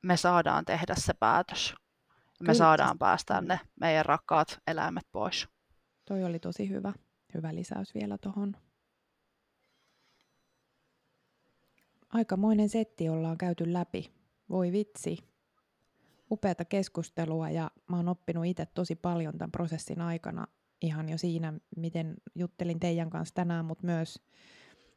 [0.03, 1.75] me saadaan tehdä se päätös.
[2.41, 2.55] Me Kyllä.
[2.55, 5.49] saadaan päästää ne meidän rakkaat eläimet pois.
[6.05, 6.93] Toi oli tosi hyvä,
[7.35, 8.57] hyvä lisäys vielä tuohon.
[12.15, 14.13] Aikamoinen setti ollaan käyty läpi.
[14.51, 15.19] Voi vitsi.
[16.31, 20.47] Upeata keskustelua ja mä oon oppinut itse tosi paljon tämän prosessin aikana
[20.83, 24.23] ihan jo siinä, miten juttelin teidän kanssa tänään, mutta myös,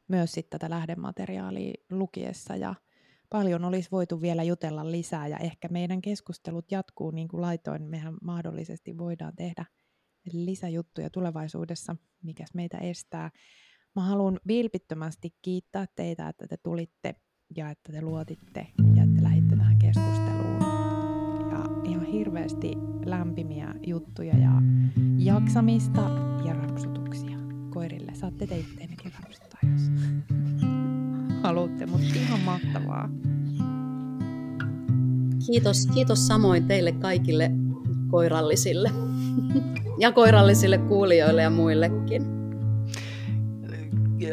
[0.08, 2.76] myös sitten tätä lähdemateriaalia lukiessa ja
[3.30, 7.84] paljon olisi voitu vielä jutella lisää ja ehkä meidän keskustelut jatkuu niin kuin laitoin.
[7.84, 9.66] Mehän mahdollisesti voidaan tehdä
[10.34, 13.32] lisäjuttuja tulevaisuudessa, mikäs meitä estää.
[13.98, 17.16] Mä haluan vilpittömästi kiittää teitä, että te tulitte
[17.56, 20.62] ja että te luotitte ja että lähditte tähän keskusteluun.
[21.52, 22.74] Ja ihan hirveästi
[23.06, 24.52] lämpimiä juttuja ja
[25.18, 26.02] jaksamista
[26.46, 27.38] ja rapsutuksia
[27.74, 28.12] koirille.
[28.16, 29.82] Saatte te itteennekin rapsuttaa, jos
[31.44, 33.10] haluatte, mutta ihan mahtavaa.
[35.48, 37.52] Kiitos, kiitos samoin teille kaikille
[38.12, 38.92] koirallisille
[40.04, 42.37] ja koirallisille kuulijoille ja muillekin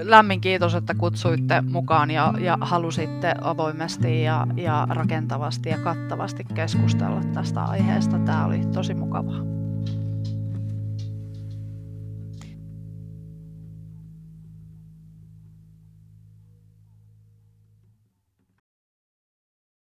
[0.03, 7.21] lämmin kiitos, että kutsuitte mukaan ja, ja halusitte avoimesti ja, ja rakentavasti ja kattavasti keskustella
[7.35, 8.19] tästä aiheesta.
[8.19, 9.64] Tämä oli tosi mukavaa.